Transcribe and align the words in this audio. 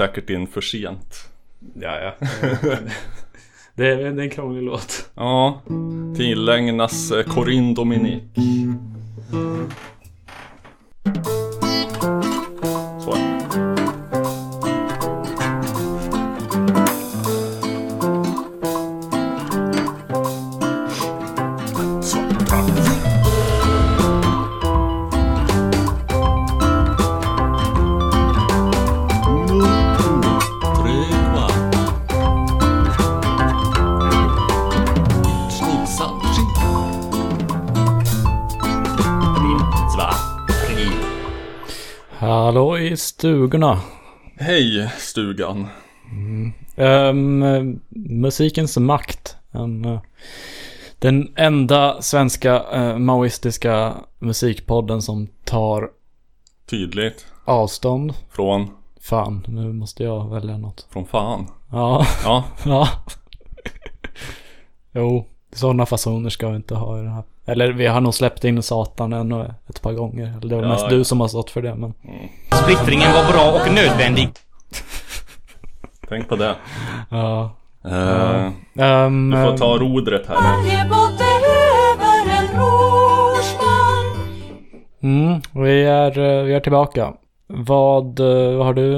säkert 0.00 0.30
in 0.30 0.46
för 0.46 0.60
sent. 0.60 1.28
Ja, 1.74 1.98
ja. 2.00 2.14
det, 3.74 3.86
är, 3.86 3.96
det 3.96 4.06
är 4.06 4.18
en 4.20 4.30
krånglig 4.30 4.62
låt. 4.62 5.10
Ja, 5.14 5.62
tillägnas 6.16 7.12
eh, 7.12 7.24
Corinne 7.24 7.74
Dominique. 7.74 8.39
Stugorna. 43.20 43.80
Hej 44.36 44.90
stugan. 44.98 45.66
Ehm, 46.76 47.80
musikens 47.88 48.76
makt. 48.78 49.36
En, 49.50 49.84
eh, 49.84 50.00
den 50.98 51.32
enda 51.36 52.02
svenska 52.02 52.62
uh, 52.78 52.98
maoistiska 52.98 53.94
musikpodden 54.18 55.02
som 55.02 55.28
tar 55.44 55.90
Tydligt. 56.70 57.26
avstånd. 57.44 58.14
Från, 58.30 58.70
Fan, 59.00 59.44
nu 59.48 59.72
måste 59.72 60.02
jag 60.02 60.30
välja 60.30 60.58
något. 60.58 60.86
från 60.90 61.06
fan. 61.06 61.46
Ja, 61.70 62.06
Ja, 62.24 62.44
ja. 62.64 62.88
jo, 64.92 65.26
sådana 65.52 65.86
fasoner 65.86 66.30
ska 66.30 66.48
vi 66.48 66.56
inte 66.56 66.74
ha 66.74 66.98
i 67.00 67.02
det 67.02 67.10
här. 67.10 67.22
Eller 67.50 67.72
vi 67.72 67.86
har 67.86 68.00
nog 68.00 68.14
släppt 68.14 68.44
in 68.44 68.62
Satan 68.62 69.12
ännu 69.12 69.54
ett 69.68 69.82
par 69.82 69.92
gånger. 69.92 70.26
Eller 70.38 70.48
det 70.48 70.56
var 70.56 70.62
Ja, 70.62 70.68
mest 70.68 70.84
ja. 70.84 70.88
du 70.90 71.04
som 71.04 71.20
har 71.20 71.28
stått 71.28 71.50
för 71.50 71.62
det, 71.62 71.74
men... 71.74 71.94
Splittringen 72.62 73.12
var 73.12 73.32
bra 73.32 73.60
och 73.60 73.74
nödvändig. 73.74 74.28
tänk 76.08 76.28
på 76.28 76.36
det. 76.36 76.54
Ja. 77.10 77.50
Eh, 77.84 78.50
Ehm, 78.78 79.30
du 79.30 79.36
får 79.36 79.56
ta 79.56 79.78
rodret 79.78 80.26
här. 80.26 80.36
Mm, 85.02 85.40
vi 85.54 85.84
är, 85.84 86.18
eh, 86.18 86.44
vi 86.44 86.54
är 86.54 86.60
tillbaka. 86.60 87.14
Vad, 87.46 88.20
eh, 88.20 88.56
vad 88.56 88.66
har 88.66 88.74
du 88.74 88.96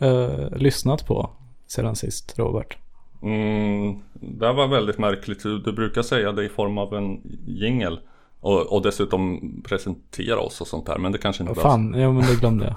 eh, 0.00 0.50
lyssnat 0.56 1.06
på 1.06 1.30
sedan 1.66 1.96
sist, 1.96 2.38
Robert? 2.38 2.76
Mm, 3.22 4.02
det 4.20 4.46
här 4.46 4.52
var 4.52 4.66
väldigt 4.68 4.98
märkligt. 4.98 5.42
Du, 5.42 5.72
brukar 5.72 6.02
säga 6.02 6.32
det 6.32 6.44
i 6.44 6.48
form 6.48 6.78
av 6.78 6.94
en 6.94 7.20
jingel. 7.46 8.00
Och, 8.40 8.72
och 8.72 8.82
dessutom 8.82 9.40
presentera 9.68 10.38
oss 10.40 10.60
och 10.60 10.66
sånt 10.66 10.86
där. 10.86 10.98
Men 10.98 11.12
det 11.12 11.18
kanske 11.18 11.42
inte 11.42 11.48
Vad 11.54 11.56
behövs. 11.56 11.72
fan, 11.72 12.00
ja 12.00 12.12
men 12.12 12.22
det 12.26 12.40
glömde 12.40 12.64
jag. 12.64 12.74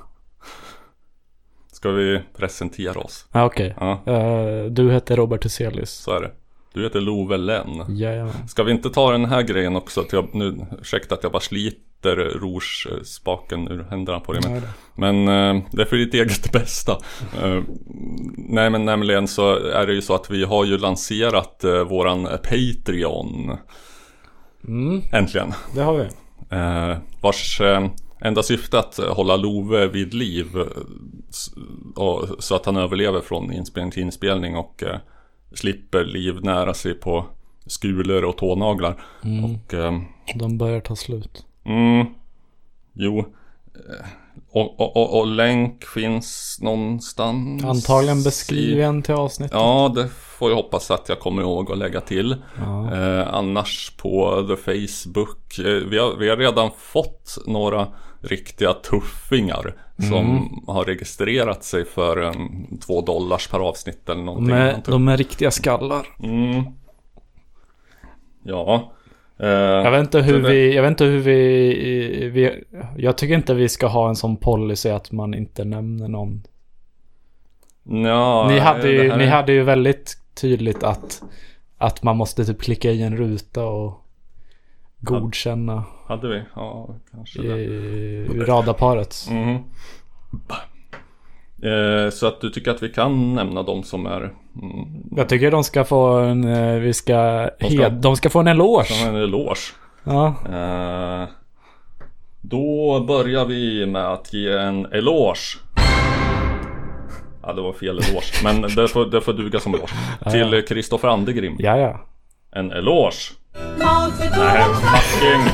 Ska 1.71 1.91
vi 1.91 2.21
presentera 2.35 2.99
oss? 2.99 3.25
Ah, 3.31 3.45
Okej. 3.45 3.75
Ja, 3.79 4.01
Eh, 4.05 4.65
du 4.65 4.91
heter 4.91 5.15
Robert 5.15 5.45
Hyselius. 5.45 5.91
så 5.91 6.11
är 6.11 6.21
det. 6.21 6.31
Du 6.73 6.83
heter 6.83 7.01
Love 7.01 7.37
Lenn. 7.37 7.85
Jajamän. 7.97 8.47
Ska 8.47 8.63
vi 8.63 8.71
inte 8.71 8.89
ta 8.89 9.11
den 9.11 9.25
här 9.25 9.41
grejen 9.41 9.75
också? 9.75 10.01
Att 10.01 10.13
jag, 10.13 10.35
nu, 10.35 10.65
ursäkta 10.81 11.15
att 11.15 11.23
jag 11.23 11.31
bara 11.31 11.39
sliter 11.41 12.15
rouge-spaken 12.15 13.67
ur 13.67 13.83
händerna 13.89 14.19
på 14.19 14.33
dig. 14.33 14.41
Men, 14.95 15.25
men 15.25 15.55
eh, 15.57 15.63
det 15.71 15.81
är 15.81 15.85
för 15.85 15.97
ditt 15.97 16.13
eget 16.13 16.51
bästa. 16.53 16.91
Eh, 17.43 17.61
nej 18.37 18.69
men 18.69 18.85
nämligen 18.85 19.27
så 19.27 19.55
är 19.55 19.87
det 19.87 19.93
ju 19.93 20.01
så 20.01 20.15
att 20.15 20.29
vi 20.29 20.43
har 20.43 20.65
ju 20.65 20.77
lanserat 20.77 21.63
våran 21.87 22.23
Patreon. 22.23 23.57
Mm, 24.67 25.01
Äntligen. 25.13 25.53
det 25.75 25.81
har 25.81 25.97
vi. 25.97 26.07
Eh, 26.55 26.97
vars 27.21 27.61
eh, 27.61 27.87
enda 28.21 28.43
syfte 28.43 28.79
att 28.79 28.99
eh, 28.99 29.15
hålla 29.15 29.35
Love 29.35 29.87
vid 29.87 30.13
liv. 30.13 30.47
eh, 31.97 32.23
så 32.39 32.55
att 32.55 32.65
han 32.65 32.77
överlever 32.77 33.21
från 33.21 33.53
inspelning 33.53 33.91
till 33.91 34.03
inspelning 34.03 34.55
och 34.55 34.83
eh, 34.83 34.97
slipper 35.53 36.05
livnära 36.05 36.73
sig 36.73 36.93
på 36.93 37.25
skulor 37.65 38.23
och 38.25 38.37
tånaglar. 38.37 39.01
Mm, 39.23 39.45
Och 39.45 39.73
eh, 39.73 39.93
de 40.35 40.57
börjar 40.57 40.79
ta 40.79 40.95
slut. 40.95 41.45
mm, 41.65 42.05
jo. 42.93 43.19
eh, 43.19 44.05
Och, 44.53 44.79
och, 44.79 44.97
och, 44.97 45.19
och 45.19 45.27
länk 45.27 45.83
finns 45.85 46.57
någonstans. 46.61 47.63
Antagligen 47.63 48.19
i- 48.19 48.23
beskriven 48.23 49.01
till 49.01 49.13
avsnittet. 49.13 49.53
Ja, 49.57 49.91
det 49.95 50.07
får 50.09 50.49
jag 50.49 50.55
hoppas 50.57 50.91
att 50.91 51.09
jag 51.09 51.19
kommer 51.19 51.41
ihåg 51.41 51.71
att 51.71 51.77
lägga 51.77 52.01
till. 52.01 52.35
Ja. 52.57 52.95
Eh, 52.95 53.33
annars 53.33 53.91
på 53.97 54.43
the 54.47 54.55
Facebook. 54.55 55.59
Eh, 55.59 55.65
vi, 55.65 55.97
har, 55.97 56.15
vi 56.15 56.29
har 56.29 56.37
redan 56.37 56.69
fått 56.77 57.37
några 57.47 57.87
riktiga 58.21 58.73
tuffingar. 58.73 59.75
Som 60.09 60.49
har 60.67 60.85
registrerat 60.85 61.63
sig 61.63 61.85
för 61.85 62.17
en 62.21 62.67
två 62.87 63.01
dollars 63.01 63.47
per 63.47 63.59
avsnitt 63.59 64.09
eller 64.09 64.23
någonting. 64.23 64.47
De, 64.55 64.61
är, 64.61 64.81
de 64.85 65.07
är 65.07 65.17
riktiga 65.17 65.51
skallar. 65.51 66.07
Mm. 66.23 66.63
Ja. 68.43 68.91
Eh, 69.39 69.47
Jag 69.49 69.91
vet 69.91 69.99
inte 70.01 70.21
hur 70.21 70.41
det- 70.43 70.49
vi, 70.49 70.75
jag 70.75 70.81
vet 70.81 70.89
inte 70.89 71.03
hur 71.05 71.19
vi, 71.19 72.29
vi, 72.29 72.63
jag 72.97 73.17
tycker 73.17 73.35
inte 73.35 73.53
vi 73.53 73.69
ska 73.69 73.87
ha 73.87 74.09
en 74.09 74.15
sån 74.15 74.37
policy 74.37 74.89
att 74.89 75.11
man 75.11 75.33
inte 75.33 75.63
nämner 75.65 76.07
någon. 76.07 76.43
Ja, 77.83 78.47
Ni 78.49 78.59
hade 78.59 78.81
det 78.81 78.91
ju, 78.91 79.09
här 79.09 79.17
ni 79.17 79.25
hade 79.25 79.53
ju 79.53 79.63
väldigt 79.63 80.17
tydligt 80.41 80.83
att, 80.83 81.21
att 81.77 82.03
man 82.03 82.17
måste 82.17 82.45
typ 82.45 82.61
klicka 82.61 82.91
i 82.91 83.01
en 83.03 83.17
ruta 83.17 83.63
och 83.65 84.00
godkänna 85.01 85.83
Hade 86.07 86.27
vi? 86.27 86.41
Ja, 86.55 86.95
kanske 87.11 87.41
det. 87.41 87.57
i 87.61 88.25
radarparet. 88.47 89.15
Mhm. 89.31 89.55
Eh, 91.63 92.09
så 92.11 92.27
att 92.27 92.41
du 92.41 92.49
tycker 92.49 92.71
att 92.71 92.83
vi 92.83 92.89
kan 92.89 93.35
nämna 93.35 93.63
de 93.63 93.83
som 93.83 94.05
är 94.05 94.21
mm, 94.21 95.03
Jag 95.15 95.29
tycker 95.29 95.51
de 95.51 95.63
ska 95.63 95.83
få 95.83 96.07
en, 96.17 96.43
eh, 96.47 96.79
vi 96.79 96.93
ska, 96.93 97.49
De 97.59 97.69
ska- 97.69 97.83
hed, 97.83 97.93
de 97.93 98.15
ska 98.15 98.29
få 98.29 98.39
en 98.39 98.47
eloge. 98.47 99.03
har 99.03 99.09
en 99.09 99.15
eloge. 99.15 99.73
Ja, 100.03 100.35
Eh, 100.45 101.27
då 102.41 102.99
börjar 103.07 103.45
vi 103.45 103.85
med 103.85 104.05
att 104.11 104.33
ge 104.33 104.51
en 104.57 104.85
eloge. 104.85 105.57
Ja, 107.43 107.53
det 107.53 107.61
var 107.61 107.73
fel 107.73 107.89
eloge. 107.99 108.43
Men 108.43 108.61
det 108.61 108.87
får, 108.87 109.05
det 109.05 109.21
får 109.21 109.33
duga 109.33 109.59
som 109.59 109.73
eloge. 109.73 109.91
Till 110.31 110.65
Kristoffer 110.67 111.07
Andegrim. 111.07 111.55
ja, 111.59 111.77
ja. 111.77 111.99
En 112.51 112.71
eloge. 112.71 113.33
Nej, 113.53 114.65
fucking. 114.73 115.51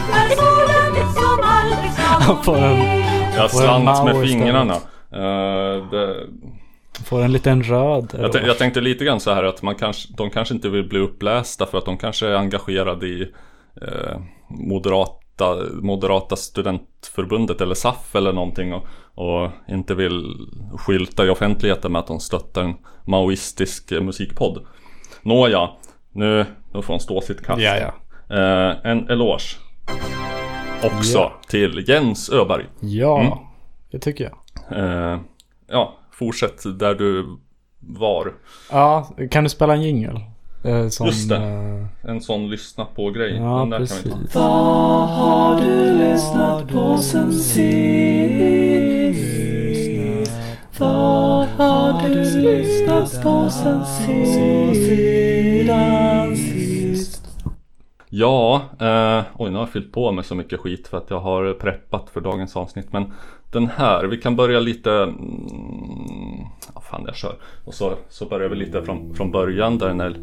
På 2.46 2.56
en- 2.56 3.02
Jag 3.36 3.44
en 3.44 3.50
slant 3.50 4.06
med 4.06 4.28
fingrarna. 4.28 4.74
Eh, 5.12 5.90
det, 5.92 6.28
Får 7.06 7.22
en 7.22 7.32
liten 7.32 7.64
röd 7.64 8.16
jag, 8.20 8.32
tän- 8.32 8.46
jag 8.48 8.58
tänkte 8.58 8.82
lite 8.82 9.06
grann 9.06 9.20
så 9.20 9.32
här 9.34 9.44
att 9.44 9.62
man 9.62 9.76
kanske, 9.76 10.14
de 10.18 10.30
kanske 10.30 10.54
inte 10.54 10.70
vill 10.70 10.90
bli 10.90 11.00
upplästa 11.00 11.66
för 11.66 11.78
att 11.78 11.86
de 11.86 11.98
kanske 11.98 12.28
är 12.28 12.36
engagerade 12.36 13.08
i 13.08 13.22
eh, 13.82 14.20
moderata, 14.50 15.56
moderata 15.82 16.36
studentförbundet 16.36 17.62
eller 17.62 17.76
SAF 17.76 18.16
eller 18.16 18.34
någonting 18.34 18.74
och, 18.74 18.88
och 19.16 19.50
inte 19.70 19.96
vill 19.96 20.36
skylta 20.78 21.26
i 21.26 21.30
offentligheten 21.30 21.92
med 21.92 22.00
att 22.00 22.08
de 22.08 22.20
stöttar 22.20 22.62
en 22.64 22.74
maoistisk 23.06 23.92
eh, 23.92 24.02
musikpodd. 24.02 24.66
Nåja, 25.22 25.70
nu, 26.12 26.46
nu 26.78 26.84
får 26.84 26.94
de 26.94 27.00
stå 27.00 27.22
sitt 27.22 27.46
kast. 27.46 27.62
Ja, 27.62 27.76
ja. 27.78 27.94
Eh, 28.36 28.76
en 28.92 29.10
eloge. 29.10 29.44
Också 30.84 31.18
Ja. 31.18 31.34
till 31.48 31.84
Jens 31.90 32.30
Öberg. 32.30 32.66
Ja, 32.80 33.20
Mm. 33.22 33.34
det 33.92 34.00
tycker 34.00 34.24
jag. 34.24 34.34
Eh, 34.80 35.20
ja, 35.70 35.94
fortsätt 36.12 36.80
där 36.80 36.96
du 36.96 37.38
var. 37.80 38.34
Ja, 38.72 39.10
kan 39.32 39.44
du 39.44 39.50
spela 39.50 39.74
en 39.74 39.82
jingel? 39.82 40.20
Eh, 40.64 40.88
som, 40.88 41.06
Just 41.06 41.30
det. 41.30 41.36
eh, 41.36 42.10
En 42.10 42.22
sån 42.22 42.50
lyssna 42.50 42.86
på 42.86 43.12
grej. 43.12 43.36
ja, 43.38 43.60
Den 43.60 43.70
där 43.70 43.78
precis. 43.78 44.04
kan 44.12 44.22
vi 44.22 44.28
ta. 44.28 44.40
Vad 44.40 45.08
har 45.10 45.62
du 45.62 45.94
lyssnat 45.98 46.68
på 46.72 46.98
sen 46.98 47.34
sist? 47.34 47.68
Vad 50.80 51.48
har 51.48 52.10
du 52.10 52.42
lyssnat 52.42 53.24
på 53.24 53.50
sen 53.50 53.86
sist? 53.86 54.40
Ja, 58.20 58.62
eh, 58.80 59.24
oj 59.38 59.50
nu 59.50 59.56
har 59.56 59.62
jag 59.62 59.70
fyllt 59.70 59.92
på 59.92 60.12
med 60.12 60.26
så 60.26 60.36
mycket 60.36 60.60
skit 60.60 60.88
för 60.88 60.98
att 60.98 61.10
jag 61.10 61.20
har 61.20 61.54
preppat 61.54 62.10
för 62.10 62.22
dagens 62.22 62.56
avsnitt. 62.56 62.94
Men 62.94 63.14
den 63.52 63.68
här, 63.68 64.04
vi 64.06 64.18
kan 64.18 64.36
börja 64.36 64.60
lite... 64.60 64.92
Mm, 64.92 65.16
ja, 66.76 66.82
fan 66.82 67.04
jag 67.06 67.16
kör. 67.16 67.36
Och 67.66 67.74
så, 67.74 67.94
så 68.10 68.26
börjar 68.26 68.50
vi 68.50 68.56
lite 68.56 68.82
från, 68.82 69.16
från 69.16 69.32
början 69.32 69.78
där 69.78 69.88
den 69.88 70.02
är, 70.02 70.16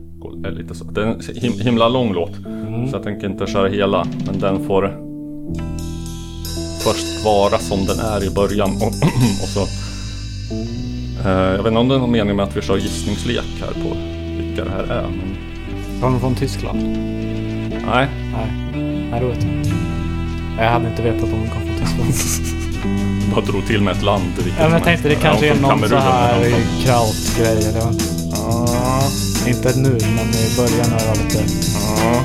är 0.46 0.50
lite 0.50 0.74
så. 0.74 0.84
Det 0.84 1.02
är 1.02 1.06
en 1.06 1.20
him, 1.34 1.52
himla 1.52 1.88
lång 1.88 2.12
låt. 2.12 2.34
Så 2.90 2.96
jag 2.96 3.02
tänker 3.02 3.26
inte 3.26 3.46
köra 3.46 3.68
hela. 3.68 4.06
Men 4.26 4.40
den 4.40 4.66
får 4.66 4.82
först 6.84 7.24
vara 7.24 7.58
som 7.58 7.78
den 7.86 7.98
är 7.98 8.32
i 8.32 8.34
början. 8.34 8.70
Och, 8.70 8.92
och 9.42 9.48
så 9.48 9.60
Eh, 11.24 11.30
jag 11.30 11.62
vet 11.62 11.66
inte 11.66 11.78
om 11.78 11.88
det 11.88 11.94
är 11.94 11.98
någon 11.98 12.12
mening 12.12 12.36
med 12.36 12.44
att 12.44 12.56
vi 12.56 12.62
kör 12.62 12.76
gissningslek 12.76 13.60
här 13.60 13.72
på 13.72 13.96
vilka 14.36 14.64
det 14.64 14.70
här 14.70 14.84
är. 14.84 15.02
Men... 15.02 15.36
Kommer 16.00 16.18
från 16.18 16.34
Tyskland? 16.34 16.78
Nej, 17.86 18.08
Nej. 18.32 18.80
Nej, 19.10 19.20
då 19.20 19.26
vet 19.28 19.42
jag 19.44 19.52
inte. 19.52 19.70
Jag 20.58 20.70
hade 20.70 20.88
inte 20.88 21.02
vetat 21.02 21.22
om 21.22 21.30
de 21.30 21.48
kom 21.50 21.60
från 21.60 21.78
Tyskland. 21.78 22.14
bara 23.34 23.44
drog 23.44 23.66
till 23.66 23.82
med 23.82 23.96
ett 23.96 24.02
land. 24.02 24.32
vilket 24.36 24.52
ja, 24.58 24.64
men 24.64 24.72
jag 24.72 24.84
tänkte 24.84 25.08
det 25.08 25.14
kanske 25.14 25.46
Ja, 25.46 25.52
är 25.52 25.56
från 25.58 25.70
någon 25.70 25.88
så 25.88 25.88
Kamerun 25.88 26.02
här 26.12 26.40
eller 26.40 26.84
krautgrej 26.84 27.68
eller 27.68 27.80
vad. 27.80 28.02
Ja, 28.32 29.02
Inte 29.46 29.78
nu, 29.78 29.90
men 30.16 30.28
i 30.28 30.56
början 30.56 30.90
när 30.90 30.98
det 30.98 31.06
var 31.06 31.16
lite 31.24 31.44
ja. 31.74 32.24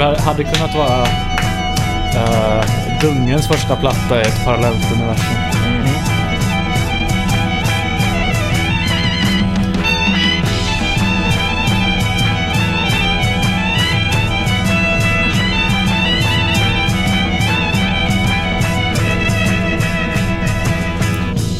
det 0.00 0.20
hade 0.20 0.44
kunnat 0.44 0.74
vara 0.74 1.02
uh, 2.14 2.64
Dungens 3.00 3.48
första 3.48 3.76
platta 3.76 4.18
i 4.18 4.22
ett 4.22 4.44
parallellt 4.44 4.92
universum. 4.92 5.36
Mm. 5.66 5.86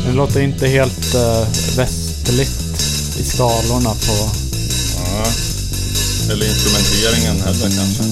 Det 0.07 0.17
låter 0.17 0.41
inte 0.41 0.69
helt 0.69 1.15
eh, 1.15 1.21
uh, 1.21 1.77
västligt 1.77 2.81
i 3.21 3.25
skalorna 3.25 3.91
på... 3.91 4.31
Ja. 4.97 5.50
gitarren 6.31 6.37
eller 6.37 6.47
instrumenteringen 6.47 7.41
heller 7.41 7.71
kanske. 7.77 8.03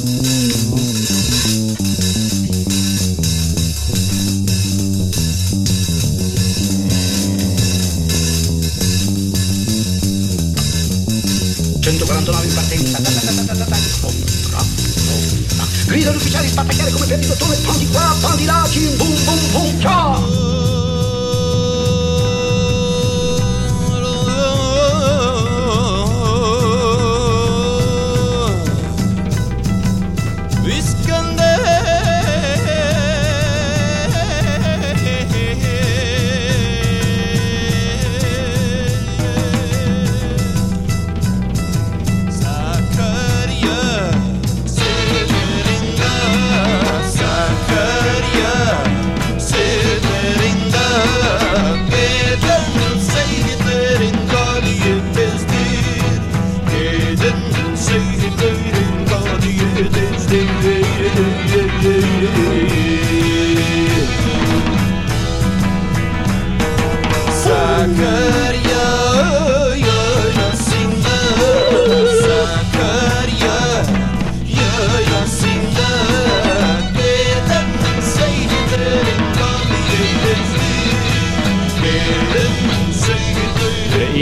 ...149 11.81 12.45
in 12.45 12.55
partenza. 12.55 12.99
Grida 15.87 16.13
gli 16.13 16.17
ufficiali, 16.17 16.49
spattacchiare 16.49 16.91
come 16.91 17.07
per 17.07 17.19
il 17.19 17.27
dottore, 17.27 17.57
pondi 17.65 17.87
qua, 17.87 18.15
pondi 18.21 18.45
là, 18.45 18.67
cim, 18.71 18.97
bum 18.97 19.15
bum 19.25 19.39
bum, 19.53 19.81
ciao! 19.81 20.38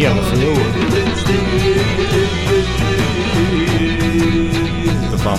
Elfiol. 0.05 0.57
Inte 5.05 5.19
fan. 5.19 5.39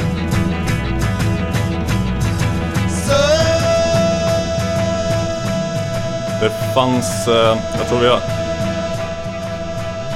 Det 6.42 6.52
fanns, 6.74 7.28
eh, 7.28 7.58
jag 7.80 7.88
tror 7.90 8.00
vi 8.00 8.08
har... 8.08 8.20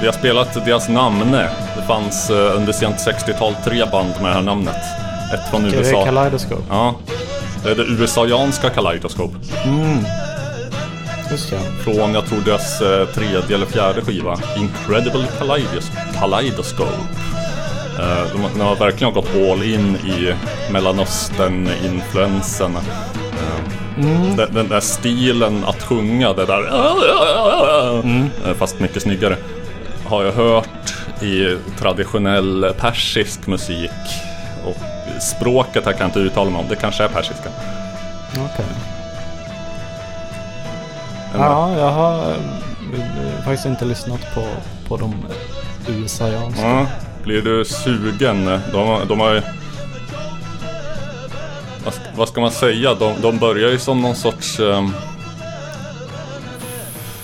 Vi 0.02 0.06
har 0.08 0.14
spelat 0.14 0.66
deras 0.66 0.90
namn. 0.90 1.32
Det 1.32 1.84
fanns 1.88 2.30
eh, 2.30 2.56
under 2.56 2.74
sent 2.74 2.96
60-tal 2.96 3.56
tre 3.64 3.86
band 3.92 4.14
med 4.22 4.32
det 4.32 4.34
här 4.34 4.42
namnet. 4.42 4.76
Ett 5.34 5.50
från 5.50 5.66
Är 5.66 5.72
det 5.72 5.78
USA. 5.78 6.06
Kaleidoscope? 6.06 6.62
Ja. 6.70 6.96
Det 7.64 7.72
är 7.72 7.76
det 7.76 7.84
USA-janska 7.84 8.70
Kaleidoscope. 8.70 9.36
Just 11.32 11.52
ja. 11.52 11.58
Från, 11.84 12.14
jag 12.14 12.26
tror 12.26 12.42
deras 12.42 12.82
eh, 12.82 13.06
tredje 13.08 13.56
eller 13.56 13.66
fjärde 13.66 14.02
skiva. 14.02 14.38
Incredible 14.58 15.26
Kaleidos 15.38 15.92
Kaleidoscope. 16.20 16.92
Eh, 18.00 18.24
de, 18.34 18.42
har- 18.42 18.50
de 18.58 18.62
har 18.62 18.76
verkligen 18.76 19.14
gått 19.14 19.30
all 19.36 19.64
in 19.64 19.96
i 19.96 20.34
Mellanöstern-influensen. 20.72 22.76
Eh, 22.76 22.82
den, 24.38 24.54
den 24.54 24.68
där 24.68 24.80
stilen 24.80 25.64
att 25.66 25.84
sjunga, 25.84 26.34
det 26.34 26.46
där 26.46 26.64
eh, 28.46 28.54
fast 28.54 28.80
mycket 28.80 29.02
snyggare. 29.02 29.38
Har 30.06 30.24
jag 30.24 30.32
hört 30.34 30.94
i 31.22 31.58
traditionell 31.80 32.74
persisk 32.80 33.48
musik. 33.48 33.92
Och 34.66 34.78
språket 35.22 35.86
här 35.86 35.92
kan 35.92 36.02
jag 36.02 36.08
inte 36.08 36.20
uttala 36.20 36.50
mig 36.50 36.60
om, 36.60 36.66
det 36.70 36.76
kanske 36.76 37.04
är 37.04 37.08
persiska. 37.08 37.50
Ja, 41.34 41.78
jag 41.78 41.92
har 41.92 42.32
eh, 42.32 43.44
faktiskt 43.46 43.66
inte 43.66 43.86
lyssnat 43.86 44.36
på, 44.36 44.44
på 44.88 44.98
de 44.98 45.16
USA-janska. 45.88 46.68
Ja, 46.68 46.86
blir 47.24 47.42
du 47.42 47.66
sugen? 47.66 48.46
De, 48.72 49.08
de 49.08 49.20
har 49.20 49.34
ju... 49.34 49.42
Vad 51.84 51.94
ska, 51.94 52.04
vad 52.16 52.28
ska 52.28 52.42
man 52.42 52.52
säga? 52.52 52.94
De, 52.94 53.22
de 53.22 53.38
börjar 53.38 53.70
ju 53.70 53.80
som 53.80 54.02
någon 54.02 54.16
sorts... 54.16 54.60
Um, 54.60 54.94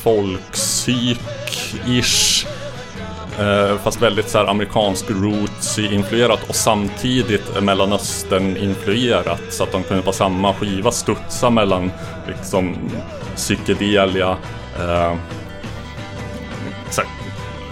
folkpsyk-ish. 0.07 2.47
Eh, 3.39 3.77
fast 3.77 4.01
väldigt 4.01 4.29
så 4.29 4.37
här 4.37 4.45
amerikansk 4.45 5.09
roots-influerat 5.09 6.49
och 6.49 6.55
samtidigt 6.55 7.61
mellanöstern-influerat. 7.61 9.41
Så 9.49 9.63
att 9.63 9.71
de 9.71 9.83
kunde 9.83 10.03
på 10.03 10.11
samma 10.11 10.53
skiva 10.53 10.91
studsa 10.91 11.49
mellan 11.49 11.91
liksom 12.27 12.75
psykedelia, 13.37 14.37
eh, 14.79 15.13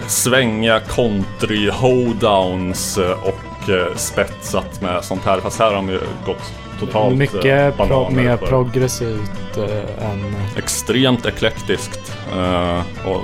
svänga 0.08 0.80
country 0.80 1.70
hoedowns 1.70 2.98
eh, 2.98 3.10
och 3.10 3.70
eh, 3.70 3.94
spetsat 3.96 4.80
med 4.80 5.04
sånt 5.04 5.24
här. 5.24 5.40
Fast 5.40 5.58
här 5.58 5.66
har 5.66 5.74
de 5.74 5.88
ju 5.88 6.00
gått 6.26 6.52
totalt 6.80 7.12
eh, 7.12 7.18
Mycket 7.18 7.76
pro, 7.76 7.86
bananer 7.86 8.22
mer 8.22 8.36
för- 8.36 8.46
progressivt 8.46 9.56
eh, 9.56 10.10
än... 10.10 10.36
Extremt 10.56 11.26
eklektiskt. 11.26 12.16
eh, 12.36 12.82
och, 13.06 13.22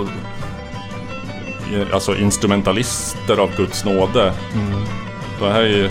alltså 1.93 2.17
instrumentalister 2.17 3.37
av 3.37 3.51
Guds 3.57 3.85
nåde. 3.85 4.33
Det 5.41 5.51
här 5.53 5.61
är 5.61 5.67
ju... 5.67 5.91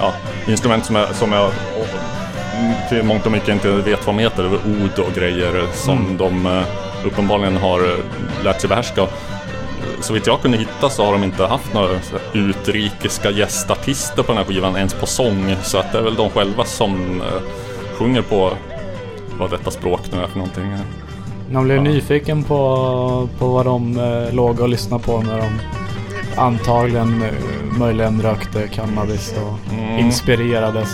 Ja, 0.00 0.12
instrument 0.48 0.86
som 0.86 0.96
är, 0.96 1.06
som 1.12 1.32
är 1.32 1.50
till 2.88 3.02
mångt 3.02 3.26
och 3.26 3.32
mycket 3.32 3.48
inte 3.48 3.70
vet 3.70 4.06
vad 4.06 4.14
de 4.16 4.22
heter, 4.22 4.42
över 4.44 4.56
ord 4.58 4.98
och 5.06 5.14
grejer 5.14 5.66
som 5.74 6.16
de 6.16 6.46
eh, 6.46 6.62
uppenbarligen 7.06 7.56
har 7.56 7.78
eh, 7.80 8.44
lärt 8.44 8.60
sig 8.60 8.68
behärska. 8.68 9.06
Så 10.00 10.12
vitt 10.12 10.26
jag 10.26 10.40
kunde 10.42 10.58
hitta 10.58 10.88
så 10.90 11.04
har 11.04 11.12
de 11.12 11.24
inte 11.24 11.46
haft 11.46 11.74
några 11.74 11.88
utrikiska 12.32 13.30
gästartister 13.30 14.22
på 14.22 14.32
den 14.32 14.36
här 14.36 14.44
skivan 14.44 14.76
ens 14.76 14.94
på 14.94 15.06
sång. 15.06 15.54
Så 15.62 15.78
att 15.78 15.92
det 15.92 15.98
är 15.98 16.02
väl 16.02 16.14
de 16.14 16.30
själva 16.30 16.64
som 16.64 17.20
eh, 17.20 17.26
sjunger 17.98 18.22
på 18.22 18.52
vad 19.38 19.50
detta 19.50 19.70
språk 19.70 20.00
nu 20.12 20.18
är 20.22 20.26
för 20.26 20.38
någonting. 20.38 20.76
Man 21.52 21.64
blev 21.64 21.82
nyfiken 21.82 22.42
på, 22.44 23.28
på 23.38 23.48
vad 23.48 23.66
de 23.66 23.98
eh, 23.98 24.34
låg 24.34 24.60
och 24.60 24.68
lyssnade 24.68 25.02
på 25.02 25.20
när 25.20 25.36
de 25.38 25.48
antagligen 26.36 27.24
möjligen 27.78 28.22
rökte 28.22 28.68
cannabis 28.68 29.34
och 29.46 29.72
Mm. 29.74 29.98
inspirerades. 29.98 30.88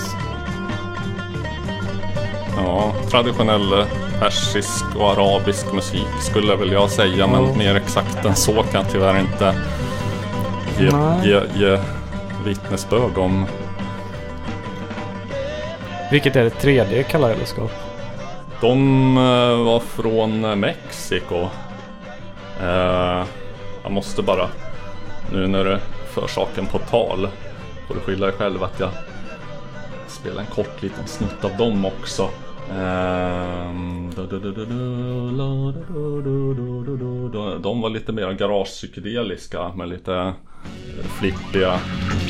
Ja, 2.56 2.94
traditionell 3.10 3.72
eh, 3.72 3.86
persisk 4.20 4.84
och 4.98 5.10
arabisk 5.10 5.72
musik 5.72 6.08
skulle 6.20 6.56
väl 6.56 6.72
jag 6.72 6.90
säga, 6.90 7.26
men 7.26 7.58
mer 7.58 7.74
exakt 7.74 8.24
än 8.24 8.36
så 8.36 8.52
kan 8.52 8.82
jag 8.82 8.92
tyvärr 8.92 9.20
inte 9.20 9.54
ge, 10.78 10.90
ge, 11.30 11.40
ge 11.54 11.78
vittnesbörd 12.44 13.18
om. 13.18 13.46
Vilket 16.10 16.36
är 16.36 16.44
det 16.44 16.50
tredje 16.50 17.02
kaleidoskop? 17.02 17.70
De 18.60 19.16
eh, 19.16 19.64
var 19.64 19.80
från 19.80 20.44
eh, 20.44 20.56
Mexiko. 20.56 21.48
Jag 23.82 23.92
måste 23.92 24.22
bara, 24.22 24.48
nu 25.32 25.46
när 25.46 25.64
du 25.64 25.78
för 26.14 26.26
saken 26.26 26.66
på 26.66 26.78
tal, 26.78 27.28
får 27.86 27.94
du 27.94 28.00
skylla 28.00 28.26
dig 28.26 28.34
själv 28.34 28.64
att 28.64 28.80
jag 28.80 28.90
spelar 30.06 30.40
en 30.40 30.46
kort 30.46 30.82
liten 30.82 31.06
snutt 31.06 31.44
av 31.44 31.56
dem 31.56 31.84
också. 31.84 32.30
De 37.62 37.80
var 37.80 37.90
lite 37.90 38.12
mer 38.12 38.32
garagepsykedeliska 38.32 39.72
med 39.74 39.88
lite 39.88 40.14
eh, 40.14 40.32
flippiga 41.18 41.78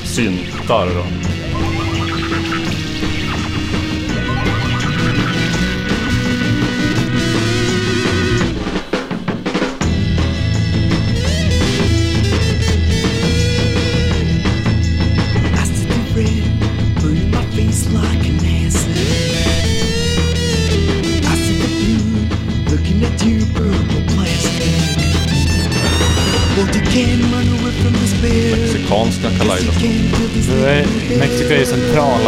syntar. 0.05 0.87
Då. 0.87 1.36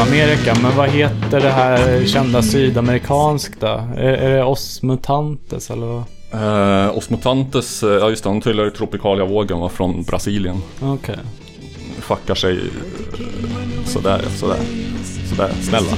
Centralamerika, 0.09 0.55
men 0.63 0.77
vad 0.77 0.89
heter 0.89 1.41
det 1.41 1.51
här 1.51 2.05
kända 2.07 2.43
sydamerikansk 2.43 3.61
då? 3.61 3.67
Är, 3.97 4.03
är 4.03 4.37
det 4.37 4.45
Os 4.45 4.83
Mutantes 4.83 5.71
eller 5.71 5.87
vad? 5.87 6.05
Eh, 6.33 6.99
Osmotantes, 6.99 7.83
eh, 7.83 7.91
ja 7.91 8.11
just 8.11 8.25
det, 8.25 8.31
de 8.31 8.41
tillhör 8.41 8.71
Tropicalia-vågen 8.71 9.59
var 9.59 9.69
från 9.69 10.03
Brasilien. 10.03 10.57
Okej. 10.81 11.17
Fuckar 12.01 12.35
sig 12.35 12.57
eh, 12.57 12.65
sådär, 13.85 14.21
sådär, 14.37 14.59
sådär, 15.29 15.51
snälla. 15.63 15.93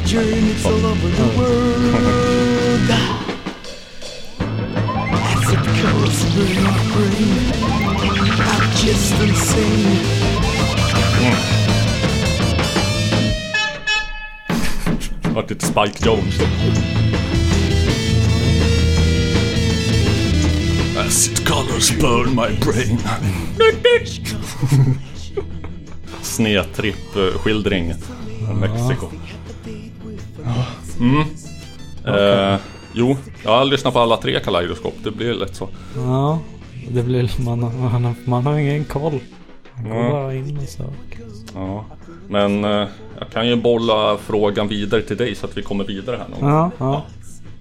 over 11.22 11.59
Vart 15.34 15.50
lite 15.50 15.66
Spike 15.66 16.06
Jones. 16.06 16.40
Acid 20.98 21.46
colors 21.46 21.98
burn 21.98 22.34
my 22.34 22.58
brain. 22.60 22.98
Snedtripp-skildring 26.22 27.94
om 28.50 28.58
Mexiko. 28.60 29.06
Mm. 31.00 31.20
Eh, 32.06 32.60
jo, 32.92 33.16
jag 33.44 33.50
har 33.50 33.64
lyssnat 33.64 33.94
på 33.94 34.00
alla 34.00 34.16
tre 34.16 34.40
kaleidoskop. 34.40 34.94
Det 35.04 35.10
blir 35.10 35.34
lätt 35.34 35.56
så. 35.56 35.68
Ja, 35.96 36.38
det 36.88 37.02
blir... 37.02 37.44
Man, 37.44 37.60
man, 37.60 38.14
man 38.24 38.46
har 38.46 38.58
ingen 38.58 38.84
koll. 38.84 39.20
Man 39.74 39.84
går 39.84 40.10
bara 40.10 40.34
in 40.34 40.58
och 40.58 40.68
söker. 40.68 41.26
Ja. 41.54 41.84
Men 42.30 42.64
eh, 42.64 42.88
jag 43.18 43.30
kan 43.32 43.48
ju 43.48 43.56
bolla 43.56 44.18
frågan 44.18 44.68
vidare 44.68 45.02
till 45.02 45.16
dig 45.16 45.34
så 45.34 45.46
att 45.46 45.56
vi 45.56 45.62
kommer 45.62 45.84
vidare 45.84 46.16
här 46.16 46.28
någon 46.28 46.40
gång. 46.40 46.50
Ja, 46.50 46.70
ja. 46.78 47.04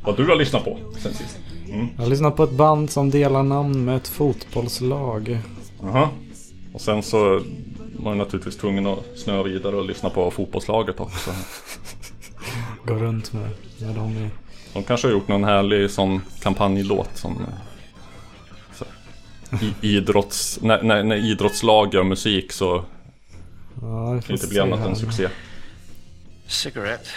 Vad 0.04 0.18
du 0.18 0.26
har 0.26 0.36
lyssnat 0.36 0.64
på 0.64 0.78
sen 0.98 1.14
sist. 1.14 1.40
Jag 1.96 2.04
har 2.04 2.10
lyssnat 2.10 2.36
på 2.36 2.44
ett 2.44 2.52
band 2.52 2.90
som 2.90 3.10
delar 3.10 3.44
namn 3.44 3.86
med 3.86 3.98
ett 3.98 4.08
fotbollslag. 4.08 5.40
Jaha. 5.82 6.10
Och 6.74 6.82
sen 6.82 7.04
så 7.04 7.42
var 7.96 8.12
jag 8.12 8.18
naturligtvis 8.18 8.58
tvungen 8.58 8.88
att 8.88 9.06
snöa 9.16 9.44
vidare 9.44 9.76
och 9.76 9.86
lyssna 9.86 10.10
på 10.10 10.32
fotbollslaget 10.32 11.00
också. 11.00 11.32
Går 12.86 12.96
runt 12.96 13.34
med, 13.34 13.50
med 13.82 13.96
dem 13.96 14.12
i... 14.12 14.30
De 14.74 14.84
kanske 14.84 15.08
har 15.08 15.12
gjort 15.12 15.28
någon 15.28 15.44
härlig 15.44 15.92
sån 15.92 16.22
kampanjlåt 16.42 17.10
som 17.14 17.32
eh, 17.32 17.54
så, 18.74 18.86
i, 19.66 19.96
idrotts, 19.98 20.60
när, 20.62 20.84
när, 20.84 21.04
när 21.04 21.16
idrottslag 21.16 21.94
gör 21.94 22.04
musik 22.04 22.52
så 22.52 22.84
Ja, 23.82 24.12
vi 24.12 24.22
kan 24.22 24.28
det 24.28 24.34
inte 24.34 24.48
bli 24.48 24.60
annat 24.60 24.80
här. 24.80 24.88
än 24.88 24.96
succé. 24.96 25.30
Cigarette, 26.48 27.10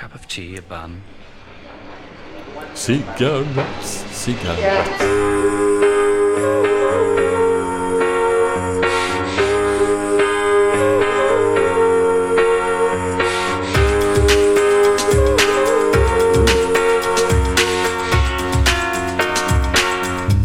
cup 0.00 0.14
of 0.14 0.26
tea, 0.26 0.58
a 0.58 0.62
bun. 0.68 1.00
Cigarettes, 2.74 4.04
cigarettes. 4.12 5.00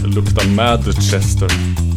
Det 0.02 0.08
luktar 0.08 0.56
Manchester. 0.56 1.91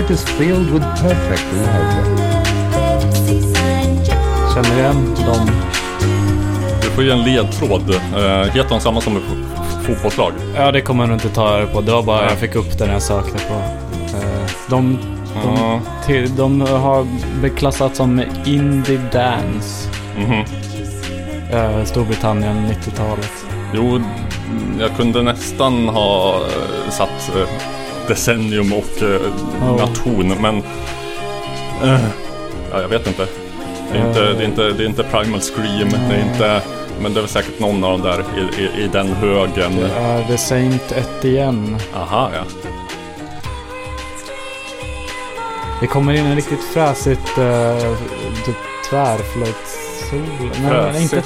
Heart 0.00 0.10
is 0.10 0.24
filled 0.24 0.70
with 0.70 0.82
perfect 1.02 1.44
love. 1.54 2.16
Känner 4.54 4.78
igen 4.78 5.14
dem. 5.26 5.50
Du 6.82 6.88
får 6.90 7.04
ge 7.04 7.10
en 7.10 7.22
ledtråd. 7.22 7.90
Uh, 7.90 8.42
heter 8.52 8.68
de 8.68 8.80
samma 8.80 9.00
som 9.00 9.16
ett 9.16 9.22
fo- 9.22 9.82
fotbollslag? 9.86 10.32
Ja, 10.56 10.72
det 10.72 10.80
kommer 10.80 11.02
jag 11.02 11.08
nog 11.08 11.16
inte 11.16 11.28
ta 11.28 11.56
det 11.56 11.66
på. 11.66 11.80
Det 11.80 11.92
var 11.92 12.02
bara 12.02 12.22
jag 12.22 12.38
fick 12.38 12.54
upp 12.54 12.78
det 12.78 12.86
när 12.86 12.92
jag 12.92 13.02
sökte 13.02 13.38
på. 13.48 13.54
Eh, 14.16 14.50
De, 14.70 14.98
de, 15.44 15.56
Ja. 15.56 15.80
till, 16.06 16.36
de 16.36 16.60
har 16.60 17.06
beklassats 17.42 17.96
som 17.96 18.22
indie 18.44 19.00
dance. 19.12 19.88
Mhm. 20.18 20.44
eh, 21.52 21.84
Storbritannien 21.84 22.66
90-talet. 22.68 23.32
Jo, 23.74 24.00
jag 24.80 24.96
kunde 24.96 25.22
nästan 25.22 25.88
ha 25.88 26.40
satt 26.90 27.30
decennium 28.10 28.72
och 28.72 29.02
eh, 29.02 29.20
nation, 29.76 30.34
men... 30.40 30.56
Eh, 31.82 32.00
ja, 32.72 32.80
jag 32.80 32.88
vet 32.88 33.06
inte. 33.06 33.26
Det 33.92 33.98
är 33.98 34.08
inte, 34.08 34.20
det 34.20 34.42
är 34.42 34.46
inte, 34.46 34.62
det 34.62 34.82
är 34.82 34.86
inte 34.86 35.02
Primal 35.02 35.40
Scream, 35.40 35.88
det 36.08 36.14
är 36.14 36.32
inte... 36.32 36.62
Men 37.02 37.14
det 37.14 37.20
är 37.20 37.22
väl 37.22 37.30
säkert 37.30 37.60
någon 37.60 37.84
av 37.84 37.90
dem 37.90 38.02
där 38.02 38.24
i, 38.38 38.62
i, 38.62 38.84
i 38.84 38.88
den 38.88 39.12
högen. 39.12 39.76
Det 39.76 39.92
är 39.94 40.24
The 40.24 40.38
Saint 40.38 40.92
Etienne. 40.92 41.78
Aha, 41.94 42.30
ja. 42.34 42.70
Det 45.80 45.86
kommer 45.86 46.12
in 46.12 46.26
en 46.26 46.36
riktigt 46.36 46.64
fräsigt 46.74 47.38
uh, 47.38 47.96
typ 48.46 48.56
tvärflöjtsol. 48.90 50.50
Nej, 50.62 51.02
inte... 51.02 51.22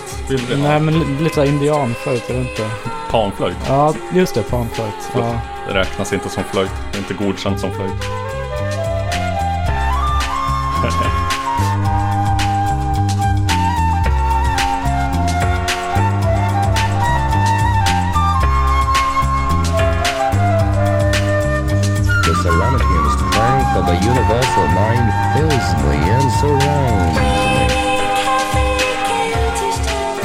Nej, 0.57 0.81
men 0.81 0.99
li- 0.99 1.23
lite 1.23 1.35
såhär 1.35 1.49
indianflöjt, 1.49 2.25
jag 2.29 2.37
vet 2.37 2.49
inte. 2.51 2.71
Panflöjt. 3.11 3.57
Ja, 3.69 3.95
just 4.13 4.35
det, 4.35 4.43
panflöjt. 4.43 4.95
Ja. 5.15 5.41
Det 5.69 5.75
räknas 5.75 6.13
inte 6.13 6.29
som 6.29 6.45
flöjt. 6.45 6.71
Det 6.93 6.99
är 6.99 7.01
inte 7.01 7.15
godkänt 7.15 7.61
som 7.61 7.73
flöjt. 7.73 8.01
The 22.25 22.35
Serenity 22.43 23.05
strength 23.17 23.77
of 23.79 23.87
the 23.87 23.97
universal 24.11 24.67
mind 24.69 25.09
fills 25.35 25.69
me 25.85 25.97
and 26.11 26.33
surrounds 26.41 27.17
me. 27.19 27.55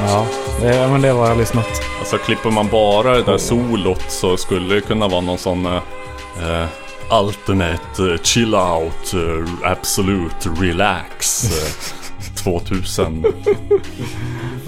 Ja, 0.08 0.26
det, 0.62 0.88
men 0.92 1.02
det 1.02 1.14
var 1.14 1.28
jag 1.28 1.38
lyssnat. 1.38 1.99
Alltså 2.12 2.26
klipper 2.26 2.52
man 2.52 2.68
bara 2.68 3.14
det 3.14 3.24
där 3.24 3.38
solot 3.38 4.12
så 4.12 4.38
skulle 4.38 4.76
det 4.76 4.82
kunna 4.82 5.08
vara 5.08 5.22
någon 5.22 5.38
sån 5.38 5.66
eh, 5.66 5.82
eh, 6.42 6.68
Ultimate 7.22 8.12
eh, 8.14 8.22
chill 8.24 8.56
out 8.56 9.14
eh, 9.14 9.72
absolute 9.72 10.50
relax 10.60 11.44
eh, 11.44 12.34
2000. 12.44 13.26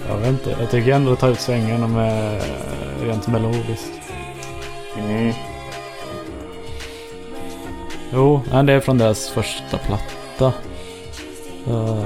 Jag 0.09 0.17
vet 0.17 0.29
inte. 0.29 0.55
Jag 0.59 0.71
tycker 0.71 0.91
ändå 0.91 1.11
det 1.11 1.17
tar 1.17 1.29
ut 1.29 1.39
svängarna 1.39 1.87
med 1.87 2.41
rent 3.01 3.27
melodiskt. 3.27 3.91
Mm. 4.97 5.33
Jo, 8.13 8.41
det 8.65 8.73
är 8.73 8.79
från 8.79 8.97
deras 8.97 9.29
första 9.29 9.77
platta. 9.77 10.53
Eh, 11.67 12.05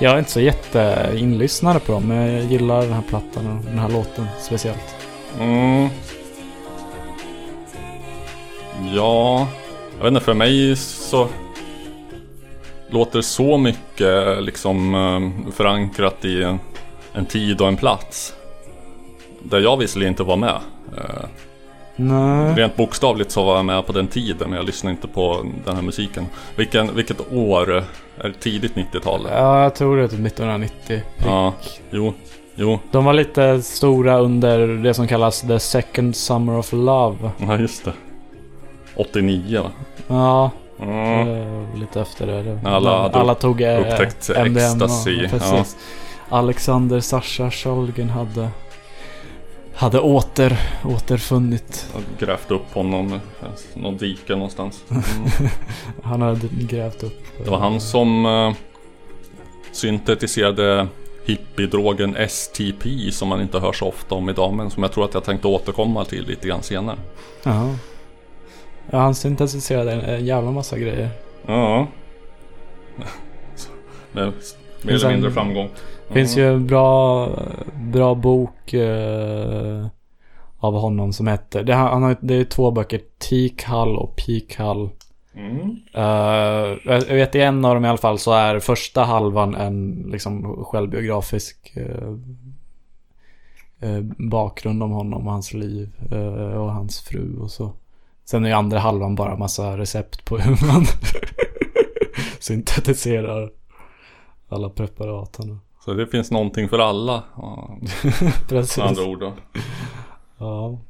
jag 0.00 0.14
är 0.14 0.18
inte 0.18 0.30
så 0.30 0.40
jätteinlyssnare 0.40 1.80
på 1.80 1.92
dem, 1.92 2.08
men 2.08 2.32
jag 2.34 2.44
gillar 2.44 2.82
den 2.82 2.92
här 2.92 3.02
plattan 3.08 3.46
och 3.46 3.64
den 3.64 3.78
här 3.78 3.88
låten 3.88 4.26
speciellt. 4.40 4.96
Mm. 5.40 5.88
Ja, 8.94 9.48
jag 9.96 10.04
vet 10.04 10.08
inte 10.08 10.24
för 10.24 10.34
mig 10.34 10.76
så 10.76 11.28
låter 12.90 13.20
så 13.20 13.58
mycket 13.58 14.42
liksom 14.42 14.94
ehm, 14.94 15.52
förankrat 15.52 16.24
i 16.24 16.42
en, 16.42 16.58
en 17.12 17.26
tid 17.26 17.60
och 17.60 17.68
en 17.68 17.76
plats. 17.76 18.34
Där 19.42 19.60
jag 19.60 19.76
visserligen 19.76 20.12
inte 20.12 20.22
var 20.22 20.36
med. 20.36 20.60
Eh, 20.96 21.24
Nej. 22.00 22.54
Rent 22.54 22.76
bokstavligt 22.76 23.30
så 23.30 23.44
var 23.44 23.56
jag 23.56 23.64
med 23.64 23.86
på 23.86 23.92
den 23.92 24.06
tiden 24.06 24.52
jag 24.52 24.64
lyssnade 24.64 24.90
inte 24.94 25.08
på 25.08 25.46
den 25.64 25.76
här 25.76 25.82
musiken. 25.82 26.26
Vilken, 26.56 26.94
vilket 26.94 27.32
år? 27.32 27.70
Är 28.18 28.28
det 28.28 28.32
tidigt 28.40 28.74
90-tal? 28.74 29.26
Ja, 29.32 29.62
jag 29.62 29.74
tror 29.74 29.96
det 29.96 30.02
är 30.02 30.08
typ 30.08 30.26
1990. 30.26 31.00
Ja, 31.26 31.52
jo, 31.90 32.14
jo. 32.54 32.78
De 32.90 33.04
var 33.04 33.12
lite 33.12 33.62
stora 33.62 34.18
under 34.18 34.66
det 34.68 34.94
som 34.94 35.08
kallas 35.08 35.40
The 35.40 35.58
Second 35.58 36.16
Summer 36.16 36.58
of 36.58 36.72
Love. 36.72 37.16
Ja, 37.38 37.58
just 37.58 37.84
det. 37.84 37.92
89 38.96 39.62
va? 39.62 39.70
Ja, 40.08 40.50
Mm. 40.82 41.66
lite 41.80 42.00
efter 42.00 42.26
det. 42.26 42.60
Alla 42.64 42.90
de, 42.90 43.02
hade 43.02 43.16
alla 43.18 43.34
tog 43.34 43.60
eh, 43.60 43.80
upptäckt 43.80 44.28
MDMA. 44.28 44.60
ecstasy, 44.60 45.10
Ja, 45.22 45.28
precis. 45.28 45.76
Alexander 46.28 47.00
Sasha 47.00 47.50
Shulgin 47.50 48.10
hade 48.10 48.48
hade 49.78 50.00
åter, 50.00 50.58
återfunnit. 50.84 51.86
Jag 51.94 52.28
grävt 52.28 52.50
upp 52.50 52.72
honom 52.74 53.20
i 53.74 53.78
någon 53.78 53.96
dike 53.96 54.32
någonstans. 54.32 54.84
Mm. 54.90 55.02
Han 56.02 56.22
hade 56.22 56.48
grävt 56.52 57.02
upp. 57.02 57.22
eh, 57.38 57.44
Det 57.44 57.50
var 57.50 57.58
han 57.58 57.80
som 57.80 58.26
uh, 58.26 58.54
syntetiserade 59.72 60.86
hippiedrogen 61.24 62.16
STP 62.28 63.10
som 63.12 63.28
man 63.28 63.40
inte 63.40 63.58
hör 63.58 63.72
så 63.72 63.86
ofta 63.86 64.14
om 64.14 64.28
idag 64.28 64.52
men 64.54 64.70
som 64.70 64.82
jag 64.82 64.92
tror 64.92 65.04
att 65.04 65.14
jag 65.14 65.24
tänkte 65.24 65.48
återkomma 65.48 66.04
till 66.04 66.26
lite 66.26 66.48
grann 66.48 66.62
senare. 66.62 66.96
Ja. 67.42 67.74
ja, 68.90 68.98
han 68.98 69.14
syntetiserade 69.14 69.92
en, 69.92 70.00
en 70.00 70.26
jävla 70.26 70.50
massa 70.50 70.78
grejer. 70.78 71.10
Ja. 71.46 71.86
Med 74.12 74.32
mer 74.82 74.94
eller 74.94 75.10
mindre 75.10 75.30
framgång. 75.30 75.70
Finns 76.14 76.36
ju 76.36 76.54
en 76.54 76.66
bra, 76.66 77.28
bra 77.92 78.14
bok 78.14 78.72
eh, 78.72 79.86
av 80.58 80.74
honom 80.74 81.12
som 81.12 81.26
heter, 81.26 81.62
det, 81.62 81.74
han 81.74 82.02
har, 82.02 82.16
det 82.20 82.34
är 82.34 82.44
två 82.44 82.70
böcker, 82.70 83.00
Teak 83.18 83.62
Hall 83.62 83.96
och 83.96 84.16
Peak 84.16 84.56
Hall. 84.56 84.90
Mm. 85.34 85.76
Eh, 85.94 86.78
jag 86.84 87.14
vet 87.14 87.34
i 87.34 87.40
en 87.40 87.64
av 87.64 87.74
dem 87.74 87.84
i 87.84 87.88
alla 87.88 87.98
fall 87.98 88.18
så 88.18 88.32
är 88.32 88.60
första 88.60 89.04
halvan 89.04 89.54
en 89.54 90.06
liksom 90.12 90.64
självbiografisk 90.64 91.72
eh, 91.76 92.12
eh, 93.80 94.00
bakgrund 94.30 94.82
om 94.82 94.90
honom 94.90 95.26
och 95.26 95.32
hans 95.32 95.54
liv 95.54 95.92
och 96.54 96.72
hans 96.72 97.00
fru 97.00 97.38
och 97.40 97.50
så. 97.50 97.72
Sen 98.24 98.44
är 98.44 98.48
ju 98.48 98.54
andra 98.54 98.78
halvan 98.78 99.14
bara 99.14 99.36
massa 99.36 99.78
recept 99.78 100.24
på 100.24 100.38
hur 100.38 100.66
man 100.66 100.84
syntetiserar 102.38 103.50
alla 104.48 104.70
preparaten. 104.70 105.60
Så 105.88 105.94
det 105.94 106.06
finns 106.06 106.30
någonting 106.30 106.68
för 106.68 106.78
alla. 106.78 107.22
Precis. 108.48 108.76
med 108.76 108.86
andra 108.86 109.04
ord 109.04 109.20
då. 109.20 109.34
Ja. 110.38 110.80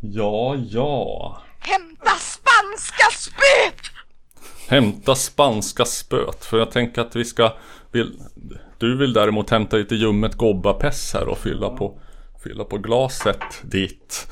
Ja, 0.00 0.56
ja. 0.56 1.36
Hämta 1.58 2.10
spanska 2.10 3.10
spöt! 3.10 3.90
Hämta 4.68 5.14
spanska 5.14 5.84
spöt. 5.84 6.44
För 6.44 6.58
jag 6.58 6.70
tänker 6.70 7.02
att 7.02 7.16
vi 7.16 7.24
ska... 7.24 7.52
Vill, 7.92 8.20
du 8.78 8.96
vill 8.96 9.12
däremot 9.12 9.50
hämta 9.50 9.76
lite 9.76 9.94
ljummet 9.94 10.34
gobbapess 10.34 11.14
här 11.14 11.28
och 11.28 11.38
fylla 11.38 11.70
på, 11.70 11.98
fylla 12.44 12.64
på 12.64 12.78
glaset 12.78 13.62
ditt. 13.62 14.28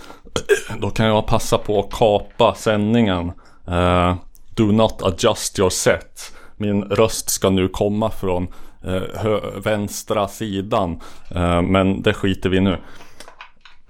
Då 0.79 0.91
kan 0.91 1.07
jag 1.07 1.27
passa 1.27 1.59
på 1.59 1.81
att 1.81 1.91
kapa 1.91 2.55
sändningen. 2.55 3.33
Eh, 3.67 4.15
do 4.55 4.73
not 4.73 5.03
adjust 5.03 5.59
your 5.59 5.71
set. 5.71 6.33
Min 6.57 6.83
röst 6.83 7.31
ska 7.31 7.51
nu 7.51 7.69
komma 7.69 8.11
från 8.11 8.49
eh, 8.85 9.61
vänstra 9.65 10.29
sidan. 10.29 11.01
Eh, 11.35 11.63
men 11.63 12.03
det 12.03 12.13
skiter 12.13 12.51
vi 12.51 12.61
nu. 12.61 12.79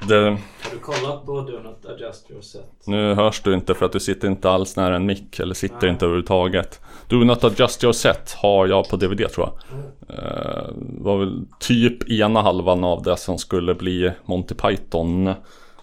Det, 0.08 0.14
Har 0.14 0.70
du 0.72 0.78
kollat 0.78 1.26
på 1.26 1.40
Do 1.40 1.60
Not 1.62 1.86
Adjust 1.86 2.30
Your 2.30 2.40
Set? 2.40 2.86
nu 2.86 3.14
hörs 3.14 3.42
du 3.42 3.54
inte 3.54 3.74
för 3.74 3.86
att 3.86 3.92
du 3.92 4.00
sitter 4.00 4.28
inte 4.28 4.50
alls 4.50 4.76
nära 4.76 4.96
en 4.96 5.06
mick 5.06 5.38
eller 5.38 5.54
sitter 5.54 5.86
inte 5.88 6.04
överhuvudtaget. 6.04 6.80
Do 7.08 7.16
Not 7.16 7.44
Adjust 7.44 7.84
Your 7.84 7.92
Set 7.92 8.32
har 8.32 8.66
jag 8.66 8.88
på 8.88 8.96
DVD 8.96 9.30
tror 9.30 9.48
jag. 9.48 9.78
Eh, 10.18 10.68
var 10.76 11.18
väl 11.18 11.46
typ 11.58 12.10
ena 12.10 12.42
halvan 12.42 12.84
av 12.84 13.02
det 13.02 13.16
som 13.16 13.38
skulle 13.38 13.74
bli 13.74 14.12
Monty 14.24 14.54
Python 14.54 15.34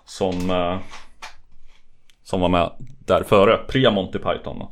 som 0.06 0.50
eh, 0.50 0.78
som 2.24 2.41
var 2.41 2.50
med 2.50 2.72
där 3.00 3.24
före, 3.24 3.60
pre-Monty 3.67 4.17
Python. 4.17 4.67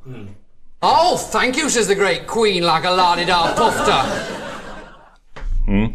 Oh, 0.87 1.17
thank 1.31 1.57
you, 1.57 1.69
says 1.69 1.87
the 1.87 1.95
great 1.95 2.27
queen, 2.27 2.63
like 2.63 2.87
a 2.87 2.95
la-di-da 2.95 3.47
pufter. 3.57 4.03
Mm. 5.67 5.93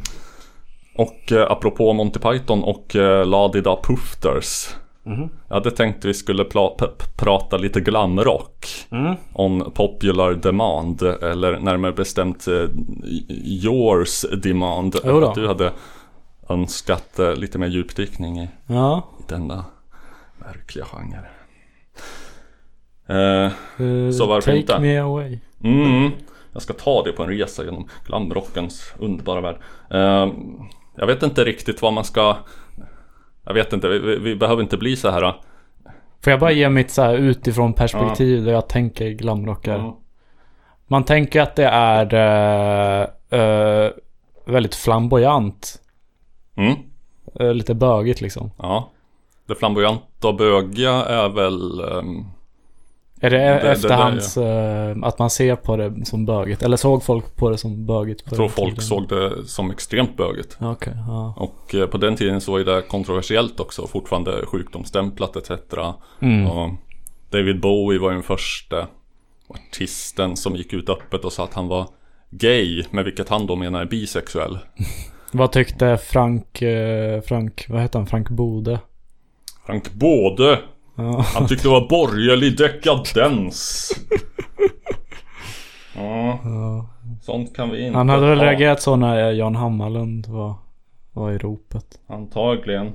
Och 0.97 1.33
eh, 1.33 1.53
apropå 1.53 1.93
Monty 1.93 2.19
Python 2.21 2.63
och 2.65 2.97
eh, 2.97 3.27
Ladida 3.27 3.77
Pufters. 3.83 4.69
Jag 5.49 5.55
hade 5.55 5.71
tänkt 5.71 6.05
vi 6.05 6.15
skulle 6.15 6.45
prata 7.17 7.57
lite 7.57 7.81
glamrock. 7.81 8.67
On 9.33 9.71
popular 9.71 10.33
demand. 10.35 11.03
Eller 11.03 11.59
närmare 11.59 11.93
bestämt 11.93 12.47
eh, 12.49 12.65
yours 13.45 14.25
demand. 14.43 14.97
Att 14.97 15.35
du 15.35 15.47
hade 15.47 15.73
önskat 16.49 17.19
eh, 17.19 17.35
lite 17.35 17.59
mer 17.59 17.67
djupdykning 17.67 18.39
i, 18.41 18.49
Ja. 18.67 19.09
i 19.21 19.23
denna 19.29 19.65
märkliga 20.39 20.85
genre. 20.85 21.29
Eh, 23.11 23.53
Eh, 23.87 24.11
Så 24.13 24.27
varför 24.27 24.51
take 24.51 24.59
inte? 24.59 24.79
me 24.79 24.99
away. 24.99 25.39
Mm. 25.65 26.11
Jag 26.53 26.63
ska 26.63 26.73
ta 26.73 27.03
det 27.03 27.13
på 27.13 27.23
en 27.23 27.29
resa 27.29 27.65
genom 27.65 27.89
glamrockens 28.07 28.95
underbara 28.99 29.41
värld. 29.41 29.57
Eh, 29.91 30.33
jag 30.97 31.07
vet 31.07 31.23
inte 31.23 31.45
riktigt 31.45 31.83
vad 31.83 31.93
man 31.93 32.05
ska... 32.05 32.37
Jag 33.45 33.55
vet 33.55 33.73
inte, 33.73 33.89
vi, 33.89 33.99
vi, 33.99 34.17
vi 34.17 34.37
behöver 34.37 34.63
inte 34.63 34.77
bli 34.77 34.97
så 34.97 35.11
här. 35.11 35.21
Får 36.25 36.31
jag 36.31 36.41
bara 36.41 36.53
ge 36.53 36.69
mitt 36.69 36.91
så 36.91 37.03
här 37.03 37.15
utifrån 37.17 37.73
perspektiv 37.73 38.45
där 38.45 38.53
jag 38.53 38.69
tänker 38.69 39.09
glamrockar. 39.11 39.93
Man 40.87 41.05
tänker 41.05 41.41
att 41.41 41.57
det 41.57 41.65
är... 41.67 42.15
eh, 43.31 43.91
väldigt 44.45 44.75
flamboyant. 44.75 45.83
Mm. 46.57 46.75
Eh, 47.41 47.55
Lite 47.55 47.75
bögigt 47.75 48.21
liksom. 48.21 48.51
Ja. 48.59 48.91
Det 49.47 49.55
flamboyanta 49.55 50.29
och 50.29 50.35
bögiga 50.37 50.93
är 50.93 51.29
väl... 51.29 51.81
ehm, 51.81 52.25
Är 53.23 53.31
det, 53.31 53.39
Det- 53.39 53.45
det 53.63 53.71
efter 53.73 53.89
där, 53.89 53.97
hans, 53.97 54.37
eh, 54.37 54.97
att 55.03 55.19
man 55.19 55.31
ser 55.31 55.57
på 55.57 55.77
det 55.77 56.05
som 56.05 56.27
bögigt? 56.27 56.63
Eller 56.63 56.77
såg 56.77 57.03
folk 57.03 57.37
på 57.37 57.51
det 57.51 57.59
som 57.59 57.87
bögigt? 57.87 58.25
på 58.25 58.29
jag 58.31 58.37
tror 58.37 58.49
folk 58.49 58.69
tiden? 58.71 58.83
såg 58.83 59.09
det 59.09 59.47
som 59.47 59.71
extremt 59.71 60.17
bögigt. 60.17 60.57
Okej, 60.61 60.93
ja. 61.09 61.35
Och 61.37 61.75
eh, 61.75 61.87
på 61.87 61.99
den 61.99 62.17
tiden 62.17 62.41
så 62.41 62.53
var 62.53 62.59
det 62.61 62.83
kontroversiellt 62.83 63.61
också, 63.61 63.87
fortfarande 63.87 64.47
sjukdomsstämplat 64.47 65.37
etc. 65.37 65.51
Mm. 66.21 66.47
David 67.31 67.61
Bowie 67.61 67.99
var 68.01 68.09
ju 68.11 68.15
den 68.15 68.23
första 68.23 68.87
artisten 69.49 70.37
som 70.37 70.57
gick 70.57 70.73
ut 70.73 70.89
öppet 70.89 71.25
och 71.25 71.33
sa 71.33 71.45
att 71.45 71.55
han 71.55 71.69
var 71.69 71.87
gay, 72.31 72.85
med 72.91 73.05
vilket 73.05 73.29
han 73.29 73.47
då 73.47 73.57
menar 73.57 73.81
är 73.81 73.85
bisexuell. 73.87 74.59
Vad 75.33 75.53
tyckte 75.53 75.97
Frank, 75.97 76.63
eh, 76.63 77.21
Frank, 77.21 77.67
vad 77.69 77.83
heter 77.83 77.99
han? 77.99 78.07
Frank 78.07 78.29
Bode? 78.29 78.79
Frank 79.67 79.93
Både 79.93 80.45
Ja. 80.51 80.57
Han 81.35 81.47
tyckte 81.49 81.69
det 81.69 81.73
var 81.73 81.89
borgerlig 81.89 82.59
dekadens. 82.59 83.91
Ja, 85.97 86.39
Ja. 86.45 86.87
sånt 87.23 87.57
kan 87.57 87.71
vi 87.71 87.87
inte 87.87 87.99
Han 87.99 88.09
hade 88.09 88.27
väl 88.27 88.39
ha. 88.39 88.45
reagerat 88.45 88.83
så 88.83 88.97
när 88.97 89.33
Jan 89.33 89.55
Hammarlund 89.57 90.27
var, 90.27 90.55
var 91.13 91.33
i 91.33 91.39
ropet. 91.39 91.85
Antagligen. 92.09 92.87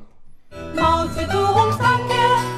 Mao 0.76 1.08
Zedongs 1.16 1.78
tanke 1.78 2.14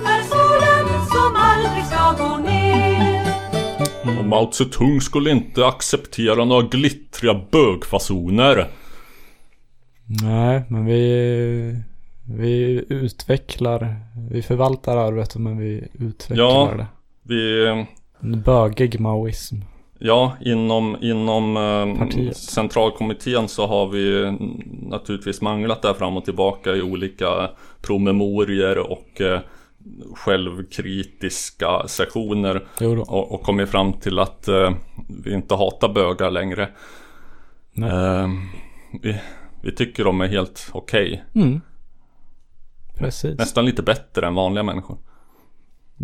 är 0.05 0.23
solen 0.23 1.05
som 1.07 1.35
aldrig 1.35 1.85
ska 1.85 2.23
gå 2.23 2.37
ner 2.37 4.19
Och 4.19 4.25
Mao 4.25 4.51
Zedong 4.51 5.01
skulle 5.01 5.31
inte 5.31 5.67
acceptera 5.67 6.45
några 6.45 6.61
glittriga 6.67 7.41
bögfasoner. 7.51 8.67
Nej, 10.23 10.63
men 10.69 10.85
vi, 10.85 11.81
vi 12.29 12.85
utvecklar, 12.89 13.95
vi 14.31 14.41
förvaltar 14.41 14.97
arvet 14.97 15.35
men 15.35 15.57
vi 15.57 15.87
utvecklar 15.93 16.45
Ja, 16.45 16.73
det. 16.77 16.85
vi... 17.23 17.67
En 18.19 18.41
bögig 18.41 18.99
maoism. 18.99 19.55
Ja, 19.99 20.33
inom, 20.41 20.97
inom 21.01 21.57
eh, 21.57 21.99
Partiet. 21.99 22.37
centralkommittén 22.37 23.47
så 23.47 23.67
har 23.67 23.87
vi 23.87 24.37
naturligtvis 24.89 25.41
manglat 25.41 25.81
där 25.81 25.93
fram 25.93 26.17
och 26.17 26.25
tillbaka 26.25 26.75
i 26.75 26.81
olika 26.81 27.49
promemorier 27.81 28.77
och 28.77 29.21
eh, 29.21 29.39
självkritiska 30.15 31.87
sessioner. 31.87 32.61
Och, 33.07 33.31
och 33.31 33.41
kommit 33.41 33.69
fram 33.69 33.93
till 33.93 34.19
att 34.19 34.47
eh, 34.47 34.71
vi 35.23 35.33
inte 35.33 35.55
hatar 35.55 35.93
bögar 35.93 36.31
längre. 36.31 36.69
Eh, 37.77 38.27
vi, 39.01 39.15
vi 39.63 39.71
tycker 39.71 40.03
de 40.03 40.21
är 40.21 40.27
helt 40.27 40.69
okej. 40.71 41.23
Mm. 41.35 41.61
Precis. 42.97 43.37
Nästan 43.37 43.65
lite 43.65 43.83
bättre 43.83 44.27
än 44.27 44.35
vanliga 44.35 44.63
människor. 44.63 44.97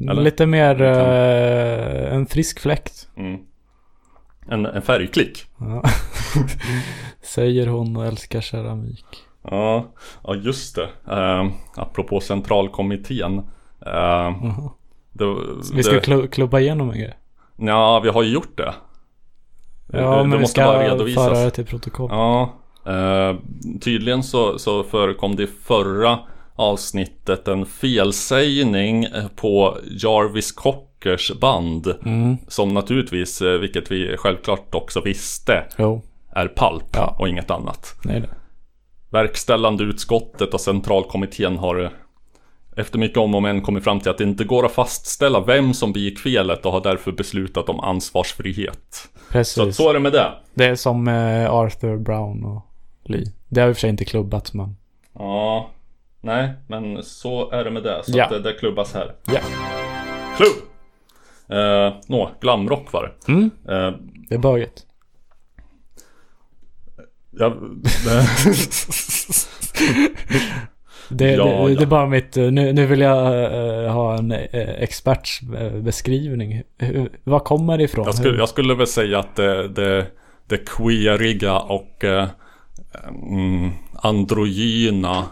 eller? 0.10 0.22
Lite 0.22 0.46
mer 0.46 0.82
eh, 0.82 2.16
en 2.16 2.26
frisk 2.26 2.60
fläkt. 2.60 3.10
Mm. 3.18 3.40
En, 4.50 4.66
en 4.66 4.82
färgklick. 4.82 5.46
Ja. 5.60 5.84
Säger 7.22 7.68
hon 7.68 7.98
och 7.98 8.06
älskar 8.06 8.42
keramik. 8.42 9.06
Ja, 9.44 9.86
ja 10.24 10.36
just 10.36 10.76
det. 10.76 10.90
Uh, 11.16 11.52
apropå 11.76 12.20
centralkommittén. 12.20 13.38
Uh, 13.88 14.70
det, 15.12 15.36
Vi 15.74 15.84
ska 15.84 15.96
det, 15.96 16.00
klu- 16.00 16.28
klubba 16.28 16.60
igenom 16.60 16.90
en 16.92 17.00
grej. 17.00 17.18
Ja, 17.58 18.00
vi 18.00 18.10
har 18.10 18.24
ju 18.24 18.34
gjort 18.34 18.58
det. 18.58 18.74
Ja, 19.88 20.18
men 20.18 20.32
vi 20.32 20.40
måste 20.40 20.62
ska 20.62 20.64
bara 20.72 20.84
redovisas. 20.84 21.28
föra 21.28 21.44
det 21.44 21.52
till 21.52 21.66
protokoll. 21.66 22.10
Ja, 22.12 22.54
eh, 22.86 23.36
tydligen 23.82 24.24
så, 24.24 24.60
så 24.60 24.84
förekom 24.84 25.36
det 25.36 25.44
i 25.44 25.48
förra 25.48 26.20
avsnittet 26.56 27.48
en 27.48 27.66
felsägning 27.66 29.08
på 29.36 29.78
Jarvis 29.84 30.52
Cockers 30.52 31.32
band. 31.42 31.94
Mm. 32.06 32.38
Som 32.48 32.70
naturligtvis, 32.74 33.42
eh, 33.42 33.60
vilket 33.60 33.92
vi 33.92 34.16
självklart 34.18 34.76
också 34.76 35.02
visste, 35.02 35.64
Jo. 35.78 36.02
är 36.36 36.48
palp 36.48 36.84
Ja. 36.96 37.16
och 37.20 37.30
inget 37.30 37.52
annat. 37.52 37.96
Nej 38.04 38.20
det. 38.20 38.30
Verkställande 39.10 39.84
utskottet 39.84 40.54
och 40.54 40.62
centralkommittén 40.62 41.58
har 41.58 41.84
eh, 41.84 41.90
efter 42.78 43.00
mycket 43.00 43.18
om 43.18 43.36
och 43.36 43.42
men 43.42 43.62
kommit 43.62 43.84
fram 43.84 44.00
till 44.00 44.12
att 44.12 44.18
det 44.18 44.24
inte 44.24 44.44
går 44.44 44.66
att 44.66 44.72
fastställa 44.72 45.40
vem 45.42 45.74
som 45.74 45.94
begick 45.94 46.20
felet 46.20 46.66
och 46.66 46.72
har 46.72 46.82
därför 46.82 47.12
beslutat 47.12 47.70
om 47.70 47.80
ansvarsfrihet. 47.80 49.10
Precis. 49.30 49.54
Så, 49.54 49.72
så 49.72 49.90
är 49.90 49.94
det 49.94 50.00
med 50.00 50.12
det. 50.12 50.32
Det 50.54 50.66
är 50.66 50.76
som 50.76 51.08
eh, 51.08 51.54
Arthur 51.54 51.98
Brown 51.98 52.44
och 52.46 52.62
Lee. 53.04 53.26
Det 53.50 53.62
har 53.62 53.68
i 53.70 53.72
och 53.72 53.76
för 53.76 53.82
sig 53.82 53.90
inte 53.90 54.06
klubbats 54.06 54.54
men. 54.54 54.76
Ja, 55.14 55.70
nej, 56.24 56.54
men 56.68 57.04
så 57.04 57.52
är 57.52 57.64
det 57.64 57.72
med 57.72 57.84
det. 57.84 58.02
Så 58.06 58.18
Ja. 58.18 58.24
att 58.24 58.30
det, 58.30 58.40
det 58.40 58.54
klubbas 58.54 58.94
här. 58.94 59.12
Ja. 59.26 59.40
Klubb! 60.38 60.56
Eh, 61.60 61.94
Nå, 62.08 62.32
glamrock 62.42 62.94
var 62.94 63.04
det. 63.04 63.32
Mm. 63.32 63.52
Eh, 63.70 63.92
Det 64.30 64.36
är 64.36 64.40
böget. 64.40 64.86
jag, 67.32 67.54
Det, 71.10 71.32
Ja, 71.32 71.44
det, 71.46 71.52
ja. 71.52 71.68
det 71.68 71.82
är 71.84 71.86
bara 71.86 72.08
mitt, 72.08 72.38
eh, 72.38 72.52
nu, 72.52 72.74
nu 72.74 72.86
vill 72.86 73.00
jag 73.00 73.44
eh, 73.86 73.92
ha 73.94 74.18
en 74.18 74.32
eh, 74.32 74.70
experts 74.84 75.42
beskrivning. 75.82 76.62
Hur, 76.78 77.10
vad 77.24 77.44
kommer 77.44 77.78
det 77.78 77.84
ifrån? 77.84 78.06
jag, 78.06 78.16
skulle, 78.16 78.38
jag 78.38 78.50
skulle 78.50 78.76
väl 78.76 78.88
säga 78.88 79.20
att 79.20 79.36
det, 79.36 79.68
det, 79.68 80.06
det 80.48 80.58
queeriga 80.58 81.60
och 81.60 82.04
mm, 82.04 83.72
androgyna 83.96 85.26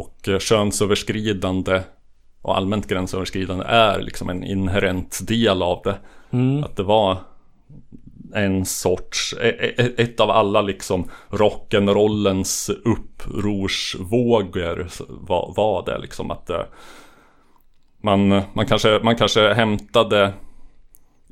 och 0.00 0.28
eh, 0.28 0.38
könsöverskridande 0.38 1.80
och 2.42 2.56
allmänt 2.56 2.86
gränsöverskridande 2.86 3.64
är 3.64 4.00
liksom 4.00 4.30
en 4.30 4.44
inherent 4.44 5.18
del 5.28 5.62
av 5.62 5.80
det. 5.84 5.96
Mm. 6.32 6.64
Att 6.64 6.76
det 6.76 6.82
var 6.82 7.16
en 8.34 8.64
sorts, 8.66 9.34
e- 9.40 9.74
e- 9.78 9.92
ett 10.02 10.20
av 10.20 10.30
alla 10.30 10.62
liksom 10.62 11.08
rock'n'rollens 11.30 12.70
upprorsvågor 12.84 14.88
var, 15.08 15.52
var 15.56 15.84
det 15.86 15.98
liksom 15.98 16.30
att 16.30 16.46
det, 16.46 16.66
man, 18.02 18.28
man, 18.52 18.66
kanske, 18.66 19.00
man 19.02 19.16
kanske 19.16 19.54
hämtade 19.54 20.32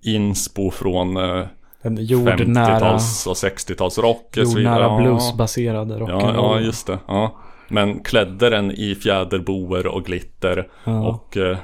inspo 0.03 0.71
från 0.71 1.17
eh, 1.17 1.45
Den 1.83 1.97
jordnära, 2.05 2.79
50-tals 2.79 3.27
och 3.27 3.35
60-tals 3.35 3.99
rock 3.99 4.37
och 4.41 4.49
så 4.49 4.57
vidare. 4.59 4.75
jordnära 4.75 4.83
Ja. 4.83 4.99
bluesbaserade 4.99 5.95
Ja, 5.99 6.07
rock'n'roll. 6.07 6.35
ja, 6.35 6.61
just 6.61 6.87
det. 6.87 6.99
Ja. 7.07 7.37
Men 7.69 8.01
klädde 8.03 8.51
den 8.51 8.71
i 8.71 8.95
fjäderboer 8.95 9.87
och 9.87 10.05
glitter 10.05 10.69
Ja. 10.85 11.09
och 11.09 11.37
eh, 11.37 11.57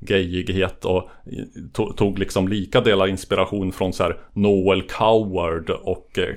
gayighet 0.00 0.84
och 0.84 1.08
i- 1.26 1.60
to- 1.72 1.92
tog 1.96 2.18
liksom 2.18 2.48
lika 2.48 2.80
delar 2.80 3.06
inspiration 3.06 3.72
från 3.72 3.92
så 3.92 4.02
här 4.02 4.16
Noel 4.32 4.82
Coward 4.82 5.70
och 5.70 6.18
eh, 6.18 6.34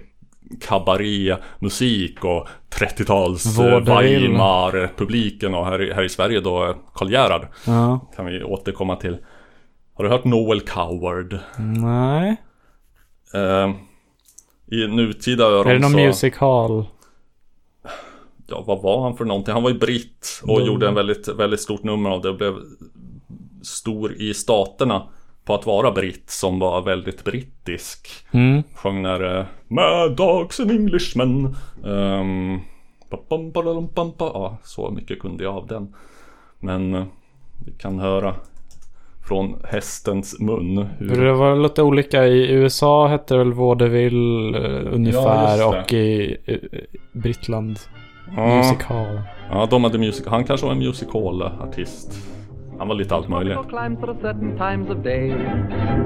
kabarémusik 0.62 2.24
och 2.26 2.48
30-tals 2.80 3.60
eh. 3.60 3.80
Weimar-publiken 3.80 5.54
och 5.56 5.66
här, 5.66 5.82
i- 5.82 5.94
här 5.94 6.04
i 6.04 6.10
Sverige 6.10 6.40
då 6.40 6.66
eh, 6.66 6.76
Karl 6.94 7.12
Gerhard. 7.12 7.48
Ja. 7.68 8.00
Kan 8.16 8.26
vi 8.26 8.44
återkomma 8.44 8.96
till. 8.96 9.18
Har 9.94 10.04
du 10.04 10.10
hört 10.10 10.26
Noel 10.26 10.62
Coward? 10.62 11.40
Nej. 11.60 12.36
Eh, 13.34 13.72
I 14.78 14.88
nutida 14.88 15.44
öron 15.44 15.68
Är 15.68 15.74
det 15.74 15.80
någon 15.80 15.92
så... 15.92 15.98
music 15.98 16.34
hall? 16.38 16.86
Ja, 18.48 18.64
vad 18.68 18.82
var 18.82 19.04
han 19.04 19.18
för 19.18 19.26
någonting? 19.26 19.54
Han 19.54 19.64
var 19.64 19.70
ju 19.70 19.78
britt 19.78 20.42
och 20.44 20.56
Mm. 20.58 20.68
gjorde 20.68 20.88
en 20.88 20.96
väldigt, 20.96 21.28
väldigt 21.28 21.62
stort 21.62 21.84
nummer 21.84 22.10
av 22.10 22.22
det 22.22 22.30
och 22.30 22.38
blev 22.38 22.56
stor 23.62 24.14
i 24.14 24.34
staterna 24.34 25.04
på 25.46 25.54
att 25.54 25.66
vara 25.66 25.92
britt 25.92 26.30
som 26.30 26.60
var 26.60 26.82
väldigt 26.82 27.24
brittisk. 27.24 28.08
Mm. 28.32 28.64
Sjöng 28.76 29.02
när 29.02 29.40
uh, 29.40 29.46
Mad 29.68 30.16
Dogs 30.16 30.60
and 30.60 30.72
Englishmen. 30.72 31.56
Um. 31.84 32.62
Ja, 34.20 34.58
så 34.64 34.92
mycket 34.92 35.20
kunde 35.20 35.44
jag 35.44 35.56
av 35.56 35.68
den. 35.68 35.96
Men 36.60 36.96
eh, 36.96 37.06
vi 37.66 37.72
kan 37.72 38.00
höra 38.00 38.36
från 39.28 39.56
hästens 39.64 40.40
mun. 40.40 40.88
Hur... 41.00 41.26
Det 41.26 41.34
var 41.34 41.56
lite 41.56 41.84
olika. 41.84 42.28
I 42.28 42.52
USA 42.52 43.08
hette 43.08 43.34
det 43.34 43.38
väl 43.38 43.54
vaudeville 43.54 44.58
eh, 44.58 44.94
ungefär 44.94 45.58
Ja, 45.58 45.82
och 45.82 45.94
i 45.94 46.38
eh, 46.46 46.58
Brittland 47.12 47.80
Ja. 48.36 48.58
music 48.58 48.84
hall. 48.84 49.20
Ja, 49.52 49.66
de 49.66 49.84
hade 49.84 49.98
music. 49.98 50.28
Han 50.28 50.44
kanske 50.44 50.66
var 50.66 50.74
en 50.74 50.80
music 50.80 51.08
hall-artist. 51.14 52.38
Han 52.80 52.88
var 52.88 52.96
lite 52.96 53.16
allt 53.16 53.30
möjligt. 53.30 53.58
climbs 53.70 54.04
at 54.04 54.22
certain 54.22 54.58
times 54.58 54.90
of 54.90 54.98
day 55.04 55.32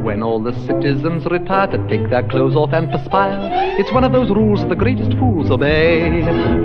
when 0.03 0.23
all 0.23 0.39
the 0.43 0.53
citizens 0.67 1.25
retire 1.25 1.67
to 1.67 1.77
take 1.89 2.09
their 2.09 2.29
clothes 2.29 2.55
off 2.55 2.73
and 2.73 2.91
perspire. 2.91 3.37
It's 3.79 3.93
one 3.93 4.05
of 4.05 4.13
those 4.13 4.33
rules 4.33 4.61
the 4.61 4.75
greatest 4.75 5.13
fools 5.19 5.51
obey 5.51 6.09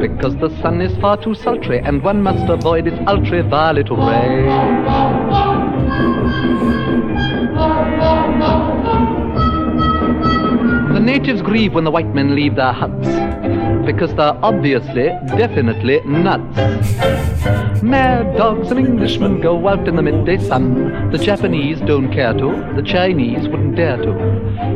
because 0.01 0.37
the 0.37 0.51
sun 0.63 0.81
is 0.81 0.93
far 1.01 1.17
too 1.17 1.35
sultry 1.35 1.81
and 1.81 2.05
one 2.05 2.23
must 2.23 2.49
avoid 2.49 2.87
its 2.87 2.99
ultraviolet 3.09 3.91
ray. 3.91 4.47
The 10.95 11.01
natives 11.01 11.43
grieve 11.43 11.75
when 11.75 11.85
the 11.85 11.91
white 11.91 12.15
men 12.15 12.35
leave 12.35 12.55
their 12.55 12.73
huts. 12.73 13.09
Because 13.87 14.15
they're 14.15 14.39
obviously, 14.45 15.09
definitely 15.39 16.01
nuts. 16.01 16.57
Mad 17.83 18.37
dogs 18.37 18.71
and 18.71 18.81
Englishmen 18.81 19.41
go 19.41 19.69
out 19.69 19.87
in 19.87 19.97
the 19.97 20.03
midday 20.03 20.39
sun. 20.39 21.11
The 21.13 21.19
Japanese 21.19 21.81
don't 21.81 22.13
care 22.13 22.35
to, 22.35 22.75
the 22.75 22.83
Chinese 22.83 23.49
wouldn't 23.49 23.77
dare 23.77 23.97
to. 23.99 24.13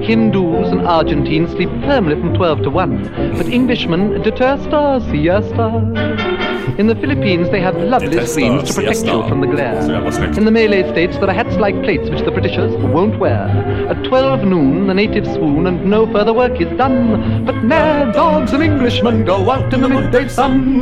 Hindus 0.01 0.70
and 0.70 0.87
Argentines 0.87 1.51
sleep 1.51 1.70
firmly 1.83 2.14
from 2.14 2.35
12 2.35 2.62
to 2.62 2.70
1, 2.70 3.37
but 3.37 3.46
Englishmen 3.46 4.23
detesta 4.23 5.01
siesta. 5.11 6.30
In 6.78 6.87
the 6.87 6.94
Philippines, 6.94 7.50
they 7.50 7.61
have 7.61 7.76
lovely 7.76 8.26
screens 8.26 8.68
to 8.68 8.74
protect 8.74 9.04
you 9.06 9.22
from 9.28 9.40
the 9.40 9.46
glare. 9.46 9.83
Så 9.83 9.92
jävla 9.92 10.12
snyggt. 10.12 10.38
In 10.38 10.44
the 10.44 10.50
Malay 10.50 10.83
states, 10.92 11.16
there 11.18 11.28
are 11.28 11.35
hats 11.35 11.56
like 11.56 11.83
plates 11.83 12.11
which 12.11 12.24
the 12.24 12.30
Britishers 12.30 12.72
won't 12.94 13.18
wear. 13.18 13.48
At 13.90 14.04
12 14.04 14.44
noon, 14.44 14.87
the 14.87 14.94
natives 14.94 15.35
swoon 15.35 15.66
and 15.66 15.85
no 15.85 16.06
further 16.06 16.33
work 16.33 16.61
is 16.61 16.68
done. 16.78 17.44
But 17.46 17.54
mad 17.64 18.14
dogs 18.14 18.52
and 18.52 18.62
Englishmen 18.62 19.24
go 19.24 19.50
out 19.50 19.74
in 19.74 19.80
the 19.80 19.88
midday 19.88 20.28
sun. 20.28 20.80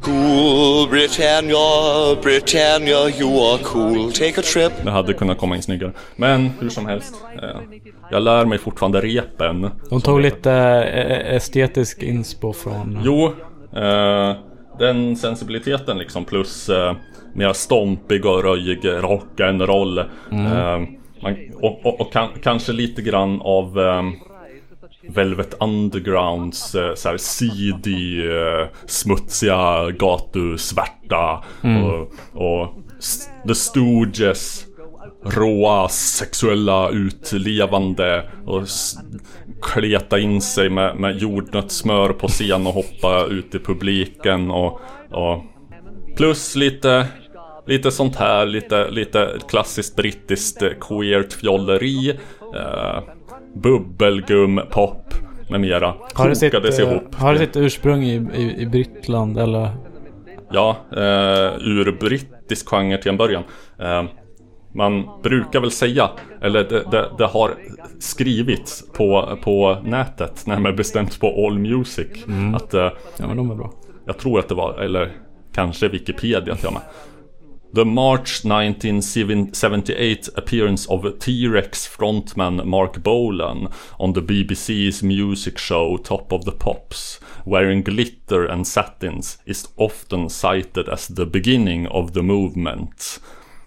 Cool 0.00 0.88
Britannia, 0.88 2.16
Britannia, 2.22 3.08
you 3.20 3.52
are 3.52 3.58
cool. 3.64 4.12
Take 4.12 4.40
a 4.40 4.42
trip. 4.42 4.72
Det 4.84 4.90
hade 4.90 5.12
kunnat 5.12 5.38
komma 5.38 5.56
in 5.56 5.62
snyggare. 5.62 5.92
Men 6.16 6.50
hur 6.60 6.68
som 6.68 6.86
helst. 6.86 7.14
Eh, 7.42 7.60
jag 8.10 8.22
lär 8.22 8.44
mig 8.44 8.58
fortfarande 8.58 9.00
repen. 9.00 9.70
De 9.90 10.00
tog 10.00 10.20
lite 10.20 10.52
eh, 10.52 11.34
estetisk 11.36 12.02
inspo 12.02 12.52
från... 12.52 13.00
Jo, 13.04 13.32
eh, 13.76 14.34
den 14.78 15.16
sensibiliteten 15.16 15.98
liksom 15.98 16.24
plus 16.24 16.68
eh, 16.68 16.94
mer 17.34 17.52
stompig 17.52 18.26
och 18.26 18.42
röjig 18.42 18.84
rock'n'roll. 18.84 20.04
Mm. 20.32 20.46
Eh, 20.46 20.88
man, 21.22 21.36
och 21.54 21.86
och, 21.86 22.00
och 22.00 22.12
kan, 22.12 22.28
kanske 22.42 22.72
lite 22.72 23.02
grann 23.02 23.40
av 23.40 23.80
eh, 23.80 24.02
Velvet 25.08 25.54
Undergrounds 25.60 26.74
eh, 26.74 26.94
så 26.94 27.08
här 27.08 27.16
seedy, 27.16 28.26
eh, 28.30 28.68
smutsiga 28.86 29.90
gatusvärta 29.90 31.44
Mm. 31.62 31.84
och, 31.84 32.12
och 32.32 32.74
The 33.46 33.54
Stooges 33.54 34.66
råa 35.24 35.88
sexuella 35.88 36.90
utlevande 36.90 38.30
och 38.46 38.62
kleta 39.62 40.18
in 40.18 40.40
sig 40.40 40.70
med, 40.70 40.96
med 40.96 41.18
jordnötssmör 41.18 42.12
på 42.12 42.28
scen 42.28 42.66
och 42.66 42.74
hoppa 42.74 43.26
ut 43.26 43.54
i 43.54 43.58
publiken 43.58 44.50
och, 44.50 44.80
och 45.10 45.44
plus 46.16 46.56
lite 46.56 47.06
Lite 47.66 47.90
sånt 47.90 48.16
här, 48.16 48.46
lite, 48.46 48.90
lite 48.90 49.38
klassiskt 49.48 49.96
brittiskt 49.96 50.62
queert 50.80 51.32
fjolleri 51.32 52.10
eh, 52.54 53.02
Bubbelgum, 53.54 54.60
pop 54.70 55.14
med 55.50 55.60
mera 55.60 55.94
Har 56.14 56.28
det 56.28 56.36
sitt, 56.36 56.52
Kokades 56.52 56.78
eh, 56.78 56.90
ihop 56.90 57.14
har 57.14 57.32
det 57.32 57.38
sitt 57.38 57.56
ursprung 57.56 58.02
i, 58.02 58.14
i, 58.34 58.62
i 58.62 58.66
Britland 58.66 59.38
eller? 59.38 59.68
Ja, 60.52 60.76
eh, 60.92 61.66
ur 61.66 61.96
brittisk 62.00 62.68
genre 62.68 62.96
till 62.98 63.10
en 63.10 63.16
början. 63.16 63.42
Eh, 63.78 64.04
man 64.74 65.08
brukar 65.22 65.60
väl 65.60 65.70
säga, 65.70 66.10
eller 66.42 66.64
det, 66.64 66.84
det, 66.90 67.08
det 67.18 67.26
har 67.26 67.50
skrivits 67.98 68.84
på, 68.92 69.38
på 69.42 69.76
nätet, 69.84 70.46
närmare 70.46 70.72
bestämt 70.72 71.20
på 71.20 71.46
All 71.46 71.58
Music, 71.58 72.08
Mm. 72.26 72.54
att 72.54 72.74
eh, 72.74 72.80
Ja 73.16 73.26
men 73.26 73.36
de 73.36 73.50
är 73.50 73.54
bra. 73.54 73.72
jag 74.06 74.18
tror 74.18 74.38
att 74.38 74.48
det 74.48 74.54
var, 74.54 74.78
eller 74.78 75.12
kanske 75.54 75.88
Wikipedia 75.88 76.54
till 76.56 76.66
och 76.66 76.72
med. 76.72 76.82
The 77.74 77.84
March 77.84 78.44
1978 78.44 80.28
appearance 80.36 80.86
of 80.88 81.18
T-Rex 81.20 81.86
frontman 81.88 82.64
Mark 82.68 82.98
Bolan 83.02 83.68
on 83.98 84.12
the 84.14 84.20
BBC's 84.20 85.02
music 85.02 85.58
show 85.58 85.96
Top 86.04 86.32
of 86.32 86.44
the 86.44 86.50
Pops, 86.50 87.20
wearing 87.46 87.82
glitter 87.82 88.46
and 88.46 88.66
satins, 88.66 89.38
is 89.46 89.68
often 89.76 90.28
cited 90.30 90.88
as 90.88 91.06
the 91.08 91.26
beginning 91.26 91.88
of 91.88 92.12
the 92.12 92.22
movement. 92.22 93.20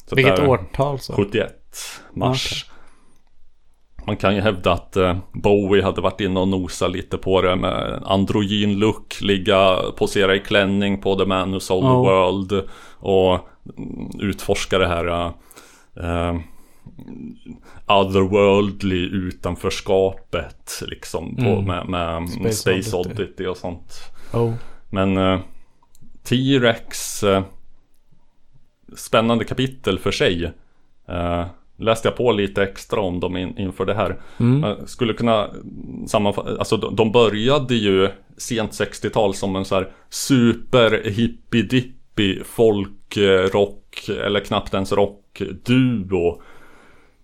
Så 0.10 0.16
Vilket 0.16 0.36
där- 0.36 0.48
årtal 0.50 1.00
så? 1.00 1.14
71 1.14 1.50
mars. 2.14 2.66
Man 4.08 4.18
kan 4.18 4.36
ju 4.36 4.42
hävda 4.42 4.72
att 4.72 4.96
eh, 4.96 5.18
Bowie 5.34 5.84
hade 5.84 6.02
varit 6.02 6.22
inne 6.22 6.40
och 6.40 6.48
nosat 6.48 6.92
lite 6.92 7.18
på 7.18 7.42
det 7.42 7.56
med 7.56 8.02
androgyn 8.06 8.80
look, 8.80 9.22
ligga, 9.22 9.78
posera 9.98 10.36
i 10.36 10.40
klänning 10.40 11.02
på 11.02 11.16
The 11.16 11.26
Man 11.26 11.52
Who 11.52 11.60
Sold 11.60 11.86
Ja. 11.86 11.90
the 11.90 12.10
World 12.10 12.70
och 13.00 13.50
utforska 14.20 14.78
det 14.78 14.88
här 14.88 15.06
eh, 15.08 15.32
eh, 15.96 16.36
otherworldly 17.88 19.06
utanförskapet 19.06 20.84
liksom 20.88 21.36
på, 21.36 21.42
Mm. 21.42 21.66
med, 21.66 21.88
med 21.90 22.30
Space 22.30 22.54
Space, 22.54 22.98
Oddity. 22.98 23.24
Oddity. 23.24 23.46
och 23.46 23.58
sånt. 23.58 23.94
Oh. 24.34 24.54
Men 24.90 25.18
eh, 25.18 25.40
T-Rex 26.24 27.24
eh, 27.24 27.44
Spännande 28.96 29.46
kapitel 29.46 30.00
för 30.00 30.12
sig 30.12 30.52
eh, 31.08 31.46
Läste 31.78 32.08
jag 32.08 32.18
på 32.18 32.32
lite 32.32 32.64
extra 32.64 33.00
om 33.02 33.20
dem 33.20 33.38
in, 33.38 33.58
inför 33.58 33.86
det 33.86 33.94
här 33.94 34.22
Mm. 34.40 34.88
Skulle 34.88 35.14
kunna 35.14 35.50
sammanfatta 36.08 36.58
Alltså 36.60 36.78
de, 36.78 36.96
de 36.96 37.12
började 37.12 37.76
ju 37.76 38.10
Sent 38.38 38.72
60-tal 38.72 39.34
som 39.36 39.56
en 39.56 39.66
så 39.66 39.76
här 39.76 39.92
Super 40.10 40.92
hippie, 42.14 42.44
Folkrock 42.44 44.10
eh, 44.10 44.26
Eller 44.26 44.40
knappt 44.40 44.74
ens 44.74 44.92
rockduo 44.92 46.42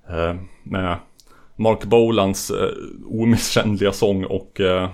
eh, 0.10 0.36
Med 0.64 0.98
Mark 1.56 1.86
Bolans 1.86 2.52
eh, 2.52 2.70
omisskännliga 3.06 3.92
sång 3.92 4.26
och 4.26 4.60
eh, 4.60 4.90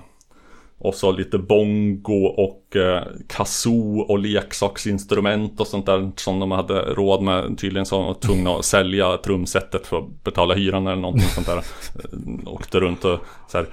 och 0.87 0.95
så 0.95 1.11
lite 1.11 1.37
bongo 1.37 2.25
och 2.25 2.75
eh, 2.75 3.03
kazoo 3.29 3.99
och 3.99 4.19
leksaksinstrument 4.19 5.59
och 5.59 5.67
sånt 5.67 5.85
där 5.85 6.11
som 6.15 6.39
de 6.39 6.51
hade 6.51 6.81
råd 6.81 7.21
med. 7.21 7.57
Tydligen 7.57 7.85
så 7.85 7.97
var 7.97 8.05
de 8.05 8.15
tvungna 8.27 8.51
att 8.51 8.65
sälja 8.65 9.17
trumsetet 9.17 9.87
för 9.87 9.97
att 9.97 10.23
betala 10.23 10.53
hyran 10.53 10.87
eller 10.87 11.01
någonting 11.01 11.27
sånt 11.27 11.47
där. 11.47 11.57
Eh, 11.57 12.53
Åkte 12.53 12.79
runt 12.79 13.05
och 13.05 13.19
så 13.47 13.57
här, 13.57 13.67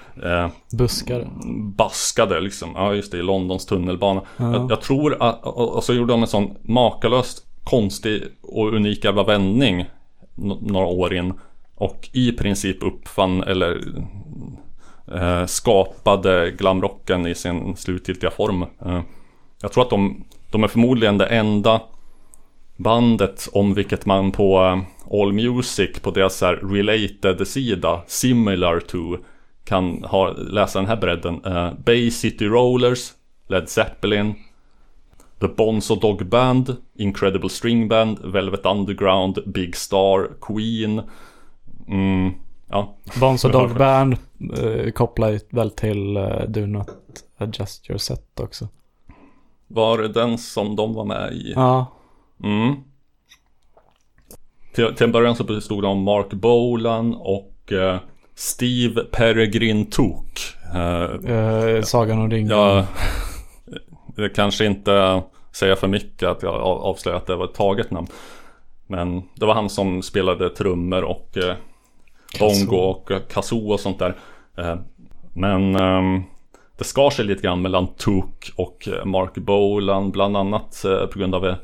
eh, 0.44 0.51
Buskar. 0.79 1.29
baskade 1.77 2.40
liksom. 2.40 2.72
Ja 2.75 2.94
just 2.94 3.12
det, 3.12 3.18
i 3.18 3.22
Londons 3.22 3.66
tunnelbana. 3.66 4.22
Ja. 4.37 4.53
Jag, 4.53 4.70
jag 4.70 4.81
tror 4.81 5.22
att, 5.22 5.42
och, 5.42 5.77
och 5.77 5.85
så 5.85 5.94
gjorde 5.94 6.12
de 6.12 6.20
en 6.22 6.29
sån 6.29 6.57
makalöst 6.62 7.46
konstig 7.64 8.22
och 8.42 8.72
unik 8.72 9.05
jävla 9.05 9.25
vändning 9.25 9.85
några 10.61 10.87
år 10.87 11.14
in. 11.14 11.35
Och 11.75 12.09
i 12.12 12.33
princip 12.33 12.83
uppfann 12.83 13.42
eller 13.42 13.81
eh, 15.14 15.46
skapade 15.46 16.51
glamrocken 16.51 17.27
i 17.27 17.35
sin 17.35 17.77
slutgiltiga 17.77 18.31
form. 18.31 18.62
Eh, 18.62 19.01
jag 19.62 19.72
tror 19.72 19.85
att 19.85 19.90
de, 19.90 20.25
de 20.51 20.64
är 20.64 20.68
förmodligen 20.68 21.18
det 21.18 21.27
enda 21.27 21.81
bandet 22.77 23.48
om 23.53 23.75
vilket 23.75 24.07
man 24.07 24.33
på 24.33 24.62
eh, 24.62 25.20
All 25.20 25.33
Music 25.33 26.01
på 26.01 26.11
deras 26.11 26.37
så 26.37 26.46
här 26.46 26.55
related 26.55 27.48
sida, 27.48 28.03
similar 28.07 28.81
to, 28.81 29.16
kan 29.64 30.05
ha, 30.05 30.33
läsa 30.33 30.79
den 30.79 30.88
här 30.88 30.96
bredden. 30.96 31.44
Eh, 31.44 31.72
Bay 31.85 32.11
City 32.11 32.46
Rollers, 32.46 33.12
Led 33.48 33.68
Zeppelin, 33.68 34.35
The 35.40 35.48
Bonzo 35.48 35.96
Dog 35.96 36.27
Band, 36.27 36.77
Incredible 36.98 37.51
String 37.51 37.88
Band, 37.88 38.18
Velvet 38.25 38.66
Underground, 38.66 39.38
Big 39.46 39.77
Star, 39.77 40.29
Queen. 40.40 41.03
Mm, 41.88 42.33
ja. 42.72 42.94
Bonzo 43.20 43.48
Dog 43.52 43.74
Band 43.78 44.16
eh, 44.58 44.90
kopplar 44.92 45.40
väl 45.50 45.70
till 45.70 46.16
eh, 46.16 46.40
Do 46.48 46.66
Not 46.66 46.88
Adjust 47.38 47.90
Your 47.90 47.98
Set 47.98 48.40
också. 48.40 48.68
Var 49.68 49.98
det 49.98 50.08
den 50.08 50.38
som 50.38 50.76
de 50.76 50.94
var 50.94 51.04
med 51.04 51.32
i? 51.32 51.52
Ja. 51.56 51.87
Mm. 52.44 52.74
Till, 54.74 54.94
till 54.94 55.04
en 55.06 55.12
början 55.12 55.37
så 55.37 55.44
bestod 55.44 55.82
det 55.85 55.88
av 55.88 55.96
Mark 55.96 56.32
Bolan 56.32 57.14
och 57.14 57.72
eh, 57.72 57.98
Steve 58.35 59.04
Peregrine 59.04 59.85
Took. 59.87 60.38
Eh, 60.74 61.32
Eh, 61.37 61.82
Sagan 61.82 62.18
om 62.18 62.30
ringen. 62.30 62.48
jag, 62.50 62.85
det 64.16 64.28
kanske 64.28 64.64
inte 64.66 65.22
säger 65.52 65.74
för 65.74 65.88
mycket 65.88 66.28
att 66.28 66.42
jag 66.42 66.54
av- 66.54 66.78
avslöjar 66.82 67.18
att 67.18 67.26
det 67.26 67.37
var 67.37 67.44
ett 67.44 67.54
taget 67.54 67.90
namn. 67.90 68.06
Men 68.87 69.22
det 69.35 69.46
var 69.46 69.54
han 69.54 69.70
som 69.70 70.02
spelade 70.02 70.50
trummor 70.50 71.02
och 71.04 71.37
eh, 71.38 71.54
bongo 72.38 72.77
och 72.77 73.11
eh, 73.11 73.21
kazoo 73.29 73.73
och 73.73 73.81
sånt 73.81 73.99
där. 73.99 74.16
Eh, 74.59 74.77
men 75.35 75.77
ehm, 75.77 76.23
det 76.79 76.85
skar 76.85 77.11
sig 77.11 77.25
lite 77.25 77.42
grann 77.42 77.62
mellan 77.62 77.87
Took 77.87 78.53
och 78.57 78.88
eh, 78.88 79.05
Mark 79.05 79.35
Bolan 79.35 80.11
bland 80.11 80.37
annat 80.37 80.85
eh, 80.85 81.07
på 81.07 81.18
grund 81.18 81.35
av 81.35 81.47
eh, 81.47 81.57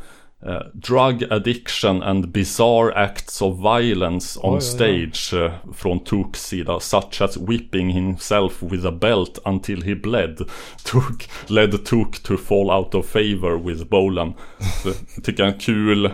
eh, 0.46 0.60
drug 0.72 1.24
addiction 1.32 2.02
and 2.02 2.28
bizarre 2.28 3.04
acts 3.04 3.42
of 3.42 3.56
violence 3.58 4.40
on 4.42 4.54
oj. 4.54 4.60
stage 4.60 5.34
eh, 5.34 5.52
från 5.74 6.04
Tooks 6.04 6.46
sida 6.46 6.80
such 6.80 7.20
as 7.20 7.36
whipping 7.36 7.90
himself 7.90 8.62
with 8.62 8.86
a 8.86 8.92
belt 8.92 9.38
until 9.44 9.82
he 9.82 9.94
bled 9.94 10.38
Took 10.84 11.28
led 11.46 11.84
Took 11.86 12.22
to 12.22 12.36
fall 12.36 12.70
out 12.70 12.94
of 12.94 13.06
favor 13.06 13.58
with 13.64 13.84
Bolan 13.84 14.34
Så 14.82 14.88
jag 14.88 15.24
tycker 15.24 15.42
jag 15.42 15.50
är 15.50 15.54
en 15.54 15.60
kul 15.60 16.10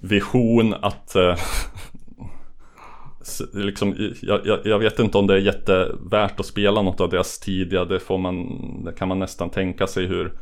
vision 0.00 0.74
att 0.74 1.14
eh, 1.16 1.36
liksom, 3.52 3.94
jag, 4.22 4.40
jag, 4.44 4.58
jag 4.64 4.78
vet 4.78 4.98
inte 4.98 5.18
om 5.18 5.26
det 5.26 5.34
är 5.34 5.38
jättevärt 5.38 6.40
att 6.40 6.46
spela 6.46 6.82
något 6.82 7.00
av 7.00 7.10
deras 7.10 7.38
tidiga. 7.38 7.84
Det, 7.84 8.00
får 8.00 8.18
man, 8.18 8.58
det 8.84 8.92
kan 8.92 9.08
man 9.08 9.18
nästan 9.18 9.50
tänka 9.50 9.86
sig 9.86 10.06
hur 10.06 10.32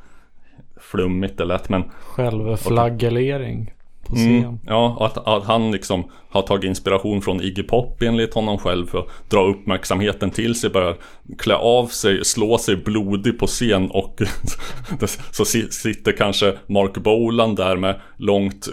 flummigt 0.77 1.39
det 1.39 1.45
lät. 1.45 1.69
Men 1.69 1.83
Självflagellering 1.91 3.75
på 4.11 4.17
scen. 4.17 4.37
Mm, 4.37 4.59
ja, 4.67 4.97
att, 5.01 5.27
att 5.27 5.45
han 5.45 5.71
liksom 5.73 6.11
har 6.31 6.43
tagit 6.43 6.65
inspiration 6.65 7.23
från 7.23 7.41
Iggy 7.41 7.63
Pop 7.63 8.03
enligt 8.03 8.35
honom 8.35 8.59
själv 8.59 8.87
för 8.87 8.99
att 8.99 9.31
dra 9.31 9.47
uppmärksamheten 9.47 10.31
till 10.31 10.55
sig, 10.55 10.71
börjar 10.71 10.97
klä 11.39 11.55
av 11.55 11.87
sig, 11.87 12.25
slå 12.25 12.59
sig 12.59 12.77
blodig 12.77 13.39
på 13.39 13.47
scen 13.47 13.91
och 13.91 14.21
så 15.31 15.45
si- 15.45 15.71
sitter 15.71 16.13
kanske 16.13 16.55
Mark 16.67 16.95
Bolan 16.95 17.55
där 17.55 17.77
med 17.77 18.01
långt 18.17 18.69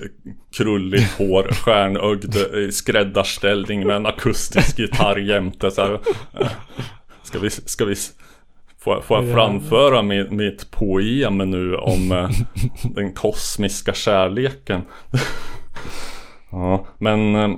krulligt 0.58 1.18
hår, 1.18 1.44
stjärnögd 1.52 2.36
i 2.56 2.72
skräddarställning 2.72 3.88
med 3.88 3.96
en 3.96 4.06
akustisk 4.06 4.80
gitarr 4.80 5.18
jämte 5.18 5.72
så 5.72 5.82
här. 5.82 6.00
Ska 7.24 7.40
vi, 7.40 7.50
ska 7.50 7.86
vi 7.86 7.96
Får, 8.80 8.94
jag- 8.94 9.04
får 9.04 9.18
jag 9.18 9.26
Ja. 9.30 9.34
framföra 9.34 10.02
mitt, 10.02 10.32
mitt 10.32 10.72
poem 10.72 11.38
nu 11.38 11.76
om 11.76 12.12
eh, 12.12 12.30
den 12.96 13.14
kosmiska 13.14 13.94
kärleken? 13.94 14.82
ja, 16.52 16.86
men 16.98 17.36
eh, 17.36 17.50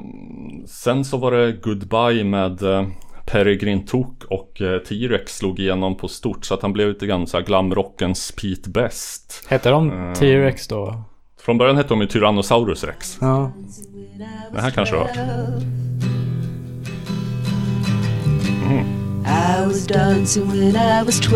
sen 0.67 1.05
så 1.05 1.17
var 1.17 1.31
det 1.31 1.51
Goodbye 1.51 2.23
med 2.23 2.61
eh, 2.63 2.87
Peregrine 3.25 3.83
Took 3.87 4.23
och 4.29 4.51
T-Rex 4.89 5.37
slog 5.37 5.59
igenom 5.59 5.97
på 5.97 6.07
stort 6.07 6.45
så 6.45 6.53
att 6.53 6.61
han 6.61 6.73
blev 6.73 6.87
lite 6.87 7.05
grann 7.07 7.27
så 7.27 7.37
här 7.37 7.45
glamrockens 7.45 8.31
Pete 8.31 8.69
Best. 8.69 9.45
Hette 9.49 9.69
de 9.69 10.13
T-Rex 10.19 10.67
då? 10.67 11.03
Från 11.41 11.57
början 11.57 11.75
hette 11.77 11.89
de 11.89 12.01
ju 12.01 12.07
Tyrannosaurus 12.07 12.83
Rex. 12.83 13.17
Ja. 13.21 13.51
Det 14.53 14.61
här 14.61 14.71
kanske 14.71 14.95
du 14.95 14.99
har 14.99 15.07
hört? 15.07 15.63
I 19.25 19.65
was 19.67 19.85
dancing 19.87 20.47
when 20.47 20.75
I 20.75 21.03
was 21.03 21.19
Jag 21.19 21.29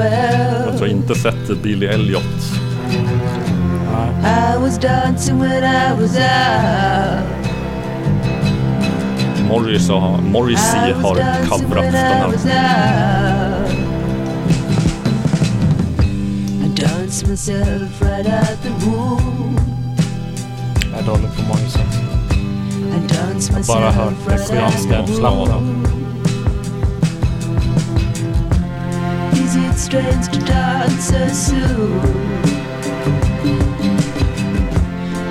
12. 0.67 0.78
tror 0.78 0.88
inte 0.89 1.15
sett 1.15 1.62
Billy 1.63 1.86
Elliot. 1.86 2.24
I 4.24 4.58
was 4.58 4.78
dancing 4.78 5.39
when 5.39 5.63
I 5.63 5.93
was 6.02 6.17
out. 6.17 7.24
Morris 9.48 9.89
har, 9.89 10.22
Morrissey 10.22 10.91
har 10.93 11.15
coverat 11.50 11.84
den 11.84 11.93
här. 11.93 12.28
out. 12.28 13.69
I 16.63 16.82
danced 16.82 17.28
myself 17.28 18.02
right 18.02 18.28
out 18.28 18.62
the 18.63 18.69
womb. 18.86 19.60
Jag 20.91 21.00
är 21.02 21.06
dålig 21.06 21.30
på 21.36 21.43
danced 23.08 23.54
Jag 23.54 23.76
har 23.76 23.82
bara 23.82 23.91
hört 23.91 24.13
myself 24.26 25.92
strange 29.77 30.27
to 30.29 30.39
dance 30.39 31.07
so 31.07 31.27
soon? 31.27 31.99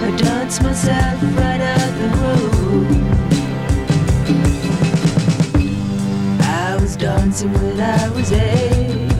I 0.04 0.10
dance 0.16 0.60
myself 0.62 1.22
right 1.38 1.60
out 1.60 1.92
the 2.00 2.08
room. 2.18 2.86
I 6.40 6.76
was 6.80 6.96
dancing 6.96 7.52
when 7.52 7.80
I 7.80 8.08
was 8.10 8.32
eight. 8.32 9.12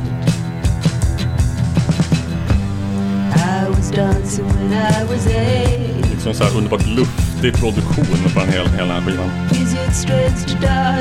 I 3.35 3.69
was 3.69 3.91
dancing 3.91 4.47
when 4.47 4.73
I 4.73 5.05
was 5.05 5.27
eight. 5.27 6.11
Liksom 6.11 6.35
så 6.35 6.45
här 6.45 6.57
underbart 6.57 6.87
luftig 6.87 7.55
produktion 7.55 8.07
på 8.35 8.41
den 8.41 8.49
hela, 8.49 8.69
hela 8.69 9.01
skivan. 9.03 9.31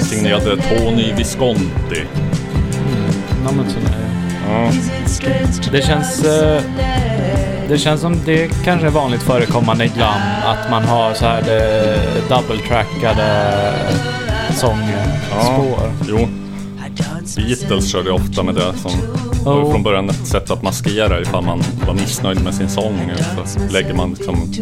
Signerade 0.01 0.57
Tony? 0.62 1.13
Visconti. 1.17 2.03
Namnet 3.43 3.73
känner 3.73 3.91
jag. 3.91 4.11
Ja. 4.52 4.72
Det 5.72 5.82
känns... 5.82 6.24
eh? 6.24 6.62
Det 7.70 7.78
känns 7.78 8.02
som 8.02 8.20
det 8.26 8.64
kanske 8.64 8.88
är 8.88 8.92
vanligt 8.92 9.22
förekommande 9.22 9.86
i 9.86 9.88
glam 9.88 10.22
att 10.46 10.72
man 10.72 10.84
har 10.84 11.14
så 11.14 11.26
här 11.26 11.42
eh, 11.42 12.30
double-trackade 12.30 13.74
sångspår. 14.54 15.92
Jo. 16.08 16.28
Beatles 17.36 17.92
körde 17.92 18.12
ofta 18.12 18.44
med 18.44 18.56
det 18.56 18.74
som 18.78 18.92
Oh. 19.46 19.72
från 19.72 19.84
början 19.84 20.10
ett 20.10 20.28
sätt 20.28 20.52
att 20.52 20.64
maskera 20.64 21.22
ifall 21.22 21.44
man 21.44 21.64
var 21.88 21.94
missnöjd 21.94 22.44
med 22.44 22.54
sin 22.54 22.70
sång. 22.70 23.12
Så 23.46 23.60
lägger 23.74 23.94
man 23.94 24.10
liksom 24.14 24.54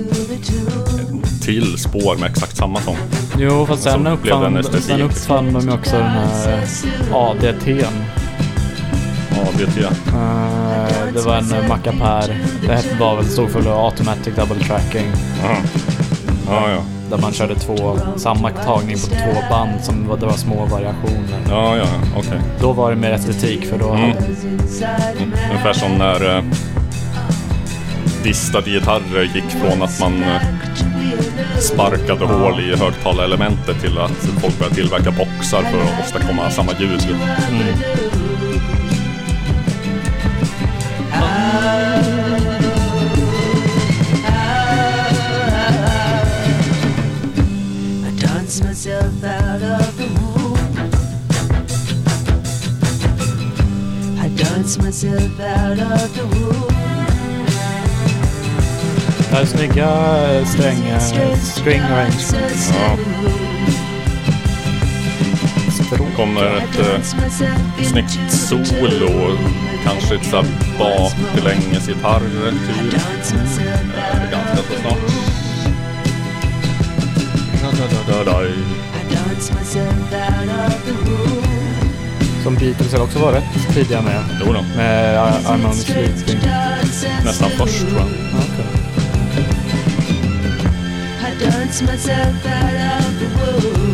till 1.42 1.78
spår 1.78 2.16
med 2.16 2.30
exakt 2.30 2.58
samma 2.58 2.80
sång. 2.82 2.98
Jo, 3.38 3.66
fast 3.66 3.84
sen 3.84 4.04
Så 4.04 4.10
uppfann, 4.12 4.64
sen 4.64 5.02
uppfann 5.02 5.54
de 5.54 5.68
ju 5.68 5.74
också 5.74 5.96
den 5.96 6.08
här 6.08 6.66
ADT'n. 7.12 8.19
Ja, 9.46 9.52
det 9.58 9.82
är 9.82 9.86
Eh, 9.86 11.14
det 11.14 11.22
var 11.22 11.36
en 11.36 11.54
uh, 11.54 11.68
mackapär. 11.70 12.36
Det 12.68 12.74
hette- 12.74 12.96
var 13.00 13.16
väl 13.16 13.26
stod 13.26 13.50
för 13.52 13.86
Automatic 13.86 14.36
Double 14.36 14.64
Tracking. 14.64 15.06
Ja, 16.48 16.70
ja. 16.70 16.82
Där 17.10 17.18
man 17.18 17.32
körde 17.34 17.56
två, 17.56 18.00
samma 18.18 18.50
tagning 18.50 18.96
på 19.00 19.08
två 19.08 19.42
band 19.50 19.82
som 19.84 20.18
det 20.20 20.26
var 20.26 20.34
små 20.34 20.66
variationer. 20.66 21.40
Ja, 21.50 21.78
ja, 21.78 21.86
okej. 22.18 22.40
Då 22.62 22.74
var 22.74 22.90
det 22.90 22.96
mer 22.96 23.12
estetik 23.12 23.66
för 23.70 23.78
då 23.80 23.90
Mm. 23.90 24.02
hade... 24.10 24.26
Ungefär 25.50 25.74
som 25.74 25.92
när 25.98 26.38
eh, 26.38 26.44
distade 28.24 28.70
gitarrer 28.72 29.24
gick 29.36 29.50
från 29.50 29.82
att 29.84 30.00
man 30.00 30.24
eh, 30.24 30.42
sparkade 31.60 32.26
hål 32.26 32.60
i 32.60 32.76
högtalarelementet 32.76 33.82
till 33.82 33.98
att 34.00 34.12
folk 34.42 34.58
började 34.60 34.76
tillverka 34.76 35.12
boxar 35.12 35.62
för 35.62 35.82
att 35.82 36.06
åstadkomma 36.08 36.50
samma 36.50 36.72
ljud. 36.80 37.02
I 37.02 37.16
dance 54.70 54.86
myself 54.86 55.40
out 55.40 55.80
of 55.80 56.16
the 56.16 56.24
womb. 56.24 56.68
Det 59.18 59.36
här 59.36 59.42
är 59.42 59.46
snygga 59.46 59.90
eh, 60.32 60.46
strängar, 60.46 61.00
string 61.36 61.82
arrangements. 61.82 62.74
Ja. 62.74 62.98
kommer 66.16 66.58
ett 66.58 66.80
eh, 66.80 67.02
snyggt 67.84 68.32
solo, 68.32 69.38
kanske 69.84 70.16
ett 70.16 70.26
sånt 70.26 70.78
baklängesgitarr 70.80 72.20
typ. 72.20 72.94
Eh, 72.94 74.32
ganska 74.32 74.58
så 74.58 74.82
snart. 74.82 75.00
Myself 79.60 80.14
out 80.14 80.50
of 80.50 80.86
the 80.86 80.92
womb. 80.92 81.49
Som 82.50 82.58
Beatles 82.58 82.94
har 82.94 83.04
också 83.04 83.20
varit 83.20 83.44
tidiga 83.74 84.02
med. 84.02 84.24
Jo 84.46 84.54
då. 84.54 84.62
Med 84.76 85.14
I- 85.16 85.46
I'm 85.46 85.66
only 85.66 85.74
sleeping. 85.78 86.40
Nästan 87.26 87.50
först 87.50 87.80
tror 87.80 88.00
jag. 88.00 88.08
I 91.30 91.46
dance 91.46 91.84
myself 91.84 92.46
out 92.46 93.00
of 93.00 93.20
the 93.20 93.26
womb. 93.78 93.89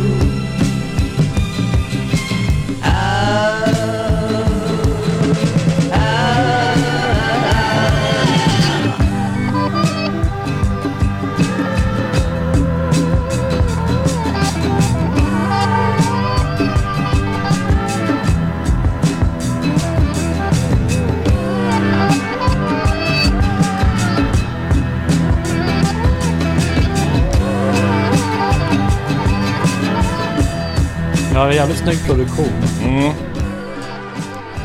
Ja, 31.36 31.44
det 31.44 31.50
är 31.50 31.54
jävligt 31.54 31.78
snygg 31.78 32.06
produktion. 32.06 32.52
Mm. 32.84 33.12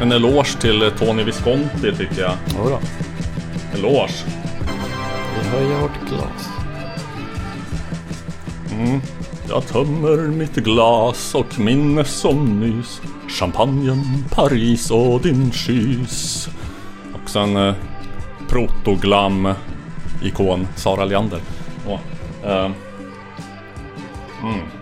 En 0.01 0.11
eloge 0.11 0.61
till 0.61 0.81
eh, 0.81 0.89
Tony 0.89 1.23
Visconti 1.23 1.95
tycker 1.97 2.21
jag. 2.21 2.33
Jodå. 2.57 2.79
Eloge. 3.73 4.25
Vi 5.35 5.41
höjer 5.49 5.81
vårt 5.81 6.09
glas. 6.09 6.49
Mm. 8.71 9.01
Jag 9.49 9.67
tömmer 9.67 10.17
mitt 10.17 10.55
glas 10.55 11.35
och 11.35 11.59
minnes 11.59 12.09
som 12.09 12.59
nys 12.59 13.01
Champagnen, 13.27 14.25
Paris 14.29 14.91
och 14.91 15.21
din 15.21 15.51
kyss 15.51 16.49
Och 17.13 17.29
sen 17.29 17.57
eh, 17.57 17.73
protoglam-ikon 18.47 20.67
Sara 20.75 21.05
Leander. 21.05 21.39
Åh, 21.87 21.99
eh, 22.43 22.71
mm. 24.43 24.80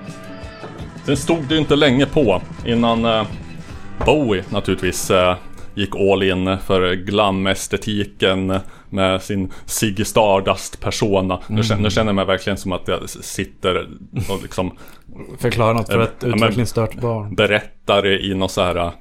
Den 1.10 1.18
stod 1.18 1.44
det 1.48 1.54
ju 1.54 1.60
inte 1.60 1.76
länge 1.76 2.06
på 2.06 2.42
innan 2.66 3.06
eh, 3.06 3.24
Bowie 4.06 4.44
naturligtvis 4.50 5.12
eh, 5.12 5.36
gick 5.76 5.96
all 5.96 6.24
in 6.24 6.58
för 6.66 6.94
glam-estetiken 6.94 8.60
med 8.90 9.22
sin 9.22 9.52
Ziggy 9.66 10.04
Stardust-persona. 10.06 11.40
Nu, 11.48 11.54
Mm. 11.54 11.64
känner, 11.64 11.82
nu 11.82 11.90
känner 11.90 12.08
jag 12.10 12.16
mig 12.16 12.26
verkligen 12.26 12.58
som 12.58 12.72
att 12.72 12.88
jag 12.88 13.10
sitter 13.10 13.88
och 14.30 14.42
liksom 14.42 14.78
Förklara 15.38 15.74
något 15.74 15.90
för 15.90 16.00
eh, 16.00 16.04
ett 16.04 16.24
utvecklingsstört 16.24 16.96
barn. 16.96 17.36
Berättare 17.36 18.20
i 18.20 18.34
något 18.36 18.52
så 18.52 18.62
här 18.62 18.92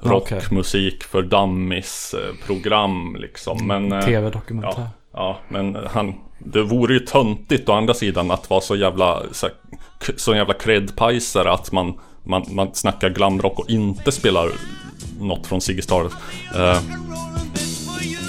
rockmusik 0.00 1.04
för 1.04 1.22
dummies 1.22 2.14
eh, 2.14 2.46
program 2.46 3.16
liksom. 3.18 3.66
Men, 3.66 4.02
TV-dokumentär. 4.02 4.72
Ja, 4.76 4.90
ja, 5.12 5.38
men 5.48 5.76
han... 5.90 6.14
Det 6.40 6.62
vore 6.62 6.94
ju 6.94 7.00
töntigt 7.00 7.68
å 7.68 7.72
andra 7.72 7.94
sidan 7.94 8.30
att 8.30 8.50
vara 8.50 8.60
så 8.60 8.76
jävla... 8.76 9.22
Så, 9.32 9.46
här, 9.46 9.54
k- 10.06 10.12
så 10.16 10.34
jävla 10.34 10.54
credpajsare 10.54 11.52
att 11.52 11.72
man, 11.72 11.94
man, 12.26 12.44
man 12.50 12.74
snackar 12.74 13.08
glamrock 13.10 13.58
och 13.58 13.70
inte 13.70 14.12
spelar 14.12 14.50
något 15.20 15.46
från 15.46 15.60
Ziggy. 15.60 15.82
Eh, 16.54 16.80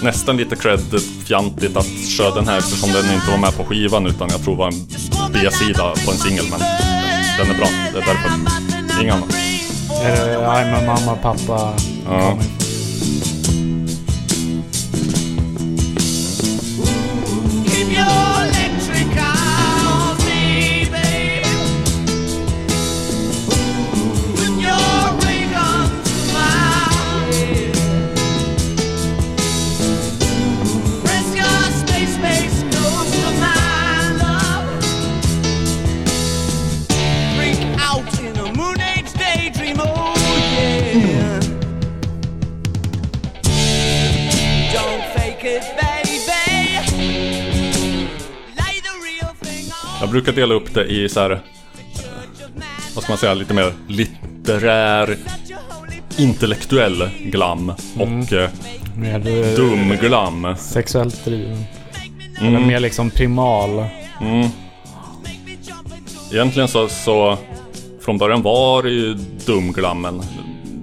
nästan 0.03 0.37
lite 0.37 0.55
cred-fjantigt 0.55 1.77
att 1.77 2.07
köra 2.17 2.35
den 2.35 2.47
här 2.47 2.57
eftersom 2.57 2.91
den 2.91 3.13
inte 3.13 3.31
var 3.31 3.37
med 3.37 3.57
på 3.57 3.63
skivan 3.63 4.07
utan 4.07 4.29
jag 4.31 4.43
tror 4.43 4.55
var 4.55 4.67
en 4.67 4.87
B-sida 5.33 5.93
på 6.05 6.11
en 6.11 6.17
singel. 6.17 6.45
Men 6.51 6.59
den 7.37 7.55
är 7.55 7.57
bra, 7.59 7.67
det 7.93 7.97
är 7.99 8.05
därför. 8.05 9.01
Inga 9.03 9.13
annat. 9.13 9.35
Är 10.03 10.25
det 10.27 10.37
I'm 10.37 10.75
a 10.75 10.81
mamma, 10.85 11.15
pappa? 11.17 11.73
Ja. 12.05 12.37
Keep 17.65 17.87
your 17.91 18.28
Jag 50.09 50.13
brukar 50.13 50.31
dela 50.31 50.53
upp 50.53 50.73
det 50.73 50.85
i 50.85 51.09
så 51.09 51.19
här, 51.19 51.41
vad 52.95 53.03
ska 53.03 53.11
man 53.11 53.17
säga, 53.17 53.33
lite 53.33 53.53
mer 53.53 53.73
litterär, 53.87 55.17
intellektuell 56.17 57.09
glam 57.23 57.69
och 57.95 58.33
eh, 58.33 58.49
Med, 58.95 59.27
eh, 59.27 59.55
dum 59.55 59.97
glam. 60.01 60.55
Sexuellt 60.57 61.25
driven. 61.25 61.65
Mm. 62.39 62.55
Eller 62.55 62.65
mer 62.65 62.79
liksom 62.79 63.09
primal. 63.09 63.85
Mm. 64.21 64.49
Egentligen 66.31 66.67
så, 66.67 66.87
så 66.87 67.37
från 68.01 68.17
början 68.17 68.41
var 68.41 68.83
det 68.83 68.89
ju 68.91 69.13
dumglammen. 69.45 70.21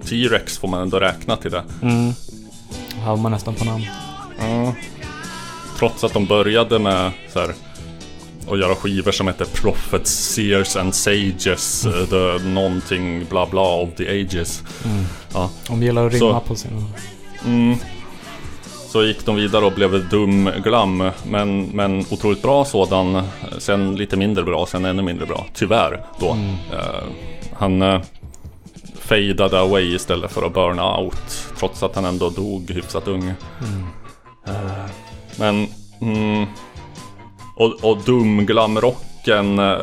T-Rex 0.04 0.58
får 0.58 0.68
man 0.68 0.80
ändå 0.82 1.00
räkna 1.00 1.36
till 1.36 1.50
det. 1.50 1.64
Mm. 1.82 2.12
Har 3.04 3.16
man 3.16 3.32
nästan 3.32 3.54
på 3.54 3.64
namn. 3.64 3.86
Ja. 4.38 4.74
Trots 5.78 6.04
att 6.04 6.12
de 6.12 6.26
började 6.26 6.78
med 6.78 7.10
så 7.32 7.40
här, 7.40 7.54
att 8.50 8.58
göra 8.58 8.74
skivor 8.74 9.12
som 9.12 9.26
heter 9.26 9.44
Prophets, 9.44 10.10
Seers 10.10 10.76
and 10.76 10.94
Sages, 10.94 11.86
eh, 11.86 12.06
the 12.06 12.48
någonting 12.48 13.26
bla 13.30 13.46
bla 13.46 13.74
of 13.76 13.88
the 13.96 14.20
ages. 14.20 14.62
Mm. 14.84 15.04
Ja. 15.34 15.50
De 15.68 15.82
gillar 15.82 16.06
att 16.06 16.12
rimma 16.12 16.40
Så- 16.40 16.46
på 16.46 16.54
sina... 16.54 16.82
Mm. 17.46 17.76
Så 18.88 19.04
gick 19.04 19.26
de 19.26 19.36
vidare 19.36 19.64
och 19.64 19.72
blev 19.72 20.08
dum 20.08 20.50
glam, 20.64 21.10
men, 21.26 21.64
men 21.66 22.04
otroligt 22.10 22.42
bra 22.42 22.64
sådan. 22.64 23.22
Sen 23.58 23.96
lite 23.96 24.16
mindre 24.16 24.44
bra, 24.44 24.66
sen 24.66 24.84
ännu 24.84 25.02
mindre 25.02 25.26
bra. 25.26 25.46
Tyvärr 25.54 26.04
då. 26.20 26.30
Mm. 26.32 26.54
Eh, 26.72 27.04
han 27.52 27.82
uh, 27.82 28.00
fejdade 29.00 29.60
away 29.60 29.94
istället 29.94 30.32
för 30.32 30.46
att 30.46 30.54
burna 30.54 30.98
out. 30.98 31.48
Trots 31.58 31.82
att 31.82 31.94
han 31.94 32.04
ändå 32.04 32.30
dog 32.30 32.70
hyfsat 32.70 33.08
ung. 33.08 33.22
Mm. 33.22 33.86
Eh, 34.46 34.90
men... 35.38 35.66
Mm, 36.00 36.46
och, 37.56 37.84
och 37.84 37.98
dumglamrocken... 38.04 39.58
eh, 39.58 39.78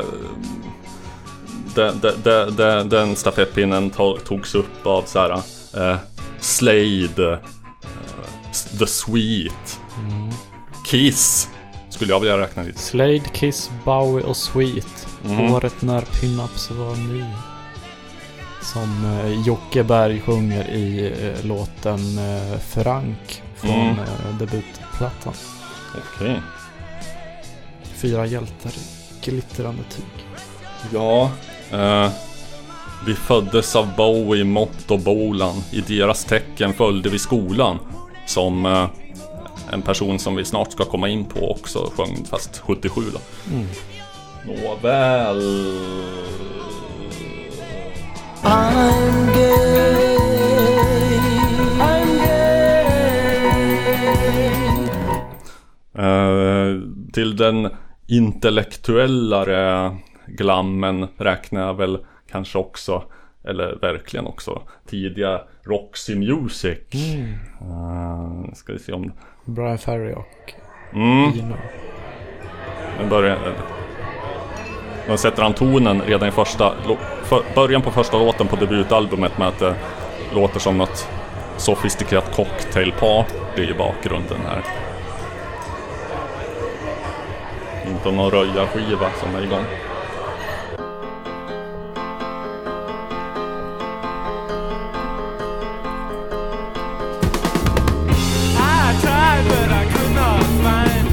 Den, 1.74 2.00
den, 2.22 2.54
den, 2.56 2.88
den, 2.88 3.16
stafettpinnen 3.16 3.90
to, 3.90 4.16
togs 4.18 4.54
upp 4.54 4.86
av 4.86 5.02
så 5.06 5.18
här, 5.18 5.30
eh, 5.76 5.96
Slade, 6.40 7.32
eh, 7.32 7.38
The 8.78 8.86
Sweet, 8.86 9.80
Mm. 9.98 10.30
Kiss. 10.86 11.48
Skulle 11.90 12.12
jag 12.12 12.20
vilja 12.20 12.38
räkna 12.38 12.62
dit. 12.62 12.78
Slade, 12.78 13.18
Kiss, 13.32 13.70
Bowie 13.84 14.24
och 14.24 14.36
Sweet. 14.36 15.06
Mm. 15.24 15.52
Året 15.54 15.82
när 15.82 16.00
Pinups 16.00 16.70
var 16.70 16.96
ny. 16.96 17.24
Som 18.62 19.04
eh, 19.04 19.46
Jocke 19.46 19.82
Berg 19.84 20.20
sjunger 20.20 20.70
i 20.70 21.12
eh, 21.22 21.46
låten 21.46 22.18
eh, 22.18 22.58
Frank 22.58 23.42
från 23.56 23.70
Mm. 23.80 23.98
eh, 23.98 24.36
debutplattan. 24.38 25.32
Okej. 26.16 26.40
Fyra 28.04 28.26
hjältar 28.26 28.70
i 28.70 29.24
glittrande 29.24 29.82
tyg. 29.82 30.04
Ja. 30.92 31.30
Eh, 31.72 32.10
vi 33.06 33.14
föddes 33.14 33.76
av 33.76 33.96
Bowie, 33.96 34.44
Mott 34.44 34.90
och 34.90 35.00
Bolan. 35.00 35.54
I 35.72 35.80
deras 35.80 36.24
tecken 36.24 36.72
följde 36.72 37.08
vi 37.08 37.18
skolan. 37.18 37.78
Som 38.26 38.66
eh, 38.66 38.88
en 39.72 39.82
person 39.82 40.18
som 40.18 40.36
vi 40.36 40.44
snart 40.44 40.72
ska 40.72 40.84
komma 40.84 41.08
in 41.08 41.24
på 41.24 41.50
också 41.50 41.92
sjöng, 41.96 42.24
fast 42.24 42.58
77 42.58 43.00
då. 43.12 43.20
Mm. 43.54 43.66
Nåväl. 44.46 45.40
I'm 48.42 49.34
gay. 49.34 50.14
I'm 51.78 52.24
Eh, 55.98 56.80
till 57.12 57.36
den 57.36 57.70
intellektuellare 58.06 59.96
glammen 60.26 61.08
räknar 61.18 61.60
jag 61.60 61.74
väl 61.74 61.98
kanske 62.30 62.58
också, 62.58 63.02
eller 63.44 63.78
verkligen 63.80 64.26
också, 64.26 64.62
tidiga 64.86 65.40
Roxy 65.62 66.14
Music. 66.14 66.78
Mm. 66.92 67.34
Eh, 67.60 68.54
ska 68.54 68.72
vi 68.72 68.78
se 68.78 68.92
om... 68.92 69.12
Brian 69.44 69.78
Ferry 69.78 70.12
och 70.12 70.54
Mm. 70.94 71.40
Eno. 71.40 71.56
Nu 73.00 73.08
börjar... 73.08 73.38
Nu 75.08 75.16
sätter 75.16 75.42
han 75.42 75.54
tonen 75.54 76.02
redan 76.02 76.28
i 76.28 76.32
första... 76.32 76.72
För, 77.22 77.42
början 77.54 77.82
på 77.82 77.90
första 77.90 78.18
låten 78.18 78.46
på 78.46 78.56
debutalbumet 78.56 79.38
med 79.38 79.48
att 79.48 79.58
det 79.58 79.74
låter 80.34 80.60
som 80.60 80.78
något 80.78 81.08
sofistikerat 81.56 82.36
cocktailparty 82.36 83.62
i 83.62 83.74
bakgrunden 83.74 84.38
här. 84.46 84.83
Inte 87.88 88.10
någon 88.10 88.30
röjarskiva 88.30 89.10
som 89.20 89.34
är 89.34 89.42
igång. 89.42 89.64
I 98.56 98.96
tried, 99.00 99.44
but 99.48 99.70
I 99.70 99.84
could 99.92 100.14
not 100.14 100.44
find 100.62 101.03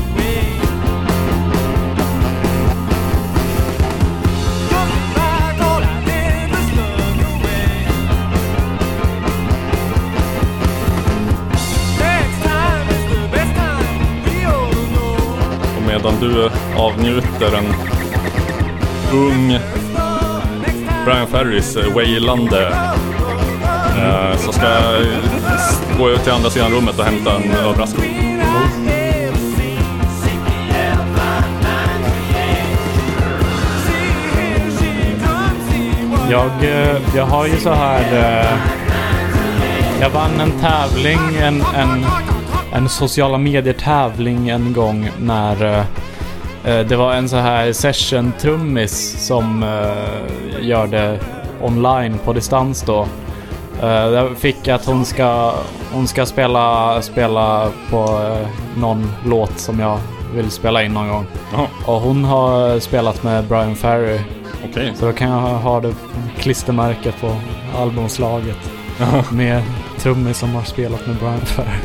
medan 15.92 16.14
du 16.20 16.50
avnjuter 16.78 17.58
en 17.58 17.74
ung 19.14 19.60
Brian 21.06 21.28
Ferris 21.28 21.78
wailande 21.96 22.68
eh, 23.98 24.32
eh 24.32 24.38
så 24.38 24.52
ska 24.52 24.66
jag 24.66 25.06
gå 25.98 26.10
ut 26.10 26.24
till 26.24 26.32
andra 26.32 26.50
sidan 26.50 26.72
rummet 26.72 27.00
och 27.00 27.06
hämta 27.06 27.36
en 27.36 27.52
överraskning. 27.52 28.42
Jag, 36.30 36.64
eh, 36.64 37.02
jag 37.16 37.26
har 37.26 37.46
ju 37.46 37.58
så 37.58 37.74
här... 37.74 38.46
Jag 40.02 40.10
vann 40.10 40.40
en 40.40 40.52
tävling, 40.52 41.36
en, 41.42 41.62
en, 41.76 42.06
en 42.72 42.90
sociala 42.90 43.38
medier 43.38 43.74
tävling 43.74 44.50
en 44.50 44.74
gång 44.74 45.10
när, 45.20 45.66
eh, 45.80 45.84
Eh, 46.66 46.80
Det 46.80 46.96
var 46.96 47.14
en 47.14 47.30
så 47.30 47.38
här 47.38 47.72
session-trummis 47.74 49.18
som 49.28 49.64
eh, 49.64 50.66
gör 50.68 50.88
det 50.88 51.20
online 51.62 52.18
på 52.26 52.34
distans 52.34 52.82
då. 52.82 53.08
Eh, 53.82 53.90
Jag 53.90 54.38
fick 54.38 54.68
att 54.68 54.86
hon 54.86 55.06
ska, 55.06 55.54
hon 55.94 56.08
ska 56.08 56.26
spela, 56.26 57.02
spela 57.02 57.70
på 57.90 57.98
eh, 58.04 58.48
någon 58.80 59.12
låt 59.26 59.60
som 59.60 59.80
jag 59.80 59.98
vill 60.36 60.52
spela 60.52 60.84
in 60.84 60.94
någon 60.94 61.08
gång. 61.10 61.26
Jaha. 61.54 61.68
Och 61.86 62.02
hon 62.02 62.24
har 62.26 62.80
spelat 62.80 63.24
med 63.24 63.44
Brian 63.48 63.76
Ferry. 63.76 64.20
Okej. 64.70 64.94
Så 64.96 65.06
då 65.06 65.14
kan 65.14 65.30
jag 65.30 65.38
ha- 65.40 65.58
ha 65.58 65.80
det 65.80 65.94
klistermärke 66.40 67.12
på 67.22 67.36
albumslaget. 67.82 68.58
med 69.32 69.64
trummis 70.00 70.38
som 70.38 70.56
har 70.56 70.64
spelat 70.64 71.08
med 71.08 71.16
Brian 71.16 71.40
Ferry. 71.46 71.78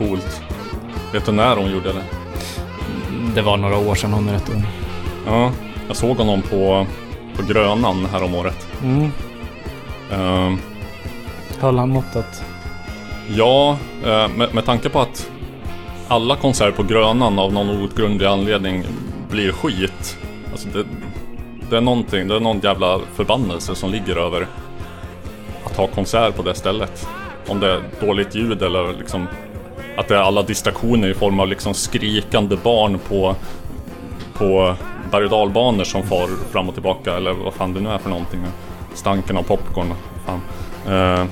Coolt. 0.00 0.42
Vet 1.12 1.26
du 1.26 1.32
när 1.32 1.56
hon 1.56 1.70
gjorde 1.70 1.92
det? 1.92 2.02
Det 3.34 3.42
var 3.42 3.56
några 3.56 3.78
år 3.78 3.94
sedan, 3.94 4.12
hon 4.12 4.28
är 4.28 4.32
rätt 4.32 4.48
ung. 4.50 4.66
Ja, 5.26 5.50
jag 5.88 5.96
såg 5.96 6.16
honom 6.16 6.42
på, 6.42 6.86
på 7.36 7.42
Grönan 7.52 8.06
här 8.12 8.22
om 8.22 8.34
året. 8.34 8.68
Mm. 8.82 9.10
Ehm, 10.12 10.58
Höll 11.60 11.78
han 11.78 11.88
måttet? 11.88 12.44
ja, 13.36 13.78
eh, 14.04 14.28
med, 14.28 14.54
med 14.54 14.64
tanke 14.64 14.88
på 14.88 15.00
att 15.00 15.30
alla 16.08 16.36
konserter 16.36 16.76
på 16.76 16.82
Grönan 16.82 17.38
av 17.38 17.52
någon 17.52 17.70
outgrundlig 17.70 18.26
anledning 18.26 18.84
blir 19.30 19.52
skit. 19.52 20.18
Alltså 20.52 20.68
det, 20.68 20.84
det 21.70 21.76
är 21.76 21.80
någonting, 21.80 22.28
det 22.28 22.36
är 22.36 22.40
någon 22.40 22.60
jävla 22.60 23.00
förbannelse 23.14 23.74
som 23.74 23.90
ligger 23.90 24.16
över 24.16 24.46
att 25.64 25.76
ha 25.76 25.86
konsert 25.86 26.36
på 26.36 26.42
det 26.42 26.54
stället. 26.54 27.08
Om 27.48 27.60
det 27.60 27.70
är 27.72 27.82
dåligt 28.00 28.34
ljud 28.34 28.62
eller 28.62 28.92
liksom 28.98 29.26
att 29.96 30.08
det 30.08 30.14
är 30.16 30.18
alla 30.20 30.42
distraktioner 30.42 31.08
i 31.08 31.14
form 31.14 31.40
av 31.40 31.48
liksom 31.48 31.74
skrikande 31.74 32.56
barn 32.56 32.98
på, 33.08 33.34
på 34.34 34.74
berg 35.10 35.24
och 35.24 35.30
dalbanor 35.30 35.84
som 35.84 36.02
far 36.02 36.28
fram 36.52 36.68
och 36.68 36.74
tillbaka 36.74 37.16
eller 37.16 37.32
vad 37.32 37.54
fan 37.54 37.74
det 37.74 37.80
nu 37.80 37.90
är 37.90 37.98
för 37.98 38.10
någonting. 38.10 38.40
Stanken 38.94 39.36
av 39.36 39.42
popcorn. 39.42 39.94
Fan. 40.26 40.40
Eh, 40.86 41.26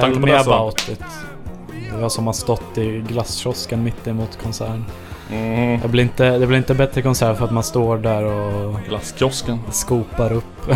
Tell 0.00 0.12
på 0.14 0.20
me 0.20 0.32
det 0.32 0.44
så- 0.44 0.52
about 0.52 0.88
it. 0.88 1.00
Jag 2.00 2.12
som 2.12 2.26
har 2.26 2.32
stått 2.32 2.78
i 2.78 2.98
glasskiosken 3.08 3.84
mitt 3.84 4.06
emot 4.06 4.38
konserten. 4.42 4.84
Mhm. 5.30 5.80
Det, 5.82 5.88
blir 5.88 6.02
inte, 6.02 6.38
det 6.38 6.46
blir 6.46 6.58
inte 6.58 6.74
bättre 6.74 7.02
konsert 7.02 7.36
för 7.38 7.44
att 7.44 7.50
man 7.50 7.62
står 7.62 7.98
där 7.98 8.24
och 8.24 8.74
Glasskiosken. 8.88 9.58
skopar 9.70 10.32
upp. 10.32 10.66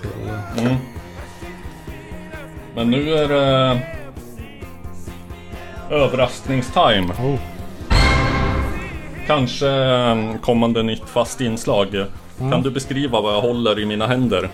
Till- 0.00 0.64
Mm. 0.64 0.76
Men 2.74 2.90
nu 2.90 3.14
är 3.14 3.28
det 3.28 3.80
överraskningstime. 5.90 7.12
Oh. 7.12 7.38
Kanske 9.26 9.68
eh, 9.68 10.34
kommande 10.42 10.82
nytt 10.82 11.08
fast 11.08 11.40
inslag. 11.40 11.94
Mm. 11.94 12.52
Kan 12.52 12.62
du 12.62 12.70
beskriva 12.70 13.20
vad 13.20 13.34
jag 13.34 13.40
håller 13.40 13.78
i 13.78 13.86
mina 13.86 14.06
händer? 14.06 14.48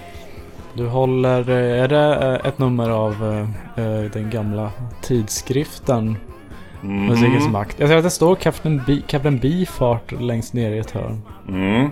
Du 0.74 0.86
håller, 0.86 1.50
eh, 1.50 1.82
är 1.82 1.88
det 1.88 2.14
eh, 2.14 2.48
ett 2.48 2.58
nummer 2.58 2.90
av 2.90 3.12
eh, 3.76 4.10
den 4.12 4.30
gamla 4.30 4.70
tidskriften 5.02 6.16
Mhm. 6.82 7.06
Musikens 7.06 7.48
makt? 7.48 7.76
Jag 7.80 7.88
ser 7.88 7.96
att 7.96 8.04
det 8.04 8.10
står 8.10 8.34
Captain, 8.34 9.02
Captain 9.06 9.38
Beefheart 9.38 10.12
längst 10.20 10.52
ner 10.52 10.70
i 10.70 10.78
ett 10.78 10.90
hörn. 10.90 11.22
Mm. 11.48 11.90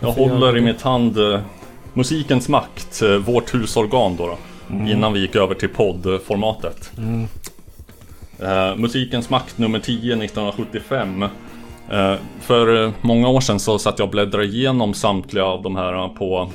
Jag 0.00 0.12
håller 0.12 0.56
i 0.56 0.60
mitt 0.60 0.82
hand 0.82 1.18
eh, 1.18 1.40
Musikens 1.92 2.48
makt, 2.48 3.02
eh, 3.02 3.16
vårt 3.16 3.54
husorgan 3.54 4.16
då. 4.16 4.26
då 4.26 4.36
Mm. 4.74 4.86
Innan 4.88 5.12
vi 5.12 5.20
gick 5.20 5.36
över 5.36 5.54
till 5.54 5.68
poddformatet. 5.68 6.90
Mm. 6.98 7.26
Eh, 8.42 8.76
Musikens 8.76 9.30
makt 9.30 9.58
nummer 9.58 9.78
10 9.78 9.96
1975. 9.96 11.22
Eh, 11.90 12.14
för 12.40 12.84
eh, 12.84 12.92
många 13.00 13.28
år 13.28 13.40
sedan 13.40 13.60
så 13.60 13.78
satt 13.78 13.98
jag 13.98 14.06
och 14.06 14.10
bläddrade 14.10 14.44
igenom 14.44 14.94
samtliga 14.94 15.44
av 15.44 15.62
de 15.62 15.76
här 15.76 15.92
eh, 15.92 16.08
på, 16.08 16.50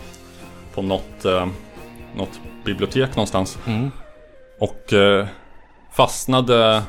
på 0.73 0.81
något, 0.81 1.25
eh, 1.25 1.47
något 2.15 2.39
bibliotek 2.65 3.15
någonstans. 3.15 3.57
Mm. 3.65 3.91
Och 4.59 4.93
eh, 4.93 5.27
fastnade 5.93 6.83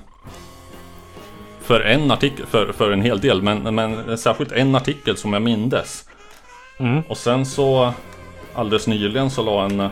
för 1.60 1.80
en 1.80 2.10
artikel, 2.10 2.46
för, 2.46 2.72
för 2.72 2.90
en 2.90 3.02
hel 3.02 3.20
del, 3.20 3.42
men, 3.42 3.74
men 3.74 4.18
särskilt 4.18 4.52
en 4.52 4.74
artikel 4.74 5.16
som 5.16 5.32
jag 5.32 5.42
mindes. 5.42 6.04
Mm. 6.78 7.02
Och 7.08 7.16
sen 7.16 7.46
så 7.46 7.92
alldeles 8.54 8.86
nyligen 8.86 9.30
så 9.30 9.42
la 9.42 9.64
en 9.64 9.88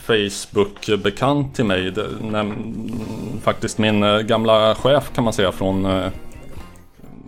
Facebook-bekant 0.00 1.54
till 1.54 1.64
mig, 1.64 1.90
näm- 2.20 3.40
faktiskt 3.42 3.78
min 3.78 4.02
eh, 4.02 4.18
gamla 4.18 4.74
chef 4.74 5.10
kan 5.14 5.24
man 5.24 5.32
säga 5.32 5.52
från 5.52 5.86
eh, 5.86 6.08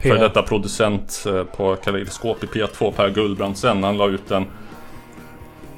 för 0.02 0.18
detta 0.18 0.42
producent 0.42 1.24
eh, 1.26 1.42
på 1.44 1.76
Kaleidoskop 1.76 2.44
i 2.44 2.46
P2, 2.46 2.92
Per 2.92 3.10
Gullbrandsen. 3.10 3.84
Han 3.84 3.96
la 3.96 4.08
ut 4.08 4.30
en 4.30 4.46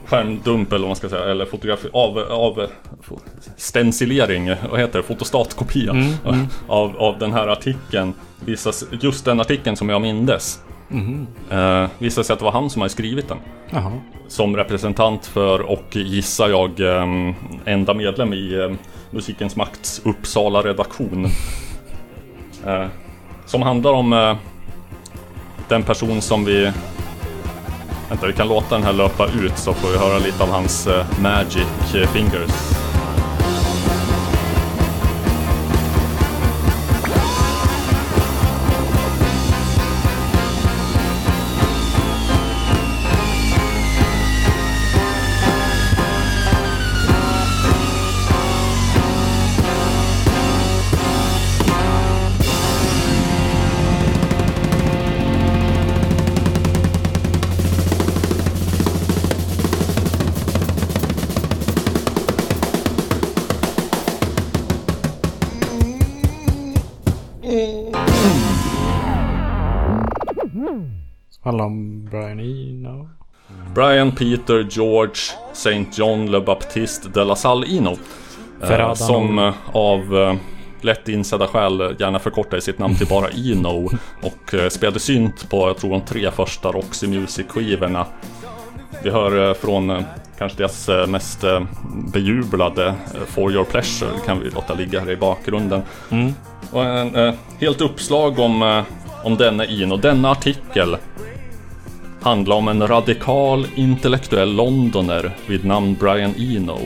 skärmdump 0.07 0.69
eller 0.73 0.81
vad 0.81 0.89
man 0.89 0.97
ska 0.97 1.09
säga, 1.09 1.25
eller 1.25 1.45
fotografi 1.45 1.89
av, 1.93 2.19
av 2.19 2.67
stencilering, 3.57 4.55
vad 4.71 4.81
heter 4.81 4.99
det, 4.99 5.03
fotostatkopia 5.03 5.91
Mm, 5.91 6.13
mm. 6.27 6.47
Av, 6.67 6.97
av 6.97 7.19
den 7.19 7.33
här 7.33 7.49
artikeln. 7.49 8.15
Just 9.01 9.25
den 9.25 9.41
artikeln 9.41 9.77
som 9.77 9.89
jag 9.89 10.03
mindes. 10.03 10.61
Mhm. 10.93 11.27
Eh, 11.51 11.89
visade 11.99 12.25
sig 12.25 12.33
att 12.33 12.39
det 12.39 12.45
var 12.45 12.53
han 12.53 12.71
som 12.71 12.83
hade 12.83 12.93
skrivit 12.93 13.29
den. 13.29 13.39
Jaha. 13.71 13.93
Som 14.29 14.57
representant 14.57 15.27
för, 15.27 15.61
och 15.61 15.97
gissar 15.97 16.49
jag, 16.49 16.81
eh, 16.81 17.35
enda 17.65 17.95
medlem 17.95 18.33
i 18.33 18.55
eh, 18.55 18.73
Musikens 19.11 19.57
Makts 19.57 20.03
Uppsala 20.05 20.63
redaktion. 20.63 21.27
Eh, 22.67 22.87
som 23.47 23.63
handlar 23.63 23.93
om 23.93 24.13
eh, 24.13 24.37
den 25.69 25.83
person 25.83 26.21
som 26.21 26.45
vi... 26.45 26.73
Vänta, 28.09 28.27
vi 28.27 28.33
kan 28.33 28.49
låta 28.49 28.75
den 28.75 28.85
här 28.85 28.93
löpa 28.93 29.27
ut 29.27 29.59
så 29.59 29.73
får 29.73 29.89
vi 29.89 29.99
höra 29.99 30.19
lite 30.19 30.43
av 30.43 30.49
hans 30.51 30.87
eh, 30.87 31.07
Magic 31.21 31.67
Fingers. 32.13 32.92
Brian 72.13 72.41
Eno. 72.41 73.09
Brian 73.75 74.13
Peter 74.13 74.67
George 74.71 75.33
St. 75.53 75.87
John 75.93 76.31
Le 76.31 76.41
Baptiste 76.41 77.09
de 77.09 77.25
la 77.25 77.37
Salle 77.37 77.67
Eno. 77.67 77.97
Eh, 78.63 78.95
som 78.95 79.39
eh, 79.39 79.55
av 79.73 80.17
eh, 80.17 80.35
lätt 80.81 81.09
insedda 81.09 81.47
skäl 81.47 81.97
gärna 81.99 82.19
förkortade 82.19 82.63
sitt 82.63 82.79
namn 82.79 82.97
till 82.97 83.07
bara 83.07 83.29
Eno. 83.29 83.91
och 84.23 84.55
eh, 84.55 84.69
spelade 84.69 84.99
synt 84.99 85.51
på, 85.51 85.69
jag 85.69 85.77
tror 85.77 85.91
de 85.91 86.01
tre 86.01 86.31
första 86.31 86.73
Roxy 86.73 87.07
Music-skivorna. 87.07 88.07
Vi 89.03 89.11
hör 89.11 89.49
eh, 89.49 89.55
från 89.55 89.91
eh, 89.91 90.03
kanske 90.39 90.59
deras 90.59 90.89
mest 91.09 91.45
bejublade 92.13 92.95
For 93.27 93.53
Your 93.53 93.65
Pleasure 93.65 94.11
kan 94.27 94.41
vi 94.41 94.51
låta 94.51 94.75
ligga 94.75 95.01
här 95.01 95.11
i 95.11 95.17
bakgrunden. 95.17 95.83
Mm. 96.11 96.33
Och 96.73 96.85
en 96.85 97.37
helt 97.59 97.81
uppslag 97.81 98.39
om, 98.39 98.85
om 99.25 99.37
denna 99.37 99.65
Eno. 99.65 99.97
Denna 99.97 100.31
artikel 100.31 100.97
Handla 102.23 102.55
om 102.55 102.69
en 102.69 102.89
radikal 102.89 103.67
intellektuell 103.75 104.55
londoner 104.57 105.37
vid 105.47 105.65
namn 105.65 105.97
Brian 106.01 106.35
Eno. 106.39 106.79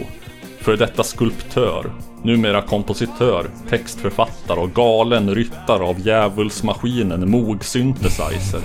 För 0.58 0.76
detta 0.76 1.02
skulptör, 1.02 1.92
numera 2.22 2.62
kompositör, 2.62 3.50
textförfattare 3.68 4.60
och 4.60 4.74
galen 4.74 5.34
ryttare 5.34 5.82
av 5.82 6.00
djävulsmaskinen 6.00 7.30
Moog 7.30 7.64
Synthesizer. 7.64 8.60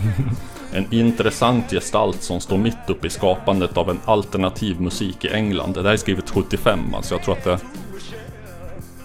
En 0.73 0.93
intressant 0.93 1.71
gestalt 1.71 2.23
som 2.23 2.39
står 2.39 2.57
mitt 2.57 2.89
uppe 2.89 3.07
i 3.07 3.09
skapandet 3.09 3.77
av 3.77 3.89
en 3.89 3.99
alternativ 4.05 4.81
musik 4.81 5.25
i 5.25 5.27
England. 5.27 5.73
Det 5.73 5.83
här 5.83 5.93
är 5.93 5.97
skrivet 5.97 6.29
75, 6.29 6.79
alltså 6.95 7.15
jag 7.15 7.23
tror 7.23 7.37
att 7.37 7.43
det... 7.43 7.59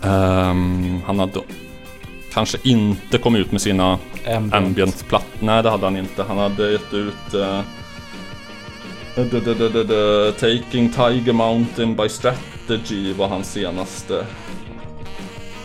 Um, 0.09 1.03
han 1.07 1.19
hade 1.19 1.41
kanske 2.37 2.59
inte 2.63 3.19
kommit 3.19 3.41
ut 3.41 3.53
med 3.53 3.61
sina 3.61 3.99
Ambient. 4.27 4.55
ambient 4.55 5.09
platt. 5.09 5.27
Nej, 5.41 5.63
det 5.63 5.71
hade 5.71 5.85
han 5.87 5.97
inte. 5.97 6.23
Han 6.23 6.39
hade 6.39 6.73
gett 6.73 6.95
ut 6.95 7.15
d- 7.31 7.55
d- 9.31 9.55
d- 9.55 9.85
d- 9.85 10.33
Taking 10.33 10.89
Tiger 10.93 11.33
Mountain 11.33 11.97
by 11.97 12.09
Strategy 12.09 13.13
var 13.13 13.29
hans 13.29 13.53
senaste. 13.53 14.27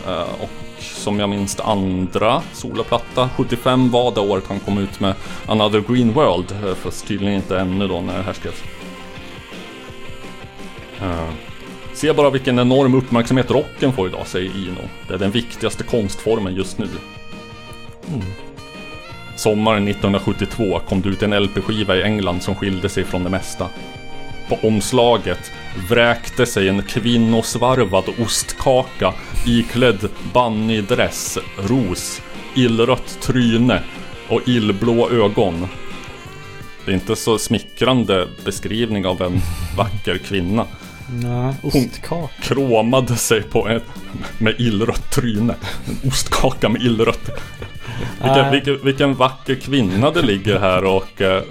Eh, 0.06 0.22
och 0.42 0.50
som 0.82 1.20
jag 1.20 1.28
minns 1.28 1.54
det 1.54 1.62
andra 1.62 2.42
soloplatta. 2.52 3.30
75 3.36 3.90
var 3.90 4.14
det 4.14 4.20
året 4.20 4.44
han 4.48 4.60
kom 4.60 4.78
ut 4.78 5.00
med 5.00 5.14
Another 5.46 5.80
Green 5.88 6.12
World, 6.12 6.52
eh, 6.64 6.74
fast 6.74 7.06
tydligen 7.06 7.34
inte 7.34 7.58
ännu 7.58 7.88
då 7.88 8.00
när 8.00 8.16
det 8.18 8.22
här 8.22 8.32
skrevs. 8.32 8.62
Eh, 11.02 11.28
Se 12.02 12.12
bara 12.12 12.30
vilken 12.30 12.58
enorm 12.58 12.94
uppmärksamhet 12.94 13.50
rocken 13.50 13.92
får 13.92 14.08
idag, 14.08 14.26
säger 14.26 14.50
Ino. 14.50 14.88
Det 15.08 15.14
är 15.14 15.18
den 15.18 15.30
viktigaste 15.30 15.84
konstformen 15.84 16.54
just 16.54 16.78
nu. 16.78 16.88
Mm. 18.08 18.20
Sommaren 19.36 19.88
1972 19.88 20.80
kom 20.88 21.02
det 21.02 21.08
ut 21.08 21.22
en 21.22 21.42
LP-skiva 21.42 21.96
i 21.96 22.02
England 22.02 22.42
som 22.42 22.54
skilde 22.54 22.88
sig 22.88 23.04
från 23.04 23.24
det 23.24 23.30
mesta. 23.30 23.68
På 24.48 24.58
omslaget 24.68 25.52
vräkte 25.88 26.46
sig 26.46 26.68
en 26.68 26.82
kvinnosvarvad 26.82 28.04
ostkaka 28.18 29.14
iklädd 29.46 30.08
bannydress, 30.32 31.38
ros, 31.58 32.22
illrött 32.54 33.18
tryne 33.20 33.82
och 34.28 34.48
illblå 34.48 35.10
ögon. 35.10 35.68
Det 36.84 36.90
är 36.90 36.94
inte 36.94 37.16
så 37.16 37.38
smickrande 37.38 38.28
beskrivning 38.44 39.06
av 39.06 39.22
en 39.22 39.40
vacker 39.76 40.18
kvinna. 40.18 40.66
Nej, 41.10 41.54
ostkaka. 41.62 42.32
Kromade 42.42 43.16
sig 43.16 43.42
på 43.42 43.68
ett 43.68 43.84
med 44.38 44.54
illrött 44.58 45.10
tryne. 45.10 45.54
En 45.86 46.08
ostkaka 46.08 46.68
med 46.68 46.82
illrött. 46.82 47.30
Vilken, 48.22 48.50
vilken, 48.50 48.84
vilken 48.84 49.14
vacker 49.14 49.54
kvinna 49.54 50.10
det 50.10 50.22
ligger 50.22 50.58
här 50.58 50.84
och 50.84 51.20
eh, 51.22 51.42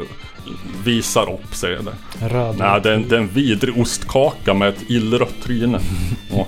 visar 0.83 1.33
upp 1.33 1.55
sig. 1.55 1.77
Röd. 2.19 2.55
Nej, 2.57 2.81
det 2.81 2.89
är, 2.89 2.93
en, 2.93 3.07
det 3.09 3.15
är 3.15 3.19
en 3.19 3.27
vidrig 3.27 3.77
ostkaka 3.77 4.53
med 4.53 4.69
ett 4.69 4.89
illrött 4.89 5.43
tryne. 5.43 5.79
Och 6.31 6.47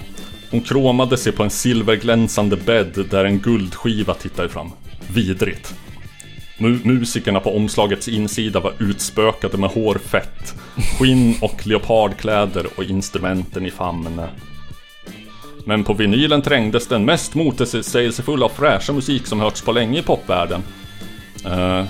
hon 0.52 0.62
kromade 0.62 1.18
sig 1.18 1.32
på 1.32 1.44
en 1.44 1.50
silverglänsande 1.50 2.56
bädd 2.56 3.06
där 3.10 3.26
en 3.26 3.40
guldskiva 3.40 4.14
tittade 4.14 4.50
fram. 4.50 4.72
Vidrigt. 5.08 5.74
Mu- 6.64 6.80
musikerna 6.88 7.40
på 7.40 7.56
omslagets 7.56 8.08
insida 8.08 8.60
var 8.60 8.74
utspökade 8.80 9.58
med 9.58 9.70
hårfett, 9.70 10.56
skinn 11.00 11.36
och 11.42 11.68
leopardkläder 11.68 12.68
och 12.76 12.84
instrumenten 12.84 13.66
i 13.66 13.72
famnen. 13.72 14.22
Men 15.66 15.84
på 15.84 15.94
vinylen 15.94 16.42
trängdes 16.42 16.88
den 16.88 17.06
mest 17.06 17.36
motsägelsefulla 17.36 18.46
och 18.46 18.52
fräscha 18.52 18.94
musik 18.94 19.28
som 19.28 19.40
hörts 19.40 19.62
på 19.62 19.72
länge 19.72 20.00
i 20.00 20.04
popvärlden. 20.04 20.64
Eh, 21.46 21.84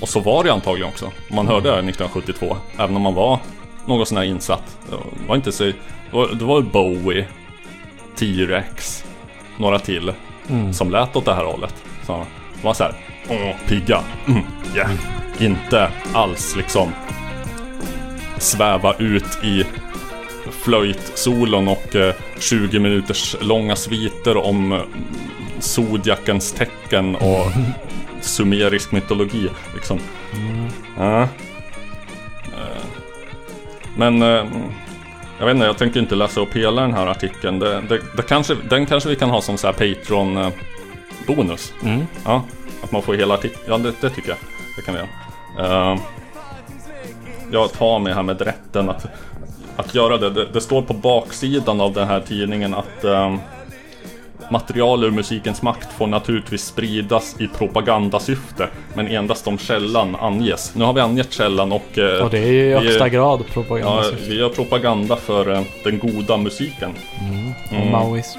och 0.00 0.08
så 0.08 0.20
var 0.20 0.44
det 0.44 0.52
antagligen 0.52 0.88
också. 0.88 1.10
Man 1.30 1.48
hörde 1.48 1.68
det 1.68 1.74
här 1.74 1.78
1972, 1.78 2.56
även 2.78 2.96
om 2.96 3.02
man 3.02 3.14
var 3.14 3.38
något 3.86 4.08
sån 4.08 4.18
här 4.18 4.24
insatt. 4.24 4.78
Det 4.90 4.96
var 5.28 5.36
inte 5.36 5.52
så... 5.52 5.64
Det 5.64 5.74
var, 6.44 6.60
det 6.62 6.70
Bowie, 6.72 7.26
T-Rex, 8.18 9.04
några 9.58 9.78
till 9.78 10.12
Mm. 10.50 10.72
som 10.72 10.90
lät 10.90 11.16
åt 11.16 11.24
det 11.24 11.34
här 11.34 11.44
hållet. 11.44 11.74
Så 12.06 12.12
de 12.12 12.26
var 12.62 12.74
så 12.74 12.84
här, 12.84 12.94
pigga, 13.66 14.00
mm, 14.26 14.42
yeah. 14.76 14.90
Inte 15.38 15.90
alls 16.12 16.56
liksom 16.56 16.92
sväva 18.38 18.94
ut 18.98 19.44
i 19.44 19.64
flöjtsolon 20.50 21.68
och 21.68 21.96
eh, 21.96 22.14
20 22.38 22.78
minuters 22.78 23.36
långa 23.40 23.76
sviter 23.76 24.36
om 24.36 24.72
eh, 24.72 24.80
Zodiacens 25.58 26.52
tecken 26.52 27.16
och 27.16 27.46
sumerisk 28.20 28.92
mytologi. 28.92 29.48
Liksom. 29.74 29.98
Ja. 30.96 31.22
Eh, 31.22 31.28
Men 33.96 34.22
eh, 34.22 34.44
jag 35.38 35.46
vet 35.46 35.54
inte, 35.54 35.66
jag 35.66 35.78
tänker 35.78 36.00
inte 36.00 36.14
läsa 36.14 36.40
upp 36.40 36.56
hela 36.56 36.82
den 36.82 36.94
här 36.94 37.06
artikeln. 37.06 37.58
Det, 37.58 37.80
det, 37.88 38.00
det 38.16 38.22
kanske, 38.22 38.54
den 38.70 38.86
kanske 38.86 39.08
vi 39.08 39.16
kan 39.16 39.30
ha 39.30 39.40
som 39.40 39.58
så 39.58 39.66
här 39.66 39.74
Patreon-bonus. 39.74 41.72
Mm. 41.84 42.06
Ja, 42.24 42.44
att 42.88 42.92
man 42.92 43.02
får 43.02 43.14
hela 43.14 43.34
artikeln. 43.34 43.62
Ja, 43.68 43.78
det, 43.78 43.92
det 44.00 44.10
tycker 44.10 44.28
jag. 44.28 44.38
Det 44.76 44.82
kan 44.82 44.94
vi 44.94 45.00
göra. 45.00 45.92
Eh, 45.92 45.98
jag 47.52 47.72
tar 47.72 47.98
mig 47.98 48.12
här 48.14 48.22
med 48.22 48.40
rätten 48.40 48.88
att, 48.90 49.06
att 49.76 49.94
göra 49.94 50.16
det. 50.16 50.30
det. 50.30 50.44
Det 50.52 50.60
står 50.60 50.82
på 50.82 50.94
baksidan 50.94 51.80
av 51.80 51.92
den 51.92 52.08
här 52.08 52.20
tidningen 52.20 52.74
att 52.74 53.04
eh, 53.04 53.36
Material 54.50 55.04
ur 55.04 55.10
musikens 55.10 55.62
makt 55.62 55.92
får 55.92 56.06
naturligtvis 56.06 56.64
spridas 56.64 57.36
i 57.40 57.48
propagandasyfte, 57.48 58.68
men 58.94 59.06
endast 59.08 59.46
om 59.46 59.58
källan 59.58 60.16
anges. 60.16 60.74
Nu 60.74 60.84
har 60.84 60.92
vi 60.92 61.00
angett 61.00 61.32
källan 61.32 61.72
och... 61.72 61.98
eh, 61.98 62.24
Och 62.24 62.30
det 62.30 62.38
är 62.38 62.46
ju 62.52 62.70
i 62.70 62.74
högsta 62.74 63.08
grad 63.08 63.40
Ja, 63.40 63.52
propaganda. 63.52 64.02
vi 64.28 64.38
gör 64.38 64.48
propaganda 64.48 65.16
för 65.16 65.52
eh, 65.52 65.62
den 65.84 65.98
goda 65.98 66.36
musiken. 66.36 66.90
Mm. 67.20 67.52
Mm. 67.70 67.82
Och 67.82 67.90
maoism. 67.90 68.38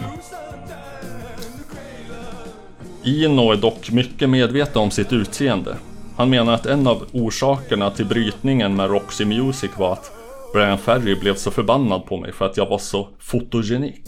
Ino 3.09 3.51
är 3.51 3.55
dock 3.55 3.91
mycket 3.91 4.29
medveten 4.29 4.81
om 4.81 4.91
sitt 4.91 5.13
utseende. 5.13 5.75
Han 6.15 6.29
menar 6.29 6.53
att 6.53 6.65
en 6.65 6.87
av 6.87 7.05
orsakerna 7.11 7.91
till 7.91 8.05
brytningen 8.05 8.75
med 8.75 8.89
Roxy 8.89 9.25
Music 9.25 9.71
var 9.77 9.93
att 9.93 10.11
Brian 10.53 10.77
Ferry 10.77 11.15
blev 11.15 11.35
så 11.35 11.51
förbannad 11.51 12.05
på 12.05 12.17
mig 12.17 12.31
för 12.31 12.45
att 12.45 12.57
jag 12.57 12.69
var 12.69 12.77
så 12.77 13.07
fotogenik. 13.19 14.03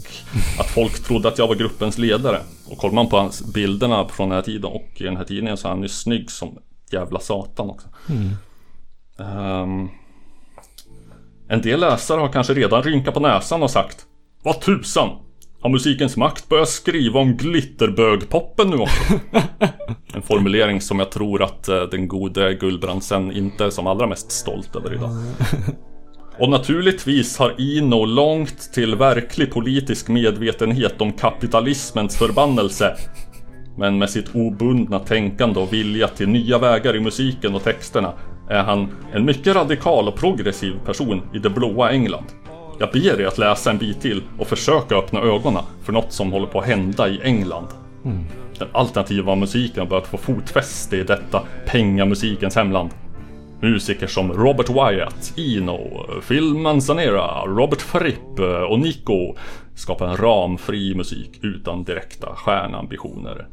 Att 0.60 0.70
folk 0.70 1.04
trodde 1.04 1.28
att 1.28 1.38
jag 1.38 1.48
var 1.48 1.54
gruppens 1.54 1.98
ledare. 1.98 2.38
Och 2.70 2.78
kollar 2.78 2.94
man 2.94 3.08
på 3.08 3.16
hans 3.16 3.52
bilderna 3.54 4.08
från 4.08 4.28
den 4.28 4.36
här 4.36 4.42
tiden 4.42 4.64
och 4.64 4.88
i 4.94 5.04
den 5.04 5.16
här 5.16 5.24
tidningen 5.24 5.56
så 5.56 5.68
är 5.68 5.72
han 5.72 5.82
ju 5.82 5.88
snygg 5.88 6.30
som 6.30 6.58
jävla 6.90 7.20
satan 7.20 7.70
också. 7.70 7.88
Mm. 8.08 8.30
Um, 9.62 9.90
en 11.48 11.62
del 11.62 11.80
läsare 11.80 12.20
har 12.20 12.28
kanske 12.28 12.54
redan 12.54 12.82
rynkat 12.82 13.14
på 13.14 13.20
näsan 13.20 13.62
och 13.62 13.70
sagt 13.70 14.06
Vad 14.42 14.60
tusan! 14.60 15.08
Har 15.62 15.70
musikens 15.70 16.16
makt 16.16 16.48
börjat 16.48 16.68
skriva 16.68 17.20
om 17.20 17.36
glitterbögpoppen 17.36 18.70
nu 18.70 18.76
också? 18.76 19.20
en 20.14 20.22
formulering 20.22 20.80
som 20.80 20.98
jag 20.98 21.10
tror 21.10 21.42
att 21.42 21.68
eh, 21.68 21.82
den 21.82 22.08
gode 22.08 22.54
Gullbrandsen 22.54 23.32
inte 23.32 23.64
är 23.64 23.70
som 23.70 23.86
allra 23.86 24.06
mest 24.06 24.32
stolt 24.32 24.76
över 24.76 24.94
idag. 24.94 25.10
Och 26.38 26.48
naturligtvis 26.48 27.38
har 27.38 27.60
Ino 27.60 28.04
långt 28.04 28.72
till 28.72 28.94
verklig 28.94 29.50
politisk 29.50 30.08
medvetenhet 30.08 31.00
om 31.00 31.12
kapitalismens 31.12 32.18
förbannelse. 32.18 32.96
Men 33.78 33.98
med 33.98 34.10
sitt 34.10 34.34
obundna 34.34 34.98
tänkande 34.98 35.60
och 35.60 35.72
vilja 35.72 36.08
till 36.08 36.28
nya 36.28 36.58
vägar 36.58 36.96
i 36.96 37.00
musiken 37.00 37.54
och 37.54 37.62
texterna 37.62 38.12
är 38.50 38.62
han 38.62 38.88
en 39.12 39.24
mycket 39.24 39.56
radikal 39.56 40.08
och 40.08 40.16
progressiv 40.16 40.74
person 40.86 41.22
i 41.34 41.38
det 41.38 41.50
blåa 41.50 41.90
England. 41.90 42.26
Jag 42.78 42.90
ber 42.92 43.20
er 43.20 43.26
att 43.26 43.38
läsa 43.38 43.70
en 43.70 43.78
bit 43.78 44.00
till 44.00 44.22
och 44.38 44.46
försöka 44.46 44.96
öppna 44.96 45.20
ögonen 45.20 45.62
för 45.82 45.92
något 45.92 46.12
som 46.12 46.32
håller 46.32 46.46
på 46.46 46.60
att 46.60 46.66
hända 46.66 47.08
i 47.08 47.20
England. 47.22 47.66
Mm. 48.04 48.24
Den 48.58 48.68
alternativa 48.72 49.34
musiken 49.34 49.80
har 49.80 49.86
börjat 49.86 50.06
få 50.06 50.16
fotfäste 50.16 50.96
i 50.96 51.02
detta 51.02 51.42
pengamusikens 51.66 52.56
hemland. 52.56 52.90
Musiker 53.60 54.06
som 54.06 54.32
Robert 54.32 54.70
Wyatt, 54.70 55.32
Eno, 55.38 56.06
Phil 56.28 56.54
Manzanera, 56.54 57.46
Robert 57.46 57.80
Fripp 57.80 58.38
och 58.70 58.80
Nico 58.80 59.36
skapar 59.74 60.08
en 60.08 60.16
ramfri 60.16 60.94
musik 60.94 61.38
utan 61.42 61.84
direkta 61.84 62.34
stjärnambitioner. 62.34 63.46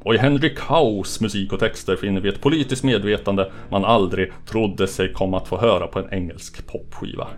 Och 0.00 0.14
i 0.14 0.18
Henrik 0.18 0.60
Haus 0.60 1.20
musik 1.20 1.52
och 1.52 1.60
texter 1.60 1.96
finner 1.96 2.20
vi 2.20 2.28
ett 2.28 2.40
politiskt 2.40 2.84
medvetande 2.84 3.52
man 3.70 3.84
aldrig 3.84 4.32
trodde 4.46 4.86
sig 4.86 5.12
komma 5.12 5.36
att 5.36 5.48
få 5.48 5.56
höra 5.56 5.86
på 5.86 5.98
en 5.98 6.12
engelsk 6.12 6.66
popskiva. 6.66 7.28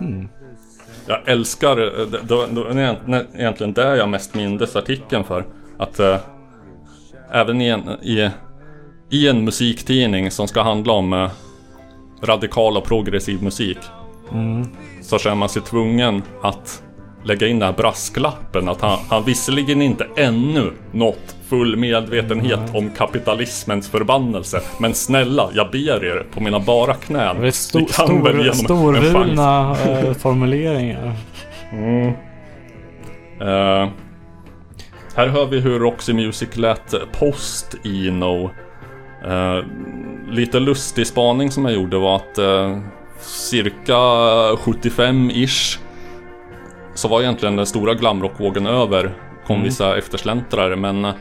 Mm. 0.00 0.28
Jag 1.06 1.28
älskar, 1.28 2.00
eh, 2.00 2.06
det, 2.06 2.46
det, 2.46 3.26
egentligen 3.34 3.72
det 3.72 3.96
jag 3.96 4.08
mest 4.08 4.34
mindes 4.34 4.76
artikeln 4.76 5.24
för. 5.24 5.44
Att 5.78 5.98
eh, 5.98 6.16
även 7.32 7.60
i 7.60 7.68
en, 7.68 7.88
i, 7.88 8.30
i 9.10 9.28
en 9.28 9.44
musiktidning 9.44 10.30
som 10.30 10.48
ska 10.48 10.62
handla 10.62 10.92
om 10.92 11.12
eh, 11.12 11.30
radikal 12.22 12.76
och 12.76 12.84
progressiv 12.84 13.42
musik. 13.42 13.78
Mm. 14.32 14.66
Så 15.02 15.18
känner 15.18 15.36
man 15.36 15.48
sig 15.48 15.62
tvungen 15.62 16.22
att 16.42 16.82
lägga 17.24 17.46
in 17.46 17.58
den 17.58 17.66
här 17.66 17.76
brasklappen 17.76 18.68
att 18.68 18.80
han, 18.80 18.98
han 19.08 19.24
visserligen 19.24 19.82
inte 19.82 20.06
ännu 20.16 20.72
nått 20.92 21.36
full 21.48 21.76
medvetenhet 21.76 22.74
om 22.74 22.90
kapitalismens 22.90 23.88
förbannelse. 23.90 24.60
Men 24.80 24.94
snälla, 24.94 25.48
jag 25.54 25.70
ber 25.70 26.04
er 26.04 26.26
på 26.34 26.40
mina 26.40 26.60
bara 26.60 26.94
knän. 26.94 27.40
Det 27.40 27.46
är 27.46 27.50
sto- 27.50 27.78
Ni 27.80 27.86
kan 27.86 28.22
väl 28.22 28.54
stor, 28.54 28.96
en 28.96 29.02
chans. 29.02 29.12
storvulna 29.12 29.76
eh, 29.88 30.12
formuleringar. 30.18 31.12
Mm. 31.72 32.06
Eh, 33.40 33.88
här 35.16 35.26
hör 35.28 35.46
vi 35.46 35.60
hur 35.60 35.78
Roxy 35.78 36.12
Music 36.12 36.56
lät 36.56 36.94
post-Eno. 37.18 38.50
Uh, 39.26 39.64
lite 40.30 40.60
lustig 40.60 41.06
spaning 41.06 41.50
som 41.50 41.64
jag 41.64 41.74
gjorde 41.74 41.98
var 41.98 42.16
att 42.16 42.38
eh, 42.38 42.78
cirka 43.20 43.92
75-ish 44.56 45.78
så 46.94 47.08
var 47.08 47.20
egentligen 47.22 47.56
den 47.56 47.66
stora 47.66 47.94
glamrockvågen 47.94 48.66
över. 48.66 49.10
Kom 49.46 49.54
Mm. 49.56 49.64
vissa 49.64 49.98
eftersläntrare 49.98 50.76
men 50.76 51.04
eh, 51.04 51.14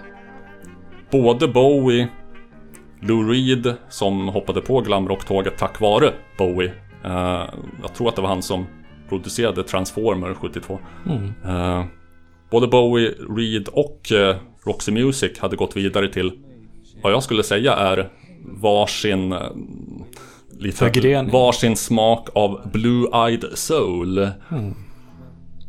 både 1.11 1.47
Bowie, 1.47 2.07
Lou 3.01 3.31
Reed 3.31 3.73
som 3.89 4.27
hoppade 4.27 4.61
på 4.61 4.81
glamrocktåget 4.81 5.57
tack 5.57 5.81
vare 5.81 6.13
Bowie. 6.37 6.71
Eh, 7.05 7.45
jag 7.81 7.93
tror 7.95 8.09
att 8.09 8.15
det 8.15 8.21
var 8.21 8.29
han 8.29 8.41
som 8.41 8.65
producerade 9.09 9.63
Transformer 9.63 10.33
72. 10.33 10.79
Mm. 11.05 11.33
Eh, 11.45 11.85
både 12.51 12.67
Bowie, 12.67 13.13
Reed 13.37 13.67
och 13.67 14.11
eh, 14.11 14.35
Roxy 14.63 14.91
Music 14.91 15.39
hade 15.39 15.55
gått 15.55 15.77
vidare 15.77 16.07
till 16.07 16.31
vad 17.03 17.13
jag 17.13 17.23
skulle 17.23 17.43
säga 17.43 17.75
är 17.75 18.09
varsin 18.61 19.31
eh, 19.31 19.39
lite 20.59 21.29
varsin 21.31 21.75
smak 21.75 22.29
av 22.35 22.71
Blue-Eyed 22.71 23.55
Soul. 23.55 24.17
Mm. 24.51 24.73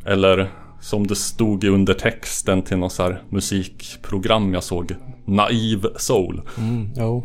Eller 0.05 0.49
som 0.81 1.07
det 1.07 1.15
stod 1.15 1.63
i 1.63 1.67
undertexten 1.67 2.61
till 2.61 2.77
något 2.77 2.91
så 2.91 3.03
här 3.03 3.23
musikprogram 3.29 4.53
jag 4.53 4.63
såg. 4.63 4.95
Naiv 5.29 5.85
Soul. 5.97 6.41
Mm, 6.57 6.89
jo. 6.95 7.23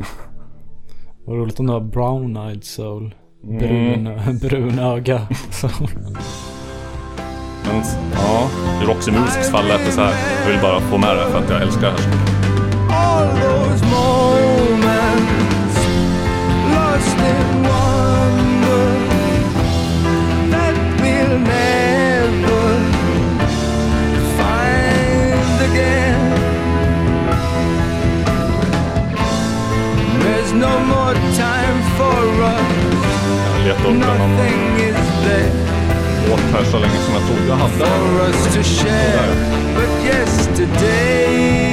Vad 1.26 1.36
roligt 1.36 1.60
om 1.60 1.66
du 1.66 1.72
har 1.72 1.80
brown-eyed 1.80 2.62
soul. 2.64 3.14
Mm. 3.44 3.58
Brun, 3.58 4.38
brun 4.42 4.78
öga. 4.78 5.26
soul. 5.50 5.88
Men 7.66 7.82
ja, 8.12 8.48
i 8.82 8.86
Roxy 8.86 9.10
Musics 9.10 9.50
fall 9.50 9.68
lät 9.68 9.84
det 9.86 9.92
så 9.92 10.00
här. 10.00 10.14
Jag 10.44 10.50
vill 10.52 10.60
bara 10.62 10.80
få 10.80 10.98
med 10.98 11.16
det 11.16 11.30
för 11.30 11.38
att 11.38 11.50
jag 11.50 11.62
älskar 11.62 11.82
det 11.82 11.90
här 11.90 11.98
så 11.98 12.08
mycket. 12.08 12.34
all 12.90 13.28
those 13.28 13.84
moments 13.84 15.76
lost 16.74 17.18
in 17.18 17.43
no 30.54 30.78
more 30.84 31.14
time 31.36 31.78
for 31.96 32.42
us. 32.42 33.04
Letade 33.64 33.98
upp 33.98 34.38
there 35.24 35.64
låt 36.30 36.40
här 36.40 36.64
så 36.64 36.78
länge 36.78 36.94
som 36.94 37.14
jag 37.14 37.26
trodde 37.26 37.48
jag 37.48 37.56
hade. 37.56 37.74
for 40.66 41.63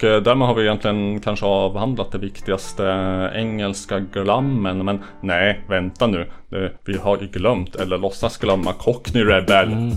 Och 0.00 0.04
eh, 0.04 0.22
därmed 0.22 0.48
har 0.48 0.54
vi 0.54 0.62
egentligen 0.62 1.20
kanske 1.20 1.46
avhandlat 1.46 2.12
det 2.12 2.18
viktigaste 2.18 2.86
eh, 2.86 3.40
engelska 3.40 3.98
glammen. 3.98 4.84
Men 4.84 5.00
nej, 5.20 5.60
vänta 5.68 6.06
nu. 6.06 6.20
Eh, 6.52 6.70
vi 6.84 6.96
har 6.96 7.18
ju 7.20 7.26
glömt, 7.26 7.76
eller 7.76 7.98
låtsas 7.98 8.38
glömma, 8.38 8.72
Cockney 8.72 9.24
Rebel. 9.24 9.72
Mm. 9.72 9.90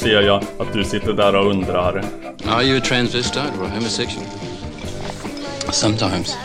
Ser 0.00 0.22
jag 0.22 0.42
att 0.58 0.72
du 0.72 0.84
sitter 0.84 1.12
där 1.12 1.36
och 1.36 1.50
undrar. 1.50 2.04
Are 2.46 2.62
you 2.62 2.78
a 2.78 2.80
transvestite 2.84 3.52
or 3.60 3.64
a 3.64 3.70
homosexual? 3.74 4.26
Sometimes. 5.72 6.36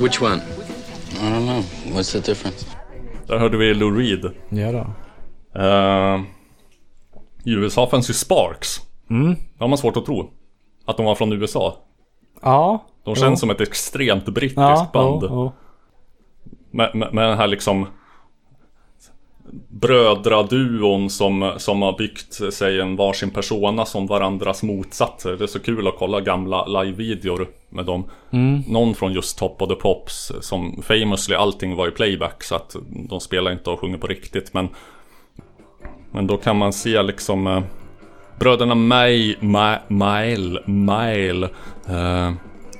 Which 0.00 0.22
one? 0.22 0.40
I 1.12 1.30
don't 1.30 1.46
know. 1.46 1.64
What's 1.96 2.12
the 2.12 2.18
difference? 2.30 2.66
Där 3.26 3.38
hörde 3.38 3.56
vi 3.56 3.74
Lou 3.74 3.98
Reed. 3.98 4.30
Ja 4.48 4.72
då. 4.72 4.86
Eh, 5.60 6.20
I 7.44 7.52
USA 7.52 7.86
fanns 7.90 8.10
ju 8.10 8.14
Sparks. 8.14 8.80
Mm. 9.10 9.34
Det 9.34 9.64
har 9.64 9.68
man 9.68 9.78
svårt 9.78 9.96
att 9.96 10.06
tro. 10.06 10.30
Att 10.86 10.96
de 10.96 11.06
var 11.06 11.14
från 11.14 11.32
USA. 11.32 11.76
Ja. 12.42 12.84
De 13.04 13.10
jo. 13.10 13.14
känns 13.14 13.40
som 13.40 13.50
ett 13.50 13.60
extremt 13.60 14.24
brittiskt 14.24 14.60
ja, 14.60 14.90
band. 14.92 15.22
jo, 15.22 15.28
jo. 15.30 15.52
Med, 16.70 16.94
med, 16.94 17.14
med 17.14 17.28
den 17.28 17.38
här 17.38 17.46
liksom 17.46 17.86
brödraduon 19.80 21.10
som, 21.10 21.52
som 21.56 21.82
har 21.82 21.98
byggt 21.98 22.54
sig 22.54 22.80
en 22.80 22.96
varsin 22.96 23.30
persona 23.30 23.84
som 23.84 24.06
varandras 24.06 24.62
motsatser. 24.62 25.36
Det 25.36 25.44
är 25.44 25.46
så 25.46 25.60
kul 25.60 25.86
att 25.88 25.96
kolla 25.98 26.20
gamla 26.20 26.66
live-videor 26.66 27.46
med 27.68 27.84
dem. 27.84 28.04
Mm. 28.30 28.62
Någon 28.68 28.94
från 28.94 29.12
just 29.12 29.38
Top 29.38 29.62
of 29.62 29.68
the 29.68 29.74
Pops 29.74 30.32
som 30.40 30.82
famously 30.82 31.34
allting 31.34 31.76
var 31.76 31.88
i 31.88 31.90
playback 31.90 32.44
så 32.44 32.54
att 32.54 32.76
de 33.08 33.20
spelar 33.20 33.52
inte 33.52 33.70
och 33.70 33.80
sjunger 33.80 33.98
på 33.98 34.06
riktigt 34.06 34.54
men 34.54 34.68
Men 36.10 36.26
då 36.26 36.36
kan 36.36 36.56
man 36.56 36.72
se 36.72 37.02
liksom 37.02 37.46
eh, 37.46 37.62
Bröderna 38.38 38.74
May, 38.74 39.36
May, 39.40 39.78
Mile, 39.88 40.60
Mile 40.66 41.48
eh, 41.88 42.32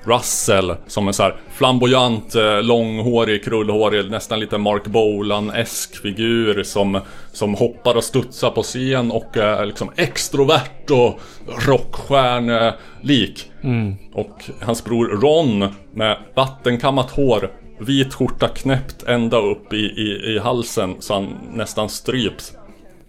Russell 0.09 0.74
som 0.86 1.09
en 1.09 1.14
så 1.14 1.22
här 1.22 1.36
flamboyant, 1.52 2.34
eh, 2.34 2.62
långhårig, 2.62 3.44
krullhårig, 3.44 4.11
nästan 4.11 4.40
lite 4.40 4.59
Mark 4.59 4.86
Bolan-esk 4.86 6.02
figur 6.02 6.62
som, 6.62 7.00
som 7.32 7.54
hoppar 7.54 7.94
och 7.94 8.04
studsar 8.04 8.50
på 8.50 8.62
scen 8.62 9.11
och 9.11 9.36
är 9.36 9.66
liksom 9.66 9.90
extrovert 9.96 10.90
och 10.90 11.20
rockstjärnelik. 11.66 13.50
Mm. 13.62 13.96
Och 14.12 14.44
hans 14.61 14.84
bror 14.84 15.06
Ron 15.06 15.68
med 15.92 16.18
vattenkammat 16.34 17.11
hår, 17.11 17.50
vit 17.80 18.14
skjorta 18.14 18.48
knäppt 18.48 19.02
ända 19.02 19.38
upp 19.38 19.72
i, 19.72 19.76
i, 19.76 20.34
i 20.34 20.38
halsen 20.38 20.96
så 21.00 21.14
han 21.14 21.36
nästan 21.52 21.88
stryps. 21.88 22.52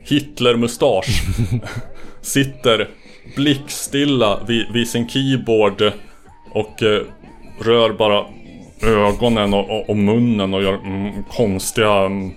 Hitler-mustasch. 0.03 1.23
Sitter 2.21 2.87
blickstilla 3.35 4.39
vid, 4.47 4.65
vid 4.73 4.87
sin 4.87 5.09
keyboard 5.09 5.91
och 6.51 6.83
eh, 6.83 7.01
rör 7.59 7.93
bara 7.93 8.25
ögonen 8.83 9.53
och, 9.53 9.69
och, 9.69 9.89
och 9.89 9.97
munnen 9.97 10.53
och 10.53 10.63
gör 10.63 10.73
mm, 10.73 11.23
konstiga 11.23 11.93
mm, 11.93 12.31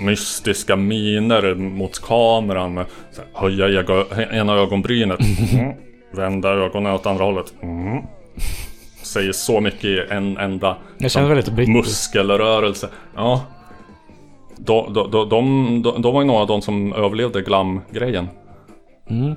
mystiska 0.00 0.76
miner 0.76 1.54
mot 1.54 1.98
kameran. 2.02 2.74
Med, 2.74 2.86
så 3.12 3.20
här, 3.20 3.30
höja 3.40 3.80
ego- 3.80 4.32
ena 4.32 4.54
ögonbrynet. 4.54 5.20
Mm. 5.52 5.74
Vända 6.12 6.48
ögonen 6.48 6.92
åt 6.92 7.06
andra 7.06 7.24
hållet. 7.24 7.54
Mm. 7.62 8.02
Säger 9.02 9.32
så 9.32 9.60
mycket 9.60 9.84
i 9.84 10.00
en 10.10 10.36
enda 10.36 10.76
brittiskt. 11.52 11.76
muskelrörelse. 11.76 12.88
Ja. 13.16 13.42
De, 14.56 14.92
de, 14.92 15.10
de, 15.10 15.28
de, 15.82 16.02
de, 16.02 16.14
var 16.14 16.20
ju 16.22 16.26
några 16.26 16.40
av 16.40 16.46
de 16.46 16.62
som 16.62 16.92
överlevde 16.92 17.42
glam-grejen. 17.42 18.28
Mm. 19.10 19.34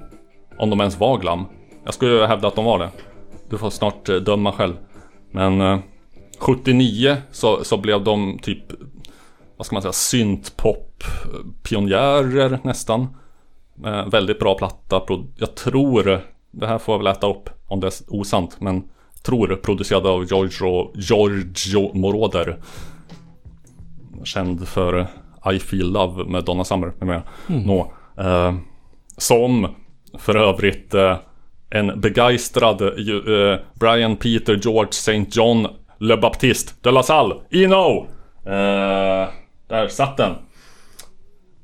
Om 0.58 0.70
de 0.70 0.80
ens 0.80 1.00
var 1.00 1.18
glam. 1.18 1.46
Jag 1.86 1.94
skulle 1.94 2.28
hävda 2.28 2.48
att 2.48 2.56
de 2.56 2.66
var 2.66 2.80
det. 2.80 2.90
Du 3.50 3.58
får 3.58 3.70
snart 3.70 4.10
eh, 4.10 4.16
döma 4.16 4.52
själv. 4.52 4.76
Men 5.32 5.62
eh, 5.62 5.80
79 6.40 7.18
så, 7.32 7.64
så 7.64 7.78
blev 7.78 8.04
de 8.04 8.40
typ 8.42 8.64
Vad 9.58 9.66
ska 9.66 9.76
man 9.76 9.82
säga? 9.82 9.92
Syntpop 9.92 11.04
pionjärer 11.64 12.60
nästan. 12.64 13.08
Eh, 13.86 14.10
väldigt 14.10 14.40
bra 14.40 14.56
platta. 14.56 15.02
Jag 15.36 15.56
tror 15.56 16.22
Det 16.52 16.68
här 16.68 16.78
får 16.78 16.94
jag 16.94 17.00
väl 17.00 17.08
äta 17.08 17.30
upp 17.30 17.50
om 17.68 17.80
det 17.80 17.88
är 17.88 17.94
osant. 18.08 18.62
Men 18.62 18.84
tror 19.26 19.56
producerad 19.56 20.08
av 20.08 20.26
Giorgio, 20.26 20.92
Giorgio 20.96 21.94
Moroder. 21.94 22.60
Känd 24.24 24.68
för 24.68 25.08
I 25.54 25.60
Feel 25.60 25.92
Love 25.92 26.24
med 26.24 26.44
Donna 26.44 26.64
Summer 26.64 26.94
med 27.00 27.08
mera. 27.08 27.24
Mm. 27.50 27.62
Nå, 27.62 27.94
eh, 28.18 28.56
som 29.18 29.68
För 30.18 30.36
övrigt 30.36 30.94
eh, 30.94 31.18
en 31.70 32.02
begeistrad 32.02 32.82
eh, 32.82 33.60
Brian 33.80 34.16
Peter 34.16 34.60
George 34.64 34.90
St. 34.90 35.26
John 35.32 35.68
Le 36.00 36.18
Baptiste 36.18 36.74
de 36.82 36.94
La 36.94 37.04
Salle. 37.04 37.36
Ino! 37.52 38.08
Eh, 38.46 39.28
där 39.70 39.88
satt 39.88 40.18
den. 40.18 40.32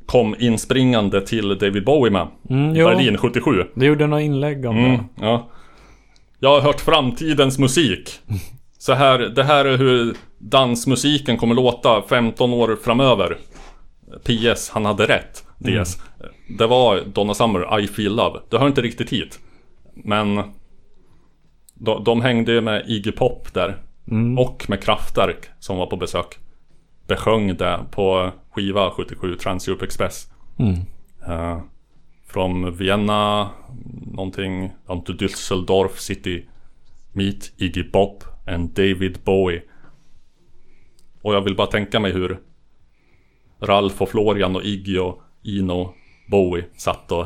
Kom 0.06 0.36
inspringande 0.40 1.22
till 1.22 1.58
David 1.58 1.86
Bowie 1.86 2.12
med. 2.12 2.28
Mm, 2.50 2.76
I 2.76 2.80
jo. 2.80 2.88
Berlin 2.88 3.18
77. 3.18 3.52
Du 3.76 3.86
gjorde 3.86 4.08
några 4.08 4.22
inlägg 4.24 4.66
om 4.66 4.78
Mm, 4.78 4.92
det. 4.98 5.04
ja. 5.26 5.50
Jag 6.40 6.50
har 6.50 6.62
hört 6.62 6.80
framtidens 6.82 7.60
musik. 7.60 8.20
Så 8.78 8.94
här, 8.94 9.20
det 9.20 9.44
här 9.44 9.66
är 9.66 9.78
hur 9.78 10.16
dansmusiken 10.38 11.38
kommer 11.38 11.56
låta 11.56 12.02
15 12.02 12.54
år 12.54 12.78
framöver. 12.84 13.38
PS, 14.24 14.70
han 14.70 14.86
hade 14.86 15.06
rätt. 15.06 15.44
DS. 15.58 15.98
Det 16.58 16.68
var 16.68 17.02
Donna 17.14 17.34
Summer, 17.34 17.80
I 17.80 17.88
feel 17.88 18.16
love. 18.16 18.40
Det 18.50 18.58
hör 18.58 18.68
inte 18.68 18.82
riktigt 18.82 19.10
hit. 19.10 19.40
Men 20.04 20.42
de, 21.74 22.04
de 22.04 22.22
hängde 22.22 22.52
ju 22.52 22.62
med 22.62 22.90
Iggy 22.90 23.12
Pop 23.12 23.54
där. 23.54 23.82
Mm. 24.08 24.40
Och 24.40 24.66
med 24.70 24.84
Kraftwerk 24.84 25.50
som 25.60 25.78
var 25.78 25.88
på 25.88 25.98
besök. 25.98 26.38
Besjöng 27.08 27.56
det 27.56 27.80
på 27.92 28.32
skiva 28.52 28.92
77, 28.92 29.36
Transeurope 29.36 29.86
Express. 29.86 30.28
Mm. 30.58 30.76
Uh, 31.30 31.62
från 32.28 32.78
Vienna, 32.78 33.50
någonting, 34.12 34.72
down 34.88 35.04
to 35.04 35.14
Düsseldorf 35.14 35.96
city. 35.98 36.46
Meet 37.14 37.52
Iggy 37.58 37.84
Pop 37.84 38.24
and 38.48 38.70
David 38.70 39.20
Bowie. 39.24 39.62
Och 41.22 41.36
jag 41.36 41.42
vill 41.42 41.56
bara 41.56 41.68
tänka 41.68 42.00
mig 42.00 42.12
hur 42.12 42.40
Ralf 43.60 44.02
och 44.02 44.10
Florian 44.10 44.56
och 44.56 44.64
Iggy 44.64 44.98
och 44.98 45.22
Ino 45.44 45.94
Bowie 46.28 46.66
satt 46.78 47.12
och 47.12 47.26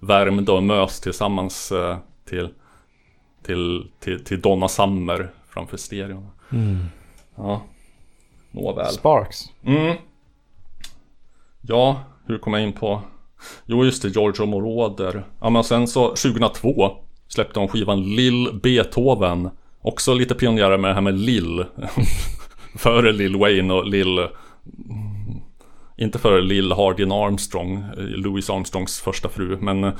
värmde 0.00 0.52
och 0.52 0.62
mös 0.62 1.00
tillsammans 1.00 1.72
eh, 1.72 1.96
till, 2.28 2.48
till, 3.42 3.90
till, 4.00 4.24
till 4.24 4.40
Donna 4.40 4.68
Summer 4.68 5.30
framför 5.48 5.76
stereon. 5.76 6.28
Mm. 6.52 6.84
Ja, 7.36 7.62
nåväl. 8.50 8.92
Sparks. 8.92 9.44
Mm. 9.64 9.96
Ja, 11.60 12.00
hur 12.26 12.38
kom 12.38 12.52
jag 12.54 12.62
in 12.62 12.72
på... 12.72 13.02
Jo, 13.66 13.84
just 13.84 14.02
det, 14.02 14.08
Giorgio 14.08 14.46
Moroder. 14.46 15.24
Ja, 15.40 15.50
men 15.50 15.64
sen 15.64 15.88
så 15.88 16.08
2002 16.08 16.96
släppte 17.28 17.60
de 17.60 17.68
skivan 17.68 18.02
Lill 18.02 18.60
Beethoven. 18.62 19.50
Också 19.80 20.14
lite 20.14 20.34
pionjärer 20.34 20.78
med 20.78 20.90
det 20.90 20.94
här 20.94 21.00
med 21.00 21.18
Lill. 21.18 21.64
före 22.74 23.12
Lil 23.12 23.36
Wayne 23.36 23.74
och 23.74 23.86
Lill... 23.86 24.28
Inte 25.96 26.18
före 26.18 26.40
Lill 26.40 26.72
Hardin 26.72 27.12
Armstrong, 27.12 27.76
eh, 27.96 28.04
Louis 28.04 28.50
Armstrongs 28.50 29.00
första 29.00 29.28
fru, 29.28 29.58
men... 29.60 29.84
Eh, 29.84 29.92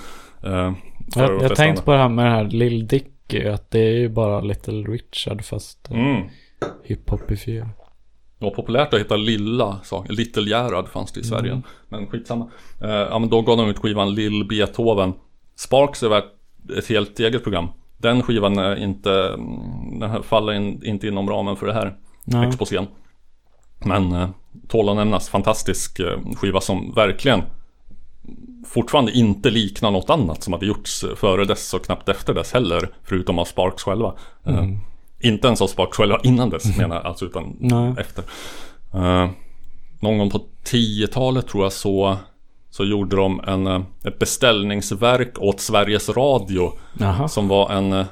Jag, 1.17 1.43
jag 1.43 1.57
tänkte 1.57 1.83
på 1.83 1.93
det 1.93 1.99
här 1.99 2.09
med 2.09 2.27
det 2.27 2.31
här 2.31 2.45
Lil 2.45 2.87
Dicky. 2.87 3.47
Att 3.49 3.71
det 3.71 3.79
är 3.81 3.93
ju 3.99 4.09
bara 4.09 4.41
Little 4.41 4.73
Richard 4.83 5.45
fast 5.45 5.91
eh, 5.91 5.99
Mm. 5.99 6.23
hiphopifierad. 6.85 7.69
Det 8.39 8.45
var 8.45 8.51
populärt 8.51 8.95
att 8.95 9.01
heta 9.01 9.17
lilla 9.17 9.79
saker. 9.83 10.13
Little 10.13 10.51
Gerhard 10.51 10.89
fanns 10.89 11.13
det 11.13 11.21
i 11.21 11.25
Sverige. 11.25 11.51
Mm. 11.53 11.63
Men 11.89 12.07
skitsamma. 12.07 12.51
Eh, 12.83 12.91
ja 12.91 13.19
men 13.19 13.29
då 13.29 13.43
gav 13.43 13.57
de 13.57 13.69
ut 13.69 13.79
skivan 13.79 14.15
Lill 14.15 14.45
Beethoven. 14.49 15.13
Sparks 15.57 16.03
är 16.03 16.09
värt 16.09 16.25
ett 16.79 16.89
helt 16.89 17.21
eget 17.21 17.43
program. 17.43 17.69
Den 17.99 18.23
skivan 18.23 18.59
är 18.59 18.77
inte, 18.77 19.13
mm, 19.13 19.99
den 20.01 20.23
faller 20.23 20.53
in, 20.53 20.85
inte 20.85 21.07
inom 21.09 21.31
ramen 21.31 21.57
för 21.57 21.67
det 21.67 21.73
här 21.73 21.97
Nej. 22.25 22.49
exposén. 22.49 22.87
Men 23.79 24.13
eh, 24.13 24.29
tål 24.69 24.89
att 24.89 24.97
nämnas. 24.97 25.29
Fantastisk 25.29 25.99
eh, 26.01 26.19
skiva 26.37 26.61
som 26.61 26.93
verkligen 26.95 27.43
fortfarande 28.67 29.13
inte 29.13 29.51
liknar 29.51 29.91
något 29.91 30.11
annat 30.11 30.43
som 30.43 30.53
hade 30.53 30.67
gjorts 30.67 31.05
före 31.17 31.45
dess 31.45 31.75
och 31.75 31.85
knappt 31.85 32.09
efter 32.09 32.35
dess 32.35 32.53
heller. 32.53 32.89
Förutom 33.05 33.39
av 33.39 33.45
Sparks 33.45 33.83
själva. 33.83 34.15
Eh, 34.47 34.59
Mm. 34.59 34.79
Inte 35.21 35.47
ens 35.47 35.61
av 35.63 35.67
Sparks 35.67 35.97
själva 35.97 36.21
innan 36.23 36.51
dess 36.51 36.79
menar 36.79 36.97
jag, 36.97 37.07
alltså 37.07 37.25
utan 37.25 37.57
Nej. 37.61 37.95
efter. 37.99 38.25
Eh, 38.95 39.31
någon 40.01 40.19
gång 40.19 40.31
på 40.31 40.41
10-talet 40.65 41.49
tror 41.49 41.63
jag 41.65 41.73
så 41.73 42.17
så 42.71 42.85
gjorde 42.85 43.17
de 43.17 43.41
en, 43.47 43.67
eh, 43.67 43.81
ett 44.05 44.19
beställningsverk 44.19 45.39
åt 45.39 45.61
Sveriges 45.61 46.09
Radio. 46.09 46.73
Jaha. 46.99 47.29
Som 47.29 47.49
var 47.49 47.71
en 47.71 47.93
eh, 47.93 48.07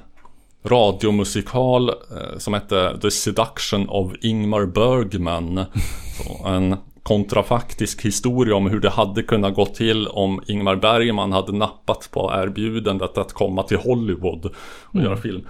radiomusikal 0.64 1.88
eh, 1.88 2.38
som 2.38 2.54
hette 2.54 2.98
The 3.02 3.10
Seduction 3.10 3.88
of 3.88 4.12
Ingmar 4.20 4.66
Bergman. 4.66 5.64
Så 6.16 6.46
en 6.48 6.76
kontrafaktisk 7.02 8.04
historia 8.04 8.54
om 8.56 8.66
hur 8.70 8.80
det 8.80 8.90
hade 8.90 9.22
kunnat 9.22 9.54
gå 9.54 9.66
till 9.66 10.06
om 10.08 10.40
Ingmar 10.46 10.76
Bergman 10.76 11.32
hade 11.32 11.52
nappat 11.52 12.08
på 12.12 12.32
erbjudandet 12.34 13.18
att 13.18 13.32
komma 13.32 13.62
till 13.62 13.76
Hollywood 13.78 14.44
och 14.46 14.94
Mm. 14.94 15.06
göra 15.06 15.16
film. 15.16 15.46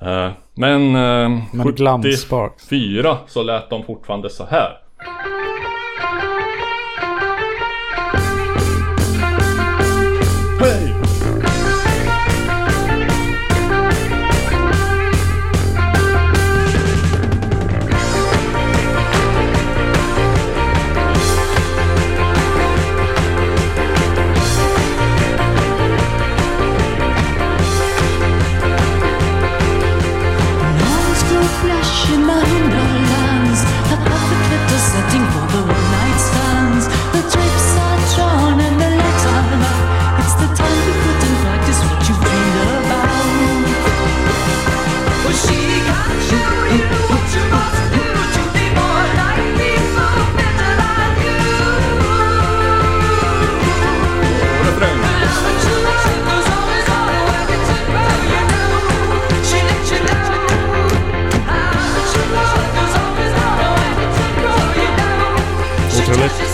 Eh, 0.00 0.30
Men, 0.54 0.86
eh, 0.86 1.42
Men 1.52 1.72
Glam 1.76 2.02
Sparks. 2.02 2.68
74 2.68 3.18
så 3.26 3.42
lät 3.42 3.70
de 3.70 3.82
fortfarande 3.84 4.30
så 4.30 4.44
här. 4.44 4.76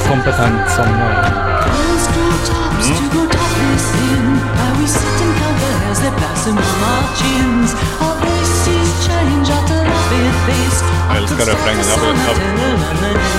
Kompetent 0.09 0.71
sångare. 0.71 1.47
Jag 11.09 11.17
älskar 11.17 11.47
refrängen. 11.47 11.85
Jag 11.89 12.01
vill, 12.07 12.17
jag, 12.27 12.37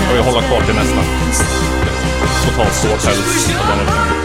jag 0.07 0.13
vill 0.13 0.23
hålla 0.23 0.41
kvar 0.41 0.61
till 0.61 0.75
nästa. 0.75 1.01
Totalt 2.45 2.73
ståpäls 2.73 3.47
den 3.47 3.79
refrängen. 3.79 4.17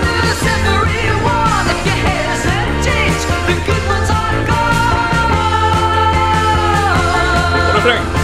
Refräng! 7.75 8.22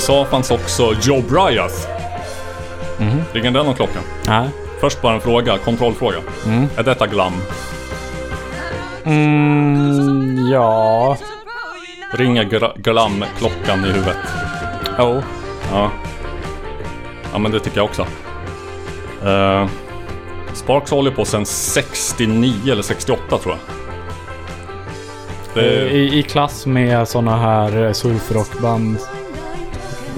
USA 0.00 0.24
fanns 0.24 0.50
också 0.50 0.94
Joe 1.02 1.22
Bryant. 1.22 1.88
Mhm. 2.98 3.22
Ringer 3.32 3.50
den 3.50 3.66
någon 3.66 3.74
klocka? 3.74 3.98
Nej. 4.26 4.48
Först 4.80 5.02
bara 5.02 5.14
en 5.14 5.20
fråga, 5.20 5.58
kontrollfråga. 5.58 6.16
Mm. 6.46 6.68
Är 6.76 6.82
detta 6.82 7.06
glam? 7.06 7.32
Mm, 9.04 10.48
ja. 10.52 11.16
Ringer 12.12 12.44
glam-klockan 12.82 13.84
i 13.84 13.88
huvudet? 13.88 14.16
Jo. 14.98 15.22
Ja. 15.72 15.90
Ja 17.32 17.38
men 17.38 17.52
det 17.52 17.60
tycker 17.60 17.76
jag 17.76 17.84
också. 17.84 18.06
Uh, 19.26 19.68
Sparks 20.54 20.90
håller 20.90 21.10
på 21.10 21.24
sedan 21.24 21.46
69 21.46 22.72
eller 22.72 22.82
68 22.82 23.38
tror 23.38 23.54
jag. 23.54 23.58
Det, 25.54 25.90
I, 25.90 26.18
I 26.18 26.22
klass 26.22 26.66
med 26.66 27.08
såna 27.08 27.36
här 27.36 27.86
eh, 27.86 27.92
surfrockband. 27.92 28.98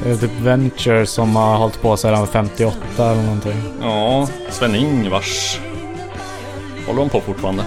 Är 0.06 0.16
typ 0.16 0.30
Venture 0.40 1.06
som 1.06 1.36
har 1.36 1.56
hållit 1.56 1.82
på 1.82 1.96
sedan 1.96 2.26
58 2.26 2.76
eller 2.98 3.22
någonting. 3.22 3.62
Ja, 3.80 4.28
Sven-Ingvars. 4.50 5.60
Håller 6.86 6.98
de 6.98 7.08
på 7.08 7.20
fortfarande? 7.20 7.64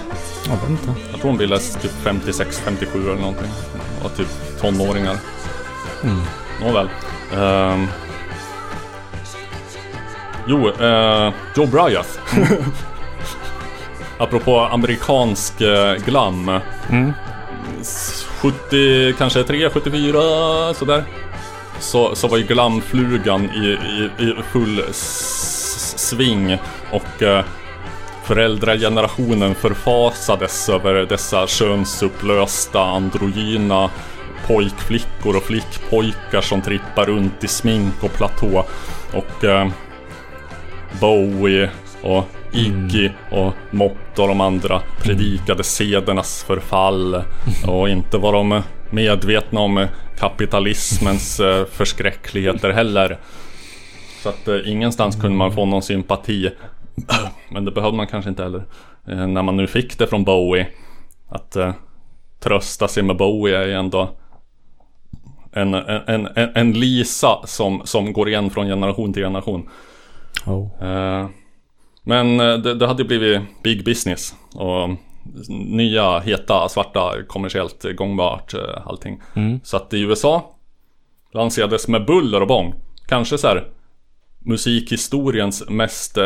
Jag 0.48 0.56
vet 0.56 0.70
inte. 0.70 0.94
Jag 1.10 1.20
tror 1.20 1.30
de 1.30 1.38
bildades 1.38 1.74
typ 1.76 1.92
56, 2.02 2.60
57 2.64 3.02
eller 3.02 3.20
någonting. 3.20 3.50
Och 4.04 4.16
typ 4.16 4.28
tonåringar. 4.60 5.16
Mm. 6.04 6.20
Nåväl. 6.62 6.88
Um, 7.34 7.88
jo, 10.46 10.68
uh, 10.68 11.32
Joe 11.56 11.66
Bryant. 11.66 12.20
Apropå 14.18 14.60
amerikansk 14.60 15.60
uh, 15.60 15.94
glam. 15.94 16.60
Mm. 16.90 17.12
70, 18.40 19.14
kanske 19.18 19.42
3, 19.42 19.70
74 19.70 20.74
sådär. 20.74 21.04
Så, 21.80 22.14
så 22.14 22.28
var 22.28 22.38
ju 22.38 22.44
glamflugan 22.44 23.44
i, 23.44 23.66
i, 23.66 24.24
i 24.24 24.34
full 24.52 24.82
sving 25.96 26.58
och 26.92 27.22
eh, 27.22 27.44
föräldragenerationen 28.24 29.54
förfasades 29.54 30.68
över 30.68 30.94
dessa 30.94 31.46
könsupplösta 31.46 32.82
androgyna 32.82 33.90
pojkflickor 34.46 35.36
och 35.36 35.42
flickpojkar 35.42 36.40
som 36.40 36.62
trippar 36.62 37.06
runt 37.06 37.44
i 37.44 37.48
smink 37.48 37.94
och 38.02 38.12
platå. 38.12 38.64
Och 39.12 39.44
eh, 39.44 39.68
Bowie 41.00 41.70
och 42.02 42.24
Iggy 42.52 43.10
och 43.30 43.52
Mott 43.70 44.18
och 44.18 44.28
de 44.28 44.40
andra 44.40 44.82
predikade 45.02 45.64
sedernas 45.64 46.44
förfall 46.44 47.22
och 47.66 47.88
inte 47.88 48.18
var 48.18 48.32
de 48.32 48.62
medvetna 48.90 49.60
om 49.60 49.86
kapitalismens 50.18 51.40
eh, 51.40 51.64
förskräckligheter 51.66 52.70
heller. 52.70 53.18
Så 54.22 54.28
att 54.28 54.48
eh, 54.48 54.70
ingenstans 54.70 55.20
kunde 55.20 55.36
man 55.36 55.52
få 55.52 55.64
någon 55.64 55.82
sympati. 55.82 56.50
Men 57.48 57.64
det 57.64 57.70
behövde 57.70 57.96
man 57.96 58.06
kanske 58.06 58.30
inte 58.30 58.42
heller. 58.42 58.64
Eh, 59.08 59.26
när 59.26 59.42
man 59.42 59.56
nu 59.56 59.66
fick 59.66 59.98
det 59.98 60.06
från 60.06 60.24
Bowie. 60.24 60.66
Att 61.28 61.56
trösta 62.40 62.88
sig 62.88 63.02
med 63.02 63.16
Bowie 63.16 63.58
är 63.58 63.66
ju 63.66 63.72
ändå 63.72 64.10
en, 65.52 65.74
en, 65.74 66.26
en, 66.26 66.50
en 66.54 66.72
Lisa 66.72 67.46
som, 67.46 67.80
som 67.84 68.12
går 68.12 68.28
igen 68.28 68.50
från 68.50 68.66
generation 68.66 69.12
till 69.12 69.22
generation. 69.22 69.68
Oh. 70.46 70.68
Men 72.02 72.38
det, 72.38 72.74
det 72.74 72.86
hade 72.86 73.04
blivit 73.04 73.40
big 73.62 73.84
business. 73.84 74.34
Och 74.54 74.90
nya, 75.48 76.18
heta, 76.18 76.68
svarta, 76.68 77.12
kommersiellt 77.28 77.84
gångbart 77.96 78.54
eh, 78.54 78.86
allting. 78.86 79.20
Mm. 79.34 79.60
Så 79.64 79.76
att 79.76 79.94
i 79.94 80.00
USA 80.00 80.54
lanserades 81.32 81.88
med 81.88 82.06
buller 82.06 82.40
och 82.40 82.48
bång. 82.48 82.74
Kanske 83.08 83.38
så 83.38 83.46
här 83.48 83.68
musikhistoriens 84.38 85.68
mest, 85.68 86.18
eh, 86.18 86.24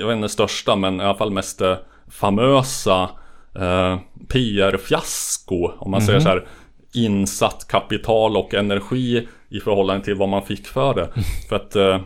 jag 0.00 0.06
vet 0.06 0.16
inte 0.16 0.28
största, 0.28 0.76
men 0.76 1.00
i 1.00 1.04
alla 1.04 1.14
fall 1.14 1.30
mest 1.30 1.60
eh, 1.60 1.76
famösa 2.10 3.10
eh, 3.54 3.98
PR-fiasko. 4.28 5.72
Om 5.78 5.90
man 5.90 6.02
säger 6.02 6.18
Mhm. 6.18 6.22
så 6.22 6.28
här 6.28 6.46
insatt 6.94 7.68
kapital 7.68 8.36
och 8.36 8.54
energi 8.54 9.28
i 9.48 9.60
förhållande 9.60 10.04
till 10.04 10.14
vad 10.14 10.28
man 10.28 10.42
fick 10.42 10.66
för 10.66 10.94
det. 10.94 11.12
För 11.48 11.56
att 11.56 11.76
eh, 11.76 12.00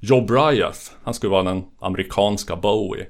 Joe 0.00 0.20
Bryant, 0.20 0.92
han 1.04 1.14
skulle 1.14 1.30
vara 1.30 1.42
den 1.42 1.64
amerikanska 1.80 2.56
Bowie. 2.56 3.06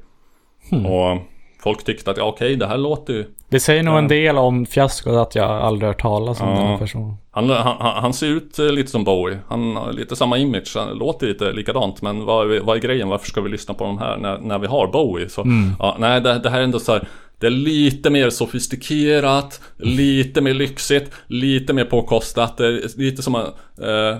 Hmm. 0.70 0.86
Och 0.86 1.18
folk 1.62 1.84
tyckte 1.84 2.10
att 2.10 2.16
ja, 2.16 2.24
okej, 2.24 2.56
det 2.56 2.66
här 2.66 2.78
låter 2.78 3.12
ju... 3.12 3.24
Det 3.48 3.60
säger 3.60 3.82
nog 3.82 3.98
en 3.98 4.08
del 4.08 4.38
om 4.38 4.66
fiaskot 4.66 5.12
att 5.14 5.34
jag 5.34 5.50
aldrig 5.50 5.88
hört 5.88 6.00
talas 6.02 6.40
om 6.40 6.48
Ja. 6.48 6.54
den 6.54 6.66
här 6.66 6.78
personen. 6.78 7.14
Han, 7.30 7.50
han, 7.50 7.76
han 8.02 8.12
ser 8.12 8.26
ut 8.26 8.58
eh, 8.58 8.66
lite 8.66 8.90
som 8.90 9.04
Bowie. 9.04 9.38
Han 9.48 9.76
har 9.76 9.92
lite 9.92 10.16
samma 10.16 10.38
image. 10.38 10.72
Han 10.76 10.98
låter 10.98 11.26
lite 11.26 11.52
likadant. 11.52 12.02
Men 12.02 12.24
vad 12.24 12.52
är, 12.52 12.60
vad 12.60 12.76
är 12.76 12.80
grejen? 12.80 13.08
Varför 13.08 13.26
ska 13.26 13.40
vi 13.40 13.50
lyssna 13.50 13.74
på 13.74 13.84
de 13.84 13.98
här 13.98 14.16
när, 14.16 14.38
när 14.38 14.58
vi 14.58 14.66
har 14.66 14.86
Bowie? 14.86 15.28
Så, 15.28 15.40
Mm. 15.42 15.70
ja, 15.78 15.96
nej, 15.98 16.20
det, 16.20 16.38
det 16.38 16.50
här 16.50 16.58
är 16.60 16.64
ändå 16.64 16.78
så 16.80 16.92
här. 16.92 17.08
Det 17.38 17.46
är 17.46 17.50
lite 17.50 18.10
mer 18.10 18.30
sofistikerat, 18.30 19.60
lite 19.76 20.40
mer 20.40 20.54
lyxigt, 20.54 21.10
lite 21.26 21.72
mer 21.72 21.84
påkostat. 21.84 22.56
Det 22.56 22.66
är 22.66 22.98
lite 22.98 23.22
som 23.22 23.34
att, 23.34 23.46
eh, 23.82 24.18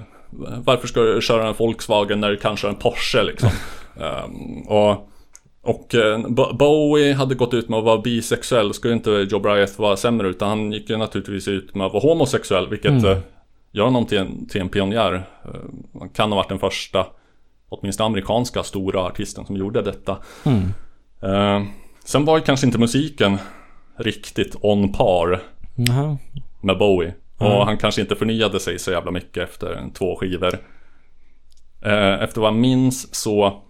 varför 0.65 0.89
ska 0.89 1.01
du 1.01 1.23
köra 1.23 1.49
en 1.49 1.55
Volkswagen 1.59 2.21
när 2.21 2.31
du 2.31 2.37
kan 2.37 2.57
köra 2.57 2.71
en 2.71 2.79
Porsche 2.79 3.23
liksom? 3.23 3.51
Ehm, 4.01 4.63
och 4.69 5.09
och 5.63 5.95
eh, 5.95 6.19
Bo- 6.29 6.53
Bowie 6.53 7.15
hade 7.15 7.35
gått 7.35 7.55
ut 7.55 7.69
med 7.69 7.79
att 7.79 7.85
vara 7.85 7.99
bisexuell, 8.01 8.75
skulle 8.75 8.95
inte 8.95 9.11
Joe 9.11 9.39
Bryant 9.41 9.79
vara 9.79 9.97
sämre 9.97 10.29
utan 10.29 10.49
han 10.49 10.73
gick 10.73 10.91
ju 10.91 10.97
naturligtvis 10.97 11.49
ut 11.49 11.75
med 11.75 11.87
att 11.87 11.93
vara 11.93 12.03
homosexuell 12.03 12.69
vilket 12.69 12.91
Mm. 12.91 13.05
eh, 13.05 13.19
gör 13.73 13.85
honom 13.85 14.07
till 14.07 14.19
en, 14.19 14.47
till 14.49 14.61
en 14.61 14.69
pionjär. 14.69 15.15
Eh, 15.45 15.51
Han 15.99 16.09
kan 16.09 16.31
ha 16.33 16.37
varit 16.37 16.49
den 16.49 16.59
första, 16.59 17.07
åtminstone 17.69 18.07
amerikanska 18.07 18.63
stora 18.63 19.01
artisten 19.01 19.47
som 19.47 19.57
gjorde 19.57 19.83
detta. 19.83 20.17
Mm. 20.45 20.63
Sen 22.05 22.25
var 22.25 22.39
ju 22.39 22.45
kanske 22.45 22.67
inte 22.67 22.79
musiken 22.79 23.39
riktigt 23.97 24.57
on 24.61 24.93
par 24.93 25.43
Jaha. 25.77 26.19
med 26.63 26.79
Bowie. 26.79 27.15
Mm. 27.41 27.53
Och 27.53 27.65
han 27.67 27.77
kanske 27.79 28.01
inte 28.01 28.17
förnyade 28.17 28.61
sig 28.61 28.79
så 28.79 28.91
jävla 28.91 29.11
mycket 29.11 29.43
efter 29.49 29.85
två 29.95 30.17
skivor. 30.17 30.59
Efter 32.21 32.41
vad 32.41 32.47
jag 32.53 32.55
minns 32.61 33.15
så 33.15 33.63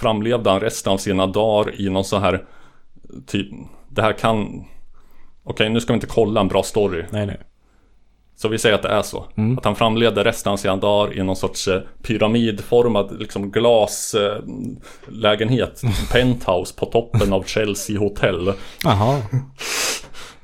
framlevde 0.00 0.50
han 0.50 0.60
resten 0.60 0.92
av 0.92 0.98
sina 0.98 1.26
dagar 1.26 1.80
i 1.80 1.90
någon 1.90 2.04
så 2.04 2.18
här 2.18 2.44
typ, 3.26 3.46
det 3.88 4.02
här 4.02 4.12
kan 4.12 4.64
Okej, 5.44 5.68
nu 5.68 5.80
ska 5.80 5.92
vi 5.92 5.94
inte 5.94 6.06
kolla 6.06 6.40
en 6.40 6.48
bra 6.48 6.62
story. 6.62 7.04
Nej, 7.10 7.26
nej. 7.26 7.40
Så 8.36 8.48
vi 8.48 8.58
säger 8.58 8.74
att 8.74 8.82
det 8.82 8.88
är 8.88 9.02
så. 9.02 9.24
Mm. 9.36 9.58
Att 9.58 9.64
han 9.64 9.76
framlevde 9.76 10.24
resten 10.24 10.52
av 10.52 10.56
sina 10.56 10.76
dagar 10.76 11.18
i 11.18 11.22
någon 11.22 11.36
sorts 11.36 11.68
eh, 11.68 11.80
pyramidformad 12.02 13.18
liksom 13.18 13.50
glaslägenhet. 13.50 15.84
Eh, 15.84 15.90
penthouse 16.12 16.74
på 16.76 16.86
toppen 16.86 17.32
av 17.32 17.42
Chelsea 17.42 17.98
Hotel. 17.98 18.52
Jaha. 18.84 19.22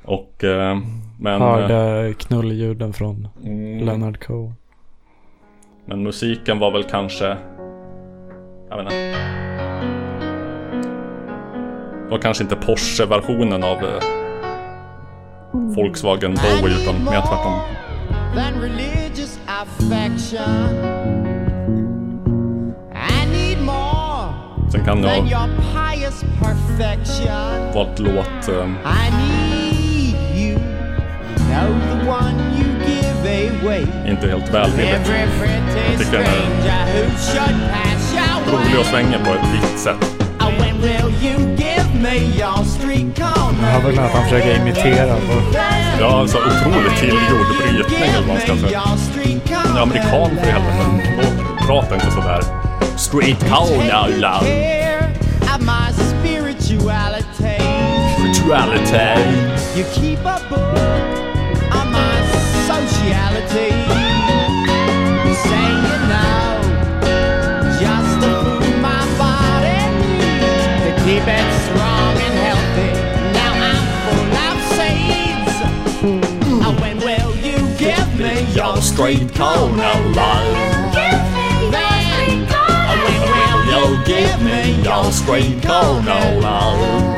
Och 0.03 0.43
eh, 0.43 0.77
men... 1.19 1.41
Hörde 1.41 2.13
knulljuden 2.13 2.93
från 2.93 3.27
Mm. 3.43 3.85
Leonard 3.85 4.23
Cohen. 4.23 4.53
Men 5.85 6.03
musiken 6.03 6.59
var 6.59 6.71
väl 6.71 6.83
kanske... 6.83 7.37
Jag 8.69 8.77
vet 8.77 8.85
inte. 8.93 9.46
Var 12.09 12.17
kanske 12.17 12.43
inte 12.43 12.55
Porsche-versionen 12.55 13.63
av 13.63 13.77
eh, 13.77 14.03
Volkswagen 15.51 16.35
Bowie 16.35 16.75
utan 16.81 17.03
mer 17.03 17.21
tvärtom. 17.21 17.59
Sen 24.71 24.85
kan 24.85 25.01
than 25.01 25.09
ha 25.09 25.17
your 25.17 25.49
pious 25.57 26.21
perfection. 26.21 27.73
varit 27.73 27.99
låt... 27.99 28.49
Eh, 28.49 28.67
inte 34.07 34.27
helt 34.27 34.53
välvilligt. 34.53 35.09
Jag 35.89 35.99
tycker 35.99 36.11
den 36.11 36.25
är 36.25 36.37
rolig 38.51 38.79
och 38.79 38.85
svänger 38.85 39.19
på 39.25 39.31
ett 39.31 39.53
visst 39.53 39.79
sätt. 39.79 40.16
Jag 43.61 43.73
har 43.73 43.81
väl 43.81 43.99
att 43.99 44.11
han 44.11 44.23
försöker 44.23 44.55
imitera 44.55 45.15
på... 45.15 45.57
Ja, 45.99 46.19
alltså 46.19 46.37
otroligt 46.37 46.99
tillgjord 46.99 47.47
brytning 47.61 48.09
eller 48.09 48.19
vad 48.19 48.27
man 48.27 48.37
ska 48.37 48.67
säga. 48.67 48.79
Han 49.53 49.77
är 49.77 49.81
amerikan 49.81 50.37
för 50.37 50.51
helvete. 50.51 50.85
Då 51.59 51.65
pratar 51.65 51.95
inte 51.95 52.11
sådär. 52.11 52.41
Street 52.97 53.39
corner 53.39 54.07
love. 54.09 54.45
Care 54.45 55.09
of 55.55 55.61
my 55.61 55.93
spirituality. 55.93 57.59
Spirituality. 58.17 59.21
You 59.75 59.85
keep 59.93 60.25
a 60.25 60.39
book 60.49 60.77
on 61.73 61.91
my 61.91 62.21
sociality. 62.67 64.06
Your 78.77 78.83
straight 78.83 79.33
corner 79.33 79.91
oh, 80.19 80.45
will 83.65 83.89
You 83.89 84.05
give 84.05 84.39
me 84.43 84.79
your 84.83 85.11
straight 85.11 85.63
corner 85.63 86.11
Avenue? 86.45 87.17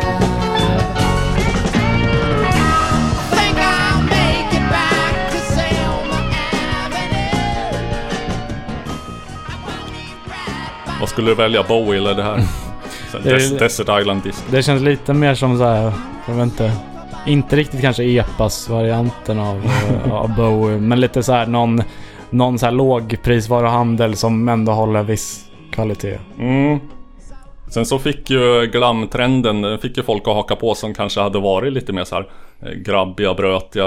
Vad 11.00 11.10
skulle 11.10 11.32
du 11.32 11.36
välja? 11.36 11.64
Bowie 11.64 11.98
eller 11.98 12.16
det 12.16 12.24
här? 12.24 12.44
Des- 13.24 13.60
Desert 13.60 14.02
Island 14.02 14.24
Disco. 14.24 14.44
Det 14.52 14.64
känns 14.64 14.82
lite 14.82 15.14
mer 15.14 15.36
som 15.36 15.58
så 15.58 15.64
här, 15.64 15.94
jag 16.28 16.34
vet 16.34 16.44
inte. 16.44 16.89
Inte 17.30 17.56
riktigt 17.56 17.82
kanske 17.82 18.04
epas-varianten 18.04 19.40
av, 19.40 19.66
eh, 19.66 20.14
av 20.14 20.36
Bowie, 20.36 20.78
men 20.78 21.00
lite 21.00 21.24
så 21.24 21.34
här 21.34 21.46
någon 21.46 21.82
någon 22.30 22.60
så 22.60 22.66
här 22.66 22.74
lågprisvaruhandel 22.74 24.16
som 24.16 24.50
ändå 24.50 24.72
håller 24.72 25.04
viss 25.04 25.50
kvalitet. 25.72 26.20
Mm. 26.40 26.80
Sen 27.70 27.86
så 27.86 28.00
fick 28.00 28.30
ju 28.30 28.66
glamtrenden, 28.72 29.62
den 29.62 29.80
fick 29.80 29.98
ju 29.98 30.04
folk 30.04 30.28
att 30.28 30.34
haka 30.34 30.56
på 30.56 30.76
som 30.76 30.94
kanske 30.94 31.22
hade 31.22 31.40
varit 31.40 31.74
lite 31.74 31.94
mer 31.94 32.04
så 32.04 32.16
här 32.16 32.30
eh, 32.62 32.72
grabbiga, 32.72 33.34
brötiga 33.34 33.86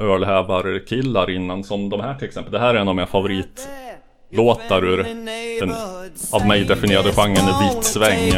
ölhävarkillar 0.00 1.30
innan. 1.30 1.64
Som 1.64 1.88
de 1.88 2.00
här 2.00 2.14
till 2.14 2.28
exempel. 2.28 2.52
Det 2.52 2.58
här 2.58 2.74
är 2.74 2.78
en 2.78 2.88
av 2.88 2.94
mina 2.94 3.06
favorit 3.06 3.68
favoritlåtar 4.34 4.84
ur 4.84 5.06
den 5.60 5.74
av 6.30 6.46
mig 6.46 6.64
definierade 6.64 7.12
genren 7.12 7.46
vit 7.46 7.84
sväng. 7.84 8.32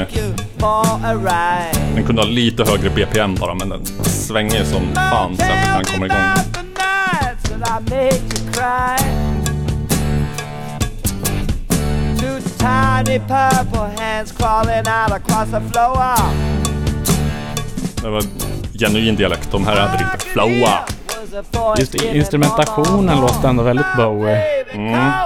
Den 1.94 2.04
kunde 2.06 2.22
ha 2.22 2.28
lite 2.28 2.64
högre 2.64 2.90
BPM 2.90 3.34
bara 3.34 3.54
men 3.54 3.68
den 3.68 3.86
svänger 4.04 4.64
som 4.64 4.94
fan 4.94 5.36
sen 5.36 5.46
när 5.48 5.74
den 5.74 5.84
kommer 5.84 6.06
igång. 6.06 6.56
that 7.58 7.68
I 7.68 7.90
made 7.90 8.14
you 8.14 8.52
cry. 8.52 8.96
Two 12.18 12.40
tiny 12.58 13.18
purple 13.18 13.88
hands 13.96 14.32
crawling 14.32 14.86
out 14.86 15.12
across 15.12 15.50
the 15.50 15.60
floor. 15.60 16.16
Det 18.02 18.10
var 18.10 18.22
genuin 18.78 19.16
dialekt, 19.16 19.50
de 19.52 19.66
här 19.66 19.76
hade 19.76 20.04
inte 20.04 20.26
flowa. 20.26 20.78
Just 21.78 21.94
instrumentationen 21.94 23.20
låter 23.20 23.48
ändå 23.48 23.62
väldigt 23.62 23.96
Bowie. 23.96 24.42
Mm. 24.72 25.25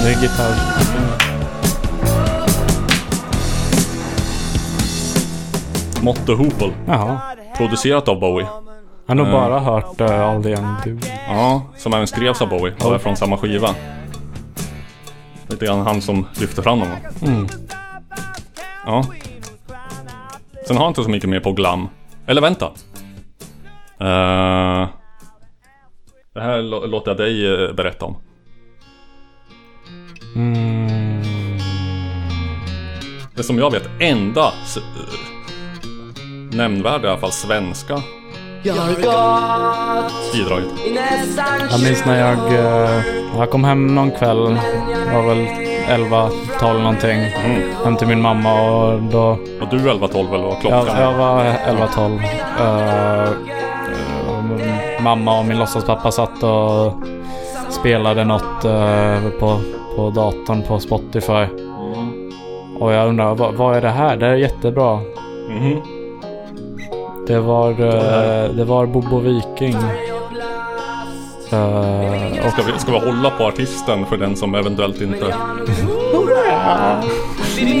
Snygg 0.00 0.16
gitarr. 0.22 0.56
Motto 6.02 6.34
Hoople. 6.34 6.72
Jaha. 6.86 7.20
Producerat 7.56 8.08
av 8.08 8.20
Bowie. 8.20 8.46
Jag 9.06 9.14
har 9.14 9.14
nog 9.14 9.26
Eh, 9.26 9.32
bara 9.32 9.60
hört 9.60 10.00
uh, 10.00 10.20
All 10.20 10.42
the 10.42 10.48
Young 10.50 10.74
Dude. 10.84 11.06
Ja, 11.28 11.62
som 11.76 11.94
även 11.94 12.06
skrevs 12.06 12.42
av 12.42 12.48
Bowie 12.48 12.74
och 12.84 12.94
är 12.94 12.98
från 12.98 13.16
samma 13.16 13.36
skiva. 13.36 13.74
Lite 15.48 15.66
grann 15.66 15.80
han 15.86 16.02
som 16.02 16.26
lyfte 16.40 16.62
fram 16.62 16.78
honom. 16.80 16.96
Mm. 17.22 17.48
Ja. 18.86 19.04
Sen 20.66 20.76
har 20.76 20.84
jag 20.84 20.90
inte 20.90 21.02
så 21.02 21.10
mycket 21.10 21.28
mer 21.30 21.40
på 21.40 21.52
glam. 21.52 21.88
Eller 22.26 22.40
vänta. 22.40 22.66
Eh, 24.00 24.88
det 26.34 26.40
här 26.40 26.58
lå- 26.62 26.86
låter 26.86 27.10
jag 27.10 27.18
dig 27.18 27.72
berätta 27.72 28.04
om. 28.06 28.16
Mm. 30.36 31.22
Det 33.34 33.42
som 33.42 33.58
jag 33.58 33.70
vet 33.70 33.88
enda 34.00 34.44
eh, 34.46 34.82
nämnvärda 36.52 37.08
i 37.08 37.10
alla 37.10 37.20
fall 37.20 37.32
svenska 37.32 38.02
Jag 38.62 38.74
har 38.74 38.92
gått 38.92 40.32
bidraget. 40.32 40.68
Jag 41.70 41.82
minns 41.82 42.04
när 42.06 42.20
jag, 42.20 42.54
eh, 42.54 43.04
jag 43.36 43.50
kom 43.50 43.64
hem 43.64 43.94
någon 43.94 44.10
kväll. 44.10 44.58
Jag 45.06 45.22
var 45.22 45.34
väl 45.34 45.46
11, 45.88 46.30
12 46.60 46.80
någonting. 46.80 47.20
Hem 47.84 47.96
till 47.96 48.06
min 48.06 48.20
mamma 48.20 48.62
och 48.62 49.02
då... 49.02 49.38
Var 49.60 49.68
du 49.70 49.90
11, 49.90 50.08
12 50.08 50.34
eller 50.34 50.44
vad 50.44 50.60
klockan? 50.60 50.86
Jag, 50.86 51.00
jag 51.00 51.18
var 51.18 51.44
11, 51.44 51.88
12. 51.94 52.20
Eh, 52.60 53.22
eh, 53.22 53.30
mamma 55.02 55.38
och 55.38 55.44
min 55.46 55.58
låtsaspappa 55.58 56.10
satt 56.12 56.42
och 56.42 56.92
spelade 57.70 58.24
något 58.24 58.64
eh, 58.64 59.28
på, 59.40 59.60
på 59.96 60.10
datorn 60.10 60.62
på 60.62 60.80
Spotify. 60.80 61.46
Och 62.78 62.92
jag 62.92 63.08
undrar, 63.08 63.34
vad, 63.34 63.54
vad 63.54 63.76
är 63.76 63.80
det 63.80 63.88
här? 63.88 64.16
Det 64.16 64.26
är 64.26 64.34
jättebra. 64.34 65.00
Mhm. 65.48 65.80
Det 67.26 67.40
var, 67.40 67.70
eh, 67.70 68.50
det 68.50 68.64
var 68.64 68.86
Bobo 68.86 69.18
Viking. 69.18 69.76
Eh, 71.52 72.46
och 72.46 72.52
Ska 72.52 72.62
vi, 72.62 72.78
ska 72.78 72.92
vi 72.92 72.98
hålla 72.98 73.30
på 73.30 73.44
artisten 73.44 74.06
för 74.06 74.16
den 74.16 74.36
som 74.36 74.54
eventuellt 74.54 75.00
inte... 75.00 75.34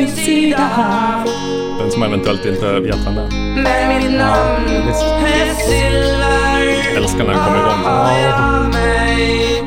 sida 0.06 0.68
Den 1.78 1.90
som 1.90 2.02
eventuellt 2.02 2.44
inte 2.46 2.80
vet 2.80 3.06
vem 3.06 3.14
det 3.14 3.20
är. 3.20 3.30
Älskar 6.96 7.24
när 7.24 7.32
den 7.34 7.44
kommer 7.44 7.58
igång. 7.58 7.84
Har 7.84 9.59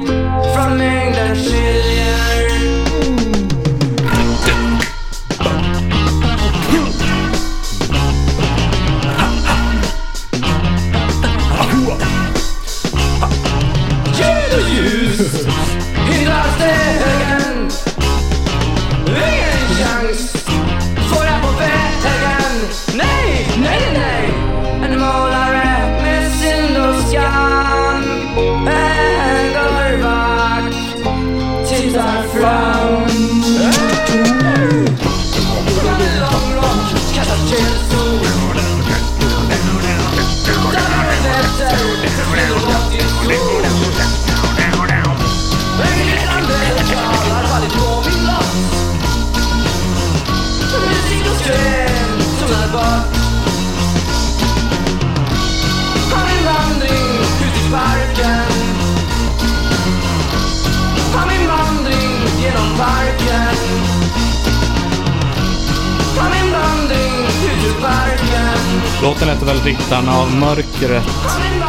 låten 69.04 69.30
heter 69.30 69.46
väl 69.46 69.58
Ryttarna 69.58 70.18
av 70.18 70.32
Mörkret. 70.32 71.04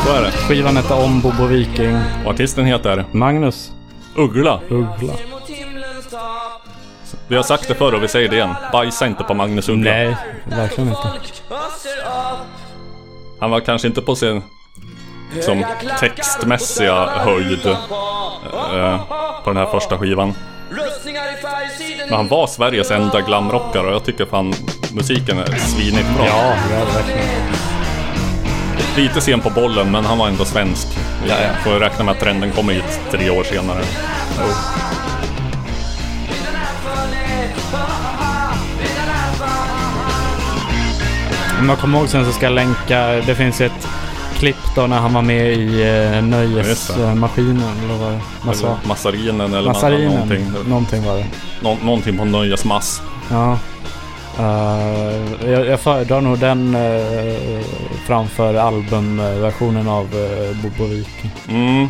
Så 0.06 0.12
är 0.12 0.22
det. 0.22 0.30
Skivan 0.30 0.76
heter 0.76 1.04
Om 1.04 1.20
Bobo 1.20 1.46
Viking. 1.46 1.96
Och 2.24 2.30
artisten 2.30 2.64
heter? 2.66 3.04
Magnus. 3.12 3.72
Uggla. 4.16 4.60
Uggla. 4.68 5.12
Vi 7.28 7.36
har 7.36 7.42
sagt 7.42 7.68
det 7.68 7.74
förr 7.74 7.94
och 7.94 8.02
vi 8.02 8.08
säger 8.08 8.28
det 8.28 8.36
igen. 8.36 8.54
Bajsa 8.72 9.06
inte 9.06 9.24
på 9.24 9.34
Magnus 9.34 9.68
Uggla. 9.68 9.90
Nej, 9.90 10.16
verkligen 10.44 10.88
inte. 10.88 11.08
Han 13.40 13.50
var 13.50 13.60
kanske 13.60 13.88
inte 13.88 14.02
på 14.02 14.16
sin 14.16 14.42
som 15.40 15.64
textmässiga 16.00 17.06
höjd 17.06 17.66
eh, 17.66 19.00
på 19.44 19.50
den 19.50 19.56
här 19.56 19.66
första 19.66 19.98
skivan. 19.98 20.34
Men 22.08 22.16
han 22.16 22.28
var 22.28 22.46
Sveriges 22.46 22.90
enda 22.90 23.20
glamrockare 23.20 23.86
och 23.86 23.92
jag 23.92 24.04
tycker 24.04 24.24
fan 24.26 24.54
musiken 24.92 25.38
är 25.38 25.56
svinigt 25.58 26.16
bra. 26.16 26.26
Ja. 26.26 26.54
Lite 28.96 29.20
sen 29.20 29.40
på 29.40 29.50
bollen 29.50 29.90
men 29.90 30.04
han 30.04 30.18
var 30.18 30.28
ändå 30.28 30.44
svensk. 30.44 30.88
Ja, 31.28 31.34
ja. 31.42 31.48
Får 31.64 31.80
räkna 31.80 32.04
med 32.04 32.12
att 32.12 32.20
trenden 32.20 32.52
kommer 32.52 32.72
hit 32.72 33.00
tre 33.10 33.30
år 33.30 33.44
senare. 33.44 33.82
Om 41.60 41.68
jag 41.68 41.78
kommer 41.78 41.98
ihåg 41.98 42.08
sen 42.08 42.24
så 42.24 42.32
ska 42.32 42.46
jag 42.46 42.52
länka, 42.52 43.06
det 43.06 43.34
finns 43.34 43.60
ett 43.60 43.88
klipp 44.44 44.74
då 44.74 44.86
när 44.86 44.98
han 44.98 45.14
var 45.14 45.22
med 45.22 45.52
i 45.52 45.66
uh, 45.66 45.78
det. 45.78 46.20
Nöjesmaskinen. 46.22 47.78
Eller 47.84 47.98
vad 47.98 48.20
man 48.46 48.54
sa. 48.54 48.66
Eller 48.66 48.88
Massarinen 48.88 49.54
eller 49.54 49.68
Massarinen. 49.68 50.12
någonting. 50.12 50.52
Någonting 50.68 51.04
var 51.04 51.16
det. 51.16 51.26
Nå- 51.62 51.78
någonting 51.82 52.18
på 52.18 52.24
Nöjesmass. 52.24 53.02
Ja. 53.30 53.58
Eh, 54.38 55.50
jag, 55.50 55.66
jag 55.66 55.80
föredrar 55.80 56.20
nog 56.20 56.38
den 56.38 56.74
eh, 56.74 57.64
framför 58.06 58.54
albumversionen 58.54 59.88
av 59.88 60.04
uh, 60.04 60.62
Bobo 60.62 60.84
Viking. 60.84 61.30
Mm. 61.48 61.88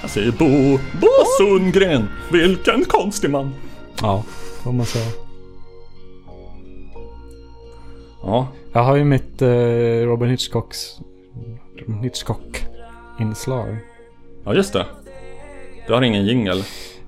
Jag 0.00 0.10
säger 0.10 0.32
Bo, 0.32 0.78
Bo 1.00 1.08
Sundgren. 1.38 2.08
Vilken 2.32 2.84
konstig 2.84 3.30
man. 3.30 3.54
Ja, 4.00 4.22
får 4.62 4.72
man 4.72 4.86
säga. 4.86 5.10
Ja. 8.22 8.48
Jag 8.72 8.82
har 8.82 8.96
ju 8.96 9.04
mitt 9.04 9.42
uh, 9.42 9.48
Robin 10.06 10.30
Hitchcocks 10.30 11.00
Hitchcock-inslag. 12.02 13.76
Ja, 14.44 14.54
just 14.54 14.72
det. 14.72 14.86
Du 15.86 15.92
har 15.94 16.02
ingen 16.02 16.26
jingel. 16.26 16.62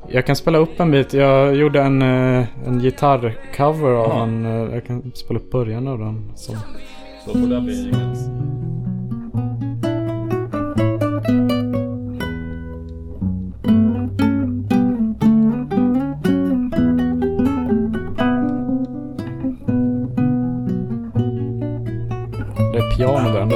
Jag 0.09 0.27
kan 0.27 0.37
spela 0.37 0.59
upp 0.59 0.81
en 0.81 0.91
bit. 0.91 1.13
Jag 1.13 1.55
gjorde 1.57 1.83
en, 1.83 2.03
eh, 2.03 2.45
en 2.67 2.79
gitarrcover 2.81 3.91
av 3.91 4.09
Ja. 4.09 4.23
en. 4.23 4.47
eh, 4.47 4.75
Jag 4.75 4.85
kan 4.87 5.13
spela 5.15 5.41
upp 5.41 5.51
början 5.51 5.89
av 5.89 5.99
den. 5.99 6.33
Så. 6.37 6.53
Så 7.27 7.33
får 7.33 7.39
det 7.39 7.61
bli 7.61 7.79
en 7.79 7.85
jingel. 7.85 8.17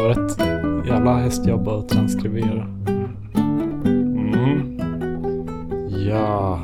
Var 0.06 0.14
rätt 0.14 0.38
jävla 0.86 1.16
hästjobb 1.18 1.68
att 1.68 1.88
transkribera. 1.88 2.62
Mm. 3.34 4.78
Ja. 6.08 6.62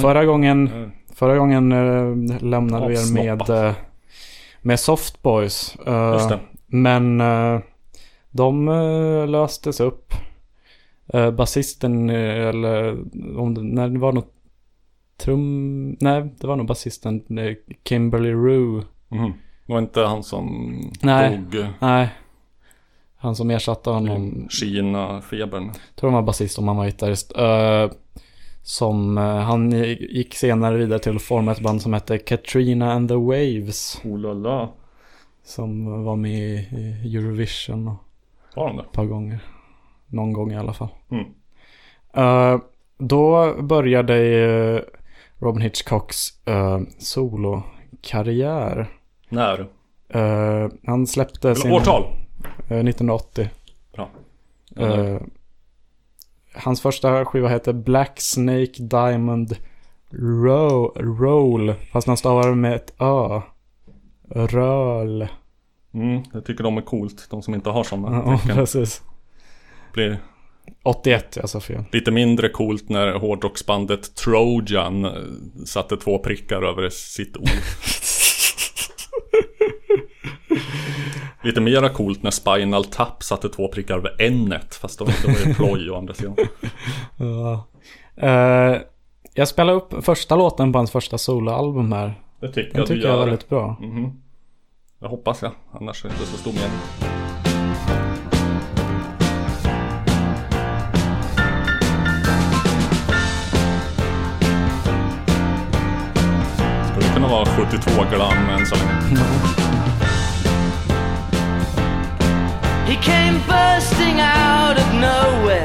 Förra 0.00 0.24
gången, 0.24 0.68
Mm. 0.68 0.90
förra 1.14 1.36
gången 1.36 1.72
eh, 1.72 2.42
lämnade 2.42 2.88
vi 2.88 2.94
er 2.94 3.14
med, 3.14 3.50
eh, 3.50 3.74
med 4.60 4.80
Softboys. 4.80 5.76
Eh. 5.86 6.32
Men 6.66 7.22
de 8.30 8.66
löstes 9.28 9.80
upp. 9.80 10.14
Basisten, 11.36 12.10
eller 12.10 12.90
om 13.38 13.54
det, 13.54 13.62
när 13.62 13.88
det 13.88 13.98
var 13.98 14.12
något 14.12 14.32
trum... 15.16 15.96
Nej, 16.00 16.34
det 16.40 16.46
var 16.46 16.56
nog 16.56 16.66
basisten 16.66 17.22
Kimberly 17.84 18.32
Rue. 18.32 18.82
Mhm. 19.08 19.32
Var 19.66 19.78
inte 19.78 20.00
han 20.00 20.22
som 20.22 20.74
Nej, 21.02 21.38
dog 21.38 21.66
nej. 21.78 22.08
Han 23.16 23.36
som 23.36 23.50
ersatte 23.50 23.90
honom. 23.90 24.48
Kina-febern. 24.50 25.70
tror 25.94 26.10
han 26.10 26.14
var 26.14 26.22
basist 26.22 26.58
om 26.58 26.68
han 26.68 26.76
var 26.76 26.84
gitarrist. 26.84 27.32
Eh, 27.36 27.90
som, 28.62 29.18
eh, 29.18 29.24
han 29.36 29.70
gick 30.00 30.34
senare 30.34 30.76
vidare 30.76 30.98
till 30.98 31.16
att 31.16 31.22
forma 31.22 31.52
ett 31.52 31.60
band 31.60 31.82
som 31.82 31.92
hette 31.92 32.18
Katrina 32.18 32.92
and 32.92 33.08
the 33.08 33.14
Waves. 33.14 34.00
Oh 34.04 34.18
la 34.18 34.32
la. 34.32 34.72
Som 35.44 36.04
var 36.04 36.16
med 36.16 36.38
i 36.40 37.16
Eurovision 37.16 37.88
och 37.88 37.96
Var 38.56 38.66
han 38.66 38.76
det? 38.76 38.82
ett 38.82 38.92
par 38.92 39.04
gånger. 39.04 39.38
Någon 40.06 40.32
gång 40.32 40.52
i 40.52 40.56
alla 40.56 40.72
fall. 40.72 40.88
Mm. 41.10 41.24
Eh, 42.14 42.60
då 42.98 43.54
började 43.62 44.16
eh, 44.16 44.80
Robin 45.38 45.62
Hitchcocks 45.62 46.28
uh, 46.48 46.80
solokarriär. 46.98 48.86
När? 49.32 49.66
Eh, 50.08 50.68
han 50.86 51.06
släppte 51.06 51.48
Eller 51.48 51.60
sin... 51.60 51.72
årtal? 51.72 52.02
eh, 52.68 52.78
1980. 52.78 53.48
Bra. 53.94 54.10
Eh, 54.76 55.20
hans 56.54 56.80
första 56.80 57.24
skiva 57.24 57.48
heter 57.48 57.72
Black 57.72 58.20
Snake 58.20 58.72
Diamond 58.82 59.56
Ro- 60.10 60.92
Roll. 60.96 61.74
Fast 61.92 62.06
han 62.06 62.16
stavar 62.16 62.48
det 62.48 62.54
med 62.54 62.74
ett 62.74 62.94
ö. 63.00 63.40
Röl. 64.34 65.28
Mm, 65.94 66.22
jag 66.32 66.44
tycker 66.44 66.64
de 66.64 66.76
är 66.78 66.82
coolt. 66.82 67.26
De 67.30 67.42
som 67.42 67.54
inte 67.54 67.70
har 67.70 67.84
sådana 67.84 68.22
Ja, 68.26 68.38
tecken. 68.42 68.56
precis. 68.56 69.02
Blir 69.92 70.18
81, 70.82 71.36
jag 71.36 71.48
sa 71.50 71.60
fel. 71.60 71.84
lite 71.92 72.10
mindre 72.10 72.48
coolt 72.48 72.88
när 72.88 73.12
hårdrocksbandet 73.12 74.14
Trojan 74.14 75.06
satte 75.66 75.96
två 75.96 76.18
prickar 76.18 76.62
över 76.62 76.88
sitt 76.90 77.36
ord. 77.36 77.48
Lite 81.42 81.60
mera 81.60 81.88
coolt 81.88 82.22
när 82.22 82.30
Spinal 82.30 82.84
Tap 82.84 83.22
satte 83.22 83.48
två 83.48 83.68
prickar 83.68 83.96
över 83.96 84.16
n-et. 84.22 84.74
Fast 84.74 84.98
då 84.98 85.04
det 85.04 85.24
var 85.24 85.48
ju 85.48 85.54
ploj 85.54 85.90
å 85.90 85.96
andra 85.96 86.14
sidan. 86.14 86.36
Ja. 87.16 87.66
Eh, 88.16 88.80
jag 89.34 89.48
spelade 89.48 89.78
upp 89.78 90.04
första 90.04 90.36
låten 90.36 90.72
på 90.72 90.78
hans 90.78 90.90
första 90.90 91.18
soloalbum 91.18 91.92
här. 91.92 92.14
Det 92.40 92.48
tycker 92.48 92.70
Den 92.72 92.78
jag 92.80 92.88
du 92.88 92.94
tycker 92.94 93.08
jag 93.08 93.16
är 93.16 93.24
väldigt 93.24 93.48
bra. 93.48 93.76
Mhm. 93.80 94.12
Det 95.00 95.08
hoppas 95.08 95.42
jag. 95.42 95.52
Annars 95.80 96.04
är 96.04 96.08
det 96.08 96.14
inte 96.14 96.26
så 96.26 96.36
stor 96.36 96.52
mening. 96.52 96.78
Skulle 106.90 107.14
kunna 107.14 107.28
vara 107.28 107.46
72 107.46 107.90
glam 108.10 108.48
än 108.48 108.66
så 108.66 108.74
länge. 108.74 109.22
He 112.92 112.98
came 112.98 113.38
bursting 113.46 114.20
out 114.20 114.76
of 114.76 114.86
nowhere 114.92 115.64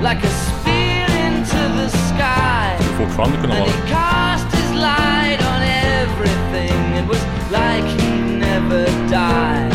like 0.00 0.24
a 0.24 0.30
spear 0.30 1.04
into 1.26 1.60
the 1.76 1.88
sky. 2.08 2.74
Fortfarande 2.96 3.36
kunna 3.36 3.54
And 3.56 3.66
he 3.70 3.76
cast 3.86 4.48
his 4.56 4.70
light 4.72 5.40
on 5.52 5.60
everything. 6.00 6.78
It 7.00 7.06
was 7.06 7.22
like 7.52 7.84
he'd 8.00 8.38
never 8.48 8.86
die. 9.10 9.68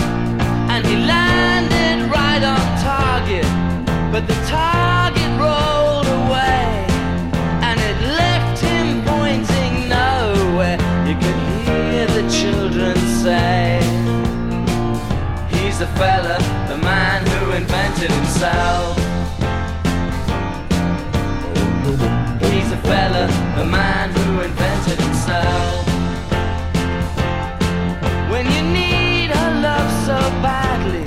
And 0.74 0.84
he 0.84 0.96
landed 0.96 2.10
right 2.10 2.44
on 2.54 2.64
target, 2.82 3.50
but 4.12 4.24
the 4.26 4.40
target 4.58 5.30
rolled 5.38 6.10
away. 6.22 6.88
And 7.68 7.78
it 7.90 7.98
left 8.22 8.58
him 8.64 9.04
pointing 9.14 9.90
nowhere. 9.90 10.78
You 11.08 11.16
could 11.24 11.40
hear 11.68 12.08
the 12.18 12.26
children 12.40 12.98
say, 13.24 13.78
He's 15.52 15.82
a 15.82 15.88
fella, 16.00 16.26
the 16.26 16.34
man 16.34 16.44
who 16.44 16.49
invented 18.40 18.56
himself. 18.56 18.98
He's 22.42 22.72
a 22.72 22.78
fella, 22.78 23.28
the 23.58 23.66
man 23.66 24.12
who 24.12 24.42
invented 24.42 25.00
himself. 25.00 25.86
When 28.32 28.46
you 28.46 28.62
need 28.74 29.32
her 29.32 29.62
love 29.62 29.90
so 30.06 30.18
badly, 30.42 31.04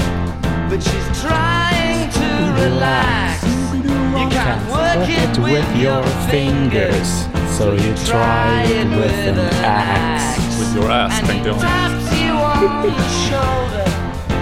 but 0.68 0.82
she's 0.82 1.20
trying 1.20 2.10
to 2.10 2.28
relax. 2.62 3.44
You 3.74 4.28
can't 4.28 4.68
work 4.70 5.09
it 5.09 5.38
with 5.38 5.76
your 5.76 6.02
fingers, 6.28 7.26
so 7.56 7.72
you 7.72 7.94
try 8.06 8.64
it 8.64 8.88
with 8.88 9.28
an 9.28 9.38
axe. 9.64 10.59
With 10.59 10.74
your 10.76 10.90
ass 10.90 11.20
tänkte 11.20 11.48
jag. 11.48 11.60
taps 11.60 12.12
you 12.20 12.32
on 12.32 12.82
the 12.82 13.02
shoulder, 13.24 13.88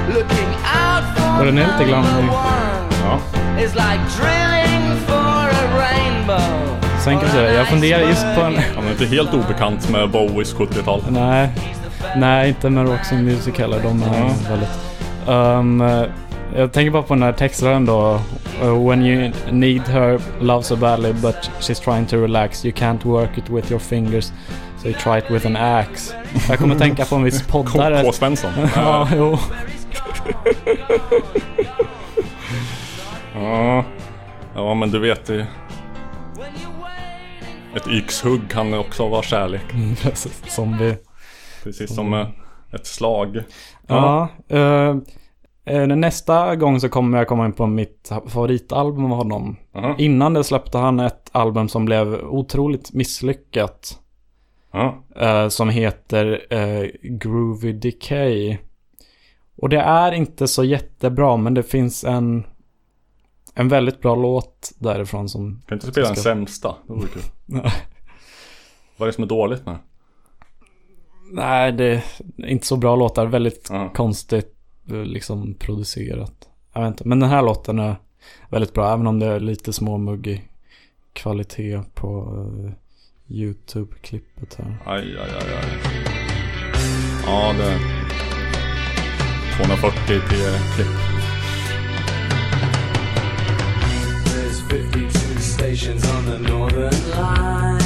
looking 0.08 0.50
out 0.64 1.04
for 1.16 1.40
Och 1.40 1.46
den 1.46 1.58
är 1.58 1.66
lite 1.66 1.84
glammig. 1.84 2.30
It's 3.04 3.74
like 3.74 4.00
drilling 4.16 4.96
for 5.06 5.48
a 5.48 5.78
rainbow. 5.78 6.76
Sen 7.04 7.14
kan 7.14 7.22
jag 7.22 7.30
säga, 7.30 7.52
jag 7.54 7.68
funderar 7.68 8.00
just 8.08 8.22
på 8.34 8.40
en... 8.40 8.54
Han 8.76 8.86
är 8.86 8.90
inte 8.90 9.06
helt 9.06 9.34
obekant 9.34 9.90
med 9.90 10.10
Bowies 10.10 10.54
70-tal. 10.54 11.02
Nej, 11.10 11.48
nej 12.16 12.48
inte 12.48 12.70
med 12.70 12.88
Roxy 12.88 13.16
Music 13.16 13.58
heller. 13.58 13.80
De 13.82 14.02
är 14.02 14.06
Ja. 14.06 14.30
väldigt... 14.50 14.68
Um, 15.28 15.80
eh, 15.80 16.02
jag 16.56 16.72
tänker 16.72 16.90
bara 16.90 17.02
på 17.02 17.14
den 17.14 17.22
här 17.22 17.32
textraden 17.32 17.86
då. 17.86 18.20
Uh, 18.64 18.88
when 18.88 19.02
you 19.06 19.32
need 19.50 19.82
her 19.88 20.20
love 20.40 20.62
so 20.62 20.76
badly 20.76 21.12
but 21.12 21.36
she's 21.60 21.84
trying 21.84 22.06
to 22.06 22.16
relax 22.16 22.64
you 22.64 22.74
can't 22.74 23.04
work 23.06 23.38
it 23.38 23.48
with 23.50 23.70
your 23.72 23.78
fingers 23.80 24.32
so 24.82 24.88
you 24.88 24.94
try 24.98 25.18
it 25.18 25.24
with 25.30 25.46
an 25.46 25.56
axe. 25.56 26.14
Jag 26.48 26.58
kommer 26.58 26.74
tänka 26.74 27.04
på 27.04 27.16
en 27.16 27.22
viss 27.22 27.42
poddare. 27.46 28.02
K. 28.04 28.12
Svensson. 28.12 28.50
ja, 28.76 29.08
jo. 29.16 29.38
Ja. 33.40 33.84
ja, 34.54 34.74
men 34.74 34.90
du 34.90 34.98
vet 34.98 35.26
det. 35.26 35.46
Ett 37.76 37.88
yxhugg 37.88 38.50
kan 38.50 38.74
också 38.74 39.08
vara 39.08 39.22
kärlek. 39.22 39.72
Mm, 39.74 39.94
precis. 40.02 40.54
Som 40.54 40.78
vi... 40.78 40.96
Precis 41.62 41.94
som 41.94 42.14
eh, 42.14 42.28
ett 42.72 42.86
slag. 42.86 43.42
Ja. 43.86 44.28
eh, 44.48 44.96
eh, 45.64 45.86
nästa 45.86 46.56
gång 46.56 46.80
så 46.80 46.88
kommer 46.88 47.18
jag 47.18 47.28
komma 47.28 47.46
in 47.46 47.52
på 47.52 47.66
mitt 47.66 48.12
favoritalbum 48.26 49.04
av 49.04 49.18
honom. 49.18 49.56
Aha. 49.74 49.94
Innan 49.98 50.34
det 50.34 50.44
släppte 50.44 50.78
han 50.78 51.00
ett 51.00 51.30
album 51.32 51.68
som 51.68 51.84
blev 51.84 52.14
otroligt 52.14 52.92
misslyckat. 52.92 53.98
Ja. 54.72 55.04
eh, 55.16 55.48
som 55.48 55.68
heter 55.68 56.46
eh, 56.50 56.90
Groovy 57.02 57.72
Decay. 57.72 58.56
Och 59.56 59.68
det 59.68 59.80
är 59.80 60.12
inte 60.12 60.48
så 60.48 60.64
jättebra 60.64 61.36
men 61.36 61.54
det 61.54 61.62
finns 61.62 62.04
en 62.04 62.44
en 63.54 63.68
väldigt 63.68 64.00
bra 64.00 64.14
låt 64.14 64.72
därifrån 64.78 65.28
som... 65.28 65.62
Kan 65.66 65.76
inte 65.76 65.86
spela 65.90 66.06
den 66.06 66.16
ska- 66.16 66.22
sämsta? 66.22 66.76
Det 66.86 66.92
vore 66.92 67.08
kul. 67.08 67.22
Vad 68.96 69.06
är 69.06 69.06
det 69.06 69.12
som 69.12 69.24
är 69.24 69.28
dåligt 69.28 69.66
med? 69.66 69.78
Nej, 71.32 71.72
det 71.72 71.84
är 72.38 72.46
inte 72.46 72.66
så 72.66 72.76
bra 72.76 72.96
låtar. 72.96 73.26
Väldigt 73.26 73.70
konstigt 73.94 74.56
eh, 74.90 74.96
liksom 75.04 75.54
producerat. 75.54 76.48
Jag 76.72 76.80
vet 76.80 76.88
inte. 76.88 77.08
Men 77.08 77.20
den 77.20 77.30
här 77.30 77.42
låten 77.42 77.78
är 77.78 77.96
väldigt 78.48 78.74
bra. 78.74 78.92
Även 78.92 79.06
om 79.06 79.18
det 79.18 79.26
är 79.26 79.40
lite 79.40 79.72
småmuggig 79.72 80.48
kvalitet 81.12 81.80
på 81.94 82.36
eh, 82.64 82.72
YouTube-klippet 83.28 84.54
här. 84.58 84.76
Aj, 84.84 85.16
aj, 85.18 85.30
aj, 85.40 85.54
aj. 85.54 85.80
Ja, 87.26 87.52
det... 87.58 87.78
240 89.56 89.90
p-klipp. 90.06 90.86
There's 90.86 91.19
52 94.70 95.40
stations 95.40 96.08
on 96.10 96.26
the 96.26 96.38
northern 96.38 97.10
line. 97.10 97.78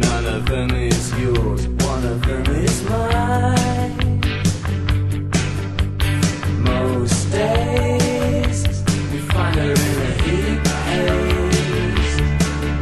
None 0.00 0.26
of 0.26 0.44
them 0.46 0.70
is 0.72 1.12
yours, 1.16 1.68
one 1.68 2.04
of 2.04 2.20
them 2.26 2.46
is 2.56 2.82
mine. 2.82 4.20
Most 6.64 7.30
days 7.30 8.66
we 9.12 9.20
find 9.30 9.54
her 9.54 9.70
in 9.70 9.98
a 10.02 10.12
heat 10.24 10.66
haze, 10.90 12.14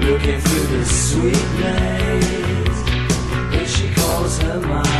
looking 0.08 0.40
through 0.40 0.68
the 0.78 0.84
sweet 0.86 1.46
maze 1.60 2.82
that 3.52 3.66
she 3.68 3.92
calls 3.92 4.38
her 4.38 4.58
mind. 4.60 4.95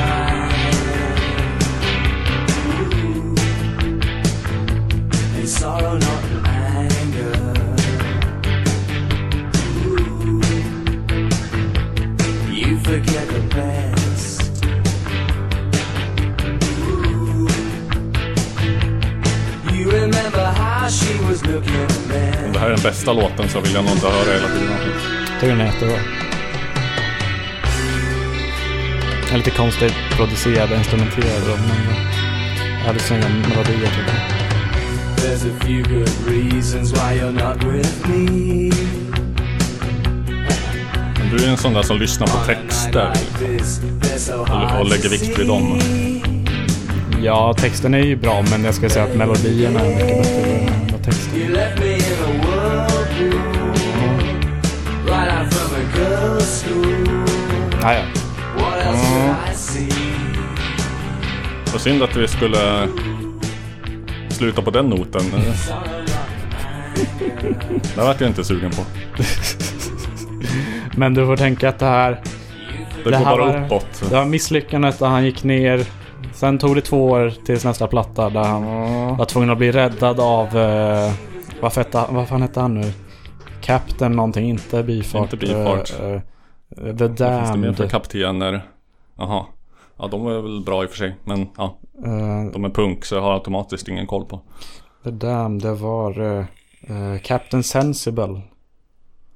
Forget 12.96 13.28
the 13.28 13.40
best. 13.56 14.64
Ooh. 16.80 17.48
You 19.74 19.90
remember 19.90 20.44
how 20.44 20.88
she 20.88 21.14
was 21.28 21.44
looking 21.44 21.80
Om 21.80 22.08
then. 22.08 22.52
det 22.52 22.58
här 22.58 22.66
är 22.66 22.70
den 22.70 22.82
bästa 22.82 23.12
låten 23.12 23.48
så 23.48 23.60
vill 23.60 23.74
jag 23.74 23.84
nog 23.84 23.92
inte 23.92 24.06
höra 24.06 24.32
hela 24.32 24.48
tiden. 24.48 24.78
Tycker 25.40 25.48
den 25.48 25.60
är 25.60 25.66
jättebra. 25.66 25.96
Den 29.24 29.32
är 29.34 29.36
lite 29.36 29.50
konstigt 29.50 29.94
producerad 30.10 30.70
och 30.72 30.78
instrumenterad 30.78 31.42
då, 31.46 31.56
men 31.56 31.96
jag 32.78 32.86
hade 32.86 32.98
snygga 32.98 33.28
melodier 33.28 33.90
tycker 33.90 34.12
jag. 34.12 34.36
There's 35.16 35.44
a 35.44 35.64
few 35.64 35.82
good 35.82 36.10
reasons 36.28 36.92
why 36.92 37.18
you're 37.20 37.32
not 37.32 37.64
with 37.64 38.08
me. 38.08 39.05
Du 41.30 41.44
är 41.44 41.48
en 41.48 41.56
sån 41.56 41.74
där 41.74 41.82
som 41.82 41.98
lyssnar 41.98 42.26
på 42.26 42.38
texter 42.46 43.12
och, 44.80 44.86
lägger 44.86 45.08
vikt 45.08 45.38
vid 45.38 45.46
dem. 45.46 45.80
Ja, 47.22 47.54
texten 47.58 47.94
är 47.94 47.98
ju 47.98 48.16
bra, 48.16 48.44
men 48.50 48.64
jag 48.64 48.74
skulle 48.74 48.90
säga 48.90 49.04
att 49.04 49.16
melodierna 49.16 49.80
är 49.80 49.94
mycket 49.94 50.18
bättre 50.18 50.40
än 50.40 50.88
vad 50.92 51.04
texten. 51.04 51.56
Ah, 57.82 57.92
ja. 57.92 58.02
See? 59.54 59.92
Så 61.66 61.78
synd 61.78 62.02
att 62.02 62.16
vi 62.16 62.28
skulle 62.28 62.88
sluta 64.28 64.62
på 64.62 64.70
den 64.70 64.86
noten. 64.86 65.22
Det 67.94 68.02
vart 68.02 68.20
jag 68.20 68.30
inte 68.30 68.44
sugen 68.44 68.70
på. 68.70 68.82
Men 70.96 71.14
du 71.14 71.26
får 71.26 71.36
tänka 71.36 71.68
att 71.68 71.78
det 71.78 71.86
här... 71.86 72.20
Det 73.04 73.10
går 73.10 73.12
här 73.12 73.24
bara 73.24 73.46
var- 73.52 73.64
uppåt. 73.66 74.02
Det 74.10 74.14
var 74.16 74.24
misslyckandet 74.24 74.98
där 74.98 75.06
han 75.06 75.24
gick 75.24 75.44
ner. 75.44 75.86
Sen 76.32 76.58
tog 76.58 76.74
det 76.74 76.80
två 76.80 77.04
år 77.06 77.32
tills 77.44 77.64
nästa 77.64 77.86
platta 77.86 78.30
där 78.30 78.44
han 78.44 78.62
var 79.16 79.24
tvungen 79.24 79.50
att 79.50 79.58
bli 79.58 79.72
räddad 79.72 80.20
av... 80.20 80.56
Uh, 80.56 81.12
vad, 81.60 81.76
hette, 81.76 82.04
vad 82.10 82.28
fan 82.28 82.42
hette 82.42 82.60
han 82.60 82.74
nu? 82.74 82.92
Captain 83.60 84.12
någonting, 84.12 84.48
inte 84.48 84.82
Bifart. 84.82 85.22
Inte 85.22 85.36
Bifart. 85.36 86.00
eh, 86.00 86.06
eh, 86.12 86.20
The 86.96 87.06
Vad 87.06 87.18
finns 87.18 87.18
det 87.18 87.56
mer 87.58 87.72
för 87.72 87.72
Damned. 87.72 87.90
kaptener? 87.90 88.66
Jaha. 89.18 89.44
Ja, 89.98 90.08
de 90.10 90.26
är 90.26 90.40
väl 90.42 90.60
bra 90.66 90.82
i 90.82 90.86
och 90.86 90.90
för 90.90 90.96
sig. 90.96 91.16
Men 91.24 91.48
ja, 91.56 91.78
Eh, 92.04 92.52
de 92.52 92.64
är 92.64 92.68
punk 92.70 93.04
så 93.04 93.14
jag 93.14 93.22
har 93.22 93.34
automatiskt 93.34 93.88
ingen 93.88 94.06
koll 94.06 94.24
på. 94.24 94.40
The 95.04 95.10
Damned, 95.10 95.62
det 95.62 95.74
var 95.74 96.20
eh, 96.30 96.44
Captain 97.22 97.62
Sensible. 97.62 98.40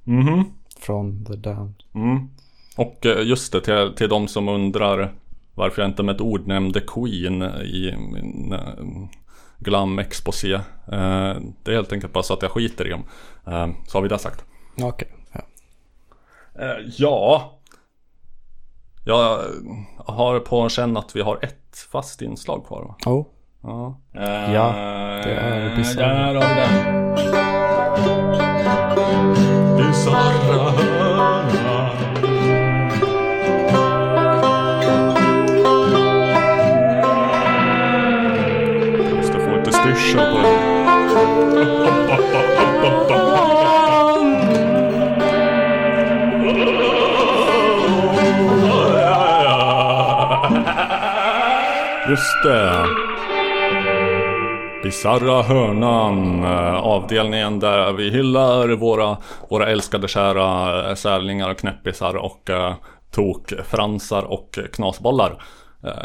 Mhm. 0.03 0.43
Från 0.81 1.25
The 1.25 1.35
Damned. 1.35 1.83
Mm. 1.95 2.29
Och 2.77 3.05
eh, 3.05 3.27
just 3.27 3.53
det, 3.53 3.61
till, 3.61 3.93
till 3.97 4.09
de 4.09 4.27
som 4.27 4.49
undrar 4.49 5.13
varför 5.53 5.81
jag 5.81 5.91
inte 5.91 6.03
med 6.03 6.15
ett 6.15 6.21
ord 6.21 6.47
nämnde 6.47 6.81
Queen 6.81 7.41
i 7.61 7.95
min 7.97 8.53
eh, 8.53 9.09
glam 9.57 9.99
exposé. 9.99 10.53
Eh, 10.53 10.61
det 11.63 11.71
är 11.71 11.75
helt 11.75 11.93
enkelt 11.93 12.13
bara 12.13 12.23
så 12.23 12.33
att 12.33 12.41
jag 12.41 12.51
skiter 12.51 12.87
i 12.87 12.89
dem. 12.89 13.03
Så 13.87 13.97
har 13.97 14.01
vi 14.01 14.07
det 14.07 14.19
sagt. 14.19 14.45
Okej. 14.81 15.07
Ja. 15.33 15.41
Eh, 16.61 16.85
ja. 16.97 17.51
Jag 19.05 19.39
har 19.97 20.39
på 20.39 20.69
känn 20.69 20.97
att 20.97 21.15
vi 21.15 21.21
har 21.21 21.39
ett 21.41 21.87
fast 21.91 22.21
inslag 22.21 22.65
kvar 22.67 22.81
va? 22.81 23.11
Oh. 23.11 23.25
Ja. 23.63 24.01
Ja, 24.53 24.73
det 25.23 25.31
är 25.31 25.75
Bizarra. 25.75 26.33
Där 26.33 26.35
har 26.35 26.55
vi 26.55 27.31
den. 27.31 27.50
Bizarra 29.91 30.71
hörnan. 30.71 31.45
Måste 39.17 39.39
få 39.39 39.55
lite 39.55 39.71
styrsa 39.71 40.17
på. 40.17 40.39
Just 52.09 52.43
det. 52.43 53.10
Bizarra 54.91 55.41
hörnan, 55.41 56.43
eh, 56.43 56.75
avdelningen 56.75 57.59
där 57.59 57.93
vi 57.93 58.09
hyllar 58.09 58.69
våra, 58.69 59.17
våra 59.49 59.67
älskade 59.67 60.07
kära 60.07 60.89
eh, 60.89 60.95
sälningar 60.95 61.49
och 61.49 61.57
knäppisar 61.57 62.15
och 62.15 62.49
uh, 62.49 62.73
tokfransar 63.11 64.23
och 64.23 64.59
knasbollar 64.73 65.43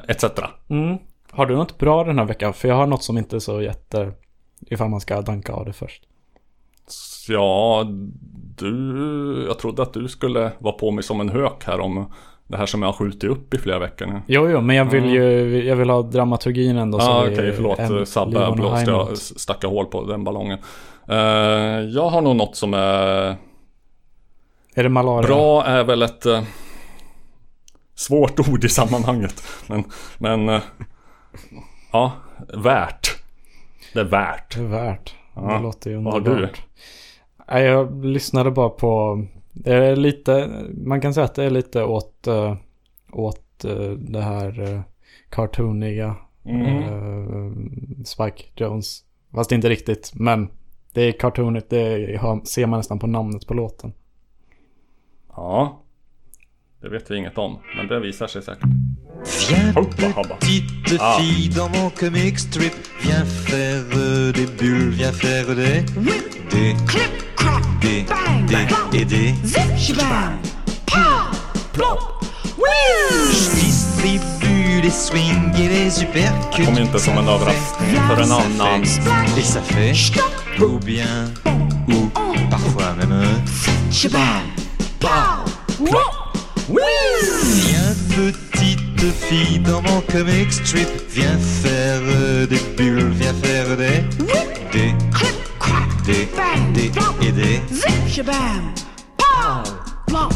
etc. 0.08 0.24
Mm. 0.68 0.98
Har 1.30 1.46
du 1.46 1.56
något 1.56 1.78
bra 1.78 2.04
den 2.04 2.18
här 2.18 2.24
veckan? 2.24 2.52
För 2.52 2.68
jag 2.68 2.74
har 2.74 2.86
något 2.86 3.02
som 3.02 3.18
inte 3.18 3.36
är 3.36 3.40
så 3.40 3.62
jätte... 3.62 4.12
Ifall 4.60 4.88
man 4.88 5.00
ska 5.00 5.22
danka 5.22 5.52
av 5.52 5.64
det 5.64 5.72
först. 5.72 6.02
Ja, 7.28 7.86
du, 8.56 9.44
jag 9.48 9.58
trodde 9.58 9.82
att 9.82 9.92
du 9.92 10.08
skulle 10.08 10.52
vara 10.58 10.74
på 10.74 10.90
mig 10.90 11.04
som 11.04 11.20
en 11.20 11.28
hök 11.28 11.64
här 11.66 11.80
om 11.80 12.12
det 12.47 12.56
här 12.56 12.66
som 12.66 12.82
jag 12.82 12.89
har 12.89 12.93
skjutit 12.93 13.24
upp 13.31 13.55
i 13.55 13.59
flera 13.59 13.78
veckor 13.78 14.06
nu. 14.06 14.23
Jo, 14.27 14.51
jo, 14.51 14.60
men 14.60 14.77
jag 14.77 14.85
vill 14.85 15.05
ju... 15.10 15.64
Jag 15.64 15.77
vill 15.77 15.90
ha 15.90 16.02
dramaturgin 16.02 16.77
ändå. 16.77 16.98
Ja, 17.01 17.23
vi 17.28 17.35
okej, 17.35 17.52
förlåt. 17.52 17.78
en- 17.78 18.06
Sabbe, 18.06 18.52
blåste. 18.52 18.90
Jag 18.90 18.98
note. 19.09 19.16
stackade 19.16 19.74
hål 19.74 19.86
på 19.86 20.05
den 20.05 20.24
ballongen. 20.24 20.59
Eh, 21.09 21.16
jag 21.81 22.09
har 22.09 22.20
nog 22.20 22.36
något 22.36 22.56
som 22.56 22.74
är... 22.74 23.36
Är 24.74 24.82
det 24.82 24.89
malaria? 24.89 25.27
Bra 25.28 25.64
är 25.64 25.85
väl 25.85 26.02
ett... 26.02 26.27
eh, 26.27 26.43
svårt 27.94 28.40
ord 28.48 28.64
i 28.64 28.68
sammanhanget. 28.68 29.43
Men, 29.66 29.85
men... 30.18 30.48
eh, 30.48 30.60
ja, 31.93 32.12
värt. 32.55 33.09
Det 33.94 34.01
är 34.01 34.05
värt. 34.05 34.55
Det 34.56 34.60
är 34.62 34.66
värt. 34.68 35.14
Ja. 35.35 35.40
Det 35.40 35.62
låter 35.62 35.90
ju 35.90 35.97
Vad 35.97 36.12
har 36.14 36.20
underbart. 36.20 36.51
du? 37.48 37.59
Jag 37.60 38.05
lyssnade 38.05 38.51
bara 38.51 38.68
på... 38.68 39.23
Det 39.58 39.74
är 39.74 39.96
lite... 39.96 40.50
Man 40.74 41.00
kan 41.00 41.14
säga 41.14 41.24
att 41.24 41.34
det 41.34 41.44
är 41.44 41.50
lite 41.50 41.84
åt... 41.84 42.26
eh, 42.26 42.56
åt 43.12 43.64
eh, 43.64 43.90
det 43.90 44.20
här 44.20 44.60
uh, 44.60 44.80
cartooniga. 45.30 46.16
Mm. 46.44 46.82
eh, 46.82 47.52
Spike 48.04 48.44
Jones. 48.56 49.04
Fast 49.34 49.52
inte 49.52 49.68
riktigt. 49.68 50.12
Men 50.14 50.48
det 50.92 51.02
är 51.02 51.12
cartoonigt. 51.12 51.70
Det 51.70 52.20
ser 52.44 52.66
man 52.66 52.78
nästan 52.78 52.98
på 52.98 53.06
namnet 53.06 53.46
på 53.46 53.54
låten. 53.54 53.92
Ja. 55.36 55.82
Det 56.86 56.90
vet 56.92 57.10
vi 57.10 57.16
inget 57.16 57.38
om, 57.38 57.58
men 57.76 57.88
det 57.88 58.00
visar 58.00 58.26
sig 58.26 58.42
säkert. 58.42 58.68
Viens 59.48 59.74
petite 60.40 60.98
Ah. 61.00 61.18
fille 61.18 61.54
dans 61.54 61.70
mon 61.76 61.90
comic 61.90 62.38
strip. 62.38 62.72
Viens 63.02 63.24
faire 63.24 64.32
des 64.32 64.46
bulles, 64.58 64.90
viens 64.90 65.12
faire 65.12 65.46
des 65.54 65.84
Des 66.50 66.76
Des 67.82 68.04
Des 68.50 69.00
et 69.00 69.04
des 69.04 69.34
Je 73.32 73.50
distribue 73.64 74.80
les 74.82 74.90
swings 74.90 75.54
et 75.56 75.68
les 75.68 75.90
supercuts. 75.90 76.66
Kom 76.66 76.78
inte 76.78 76.98
som 76.98 77.18
en 77.18 77.28
överraskning 77.28 77.96
för 78.08 78.22
en 78.22 78.32
annan. 78.32 78.82
Et 79.38 79.44
ça 79.44 79.60
fait 79.60 79.94
Ou 80.60 80.78
bien 80.78 81.34
Ou 81.88 82.10
parfois 82.50 82.94
même 82.98 83.42
Shabam. 83.90 84.42
Viens 85.80 86.15
petite 88.16 89.12
fille 89.28 89.59
dans 89.59 89.82
mon 89.82 90.01
comic 90.12 90.51
strip 90.52 90.88
Viens 91.10 91.38
faire 91.62 92.01
euh, 92.02 92.47
des 92.47 92.60
bulles, 92.76 93.10
viens 93.12 93.34
faire 93.34 93.76
des 93.76 94.02
Des 94.72 94.94
Des 96.06 96.28
Des 96.74 97.26
et 97.28 97.32
des 97.32 97.60
Zip 97.72 98.09
shabam. 98.09 98.72
Pow. 99.18 99.62
Plop. 100.06 100.32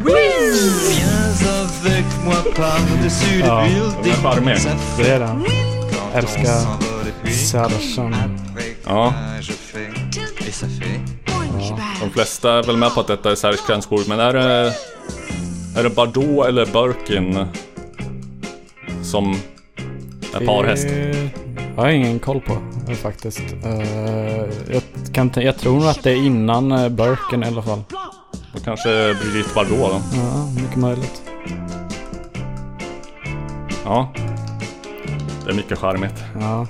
Whiz. 0.00 0.94
Viens 0.96 1.48
avec 1.84 2.04
moi 2.24 2.44
par-dessus 2.54 3.40
Ja, 3.40 3.62
den 4.02 4.12
är 4.12 4.22
buildings 4.22 4.22
charmig. 4.22 4.58
Ça 4.58 4.70
Det 4.70 5.04
fait 5.04 5.08
är 5.10 5.18
den. 5.20 5.44
Älskar 6.14 6.78
Sarsan. 7.32 8.14
Ja. 8.86 9.12
je 9.40 9.52
fais 9.52 9.90
Et 10.48 10.52
ça 10.54 10.66
fait 10.66 11.00
De 12.00 12.10
flesta 12.10 12.52
är 12.58 12.62
väl 12.62 12.76
med 12.76 12.94
på 12.94 13.00
att 13.00 13.06
detta 13.06 13.30
är 13.30 13.34
Serge 13.34 13.58
Gainsbourg, 13.68 14.08
men 14.08 14.20
är 14.20 14.32
det... 14.32 14.72
Är 15.76 15.82
det 15.82 15.90
Bardot 15.90 16.46
eller 16.46 16.66
Birkin 16.66 17.46
som 19.02 19.36
är 20.34 20.46
parhäst? 20.46 20.88
Det 20.88 21.30
har 21.76 21.86
jag 21.86 21.96
ingen 21.96 22.18
koll 22.18 22.40
på 22.40 22.52
eh, 22.88 22.96
faktiskt. 22.96 23.40
Eh, 23.64 23.80
jag, 24.70 24.82
kan, 25.12 25.30
jag 25.34 25.58
tror 25.58 25.80
nog 25.80 25.88
att 25.88 26.02
det 26.02 26.10
är 26.10 26.16
innan 26.16 26.72
uh, 26.72 26.88
Birken 26.88 27.42
i 27.42 27.46
alla 27.46 27.62
fall. 27.62 27.82
Då 28.52 28.60
kanske 28.64 29.14
Brigitte 29.14 29.50
Bardot 29.54 29.78
då? 29.78 30.00
Ja, 30.14 30.50
mycket 30.62 30.76
möjligt. 30.76 31.22
Ja. 33.84 34.12
Det 35.44 35.50
är 35.50 35.54
mycket 35.54 35.78
charmigt. 35.78 36.24
Ja. 36.40 36.66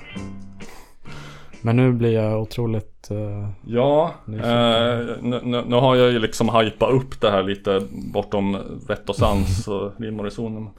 Men 1.66 1.76
nu 1.76 1.92
blir 1.92 2.12
jag 2.12 2.42
otroligt... 2.42 3.10
eh, 3.10 3.48
Ja, 3.66 4.10
eh, 4.28 4.98
nu, 5.22 5.40
nu, 5.44 5.64
nu 5.66 5.76
har 5.76 5.96
jag 5.96 6.12
ju 6.12 6.18
liksom 6.18 6.54
hypat 6.54 6.90
upp 6.90 7.20
det 7.20 7.30
här 7.30 7.42
lite 7.42 7.82
bortom 8.12 8.58
vett 8.88 9.08
och 9.08 9.16
sans 9.16 9.68
och 9.68 9.92
rim 10.00 10.18
och 10.18 10.24
reson. 10.24 10.70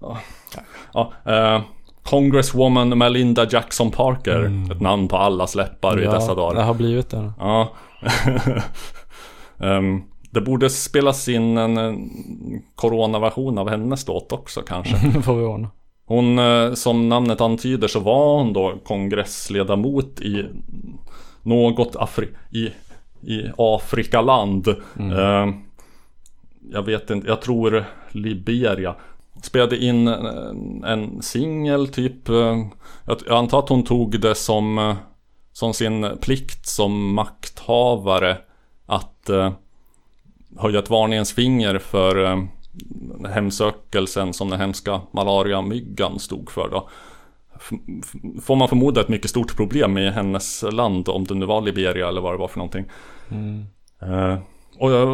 Ja. 0.00 0.18
Ja, 0.94 1.12
eh, 1.24 1.62
Congresswoman 2.02 2.98
Melinda 2.98 3.46
Jackson 3.50 3.90
Parker. 3.90 4.68
Ett 4.72 4.80
namn 4.80 5.08
på 5.08 5.16
allas 5.16 5.54
läppar 5.54 5.90
i 5.90 6.02
Mm. 6.02 6.04
ja, 6.04 6.14
dessa 6.14 6.34
dagar. 6.34 6.54
Det 6.54 6.62
har 6.62 6.74
blivit 6.74 7.10
det. 7.10 7.32
Ja. 7.38 7.68
Ehm, 9.60 10.02
det 10.30 10.40
borde 10.40 10.70
spelas 10.70 11.28
in 11.28 11.56
en, 11.58 11.76
en 11.76 12.10
coronaversion 12.74 13.58
av 13.58 13.68
hennes 13.68 14.06
låt 14.08 14.32
också 14.32 14.60
kanske. 14.62 14.96
Det 15.14 15.22
får 15.22 15.34
vi 15.36 15.44
ordna. 15.44 15.68
Hon, 16.06 16.38
eh, 16.38 16.72
som 16.72 17.08
namnet 17.08 17.40
antyder 17.40 17.88
så 17.88 18.00
var 18.00 18.38
hon 18.38 18.52
då 18.52 18.74
kongressledamot 18.84 20.20
i 20.20 20.44
något 21.42 21.96
Afri 21.96 22.28
i, 22.50 22.64
i 23.32 23.50
Afrikaland. 23.58 24.68
Eh, 24.98 25.48
jag 26.72 26.82
vet 26.82 27.10
inte, 27.10 27.28
jag 27.28 27.42
tror 27.42 27.84
Liberia. 28.10 28.94
Spelade 29.42 29.76
in 29.84 30.08
en, 30.08 30.84
en 30.84 31.22
singel 31.22 31.88
typ. 31.88 32.28
eh, 32.28 32.66
Jag, 33.06 33.28
antar 33.28 33.58
att 33.58 33.68
hon 33.68 33.84
tog 33.84 34.20
det 34.20 34.34
som, 34.34 34.78
eh, 34.78 34.96
som 35.52 35.74
sin 35.74 36.06
plikt 36.20 36.66
som 36.66 37.14
makthavare 37.14 38.38
att 38.86 39.28
eh, 39.28 39.52
höja 40.58 40.78
ett 40.78 40.90
varningens 40.90 41.32
finger 41.32 41.78
för 41.78 42.24
eh, 42.24 42.44
hemsökelsen 43.28 44.32
som 44.32 44.50
den 44.50 44.60
hemska 44.60 45.00
malariamyggan 45.10 46.18
stod 46.18 46.50
för 46.50 46.68
då. 46.68 46.88
Får 48.42 48.56
man 48.56 48.68
förmoda 48.68 49.00
ett 49.00 49.08
mycket 49.08 49.30
stort 49.30 49.56
problem 49.56 49.98
i 49.98 50.10
hennes 50.10 50.64
land 50.72 51.08
om 51.08 51.24
det 51.24 51.34
nu 51.34 51.46
var 51.46 51.60
Liberia 51.60 52.08
eller 52.08 52.20
vad 52.20 52.34
det 52.34 52.38
var 52.38 52.48
för 52.48 52.58
någonting. 52.58 52.84
Mm. 53.30 53.64
Eh, 54.02 54.38
och 54.78 54.92
jag 54.92 55.06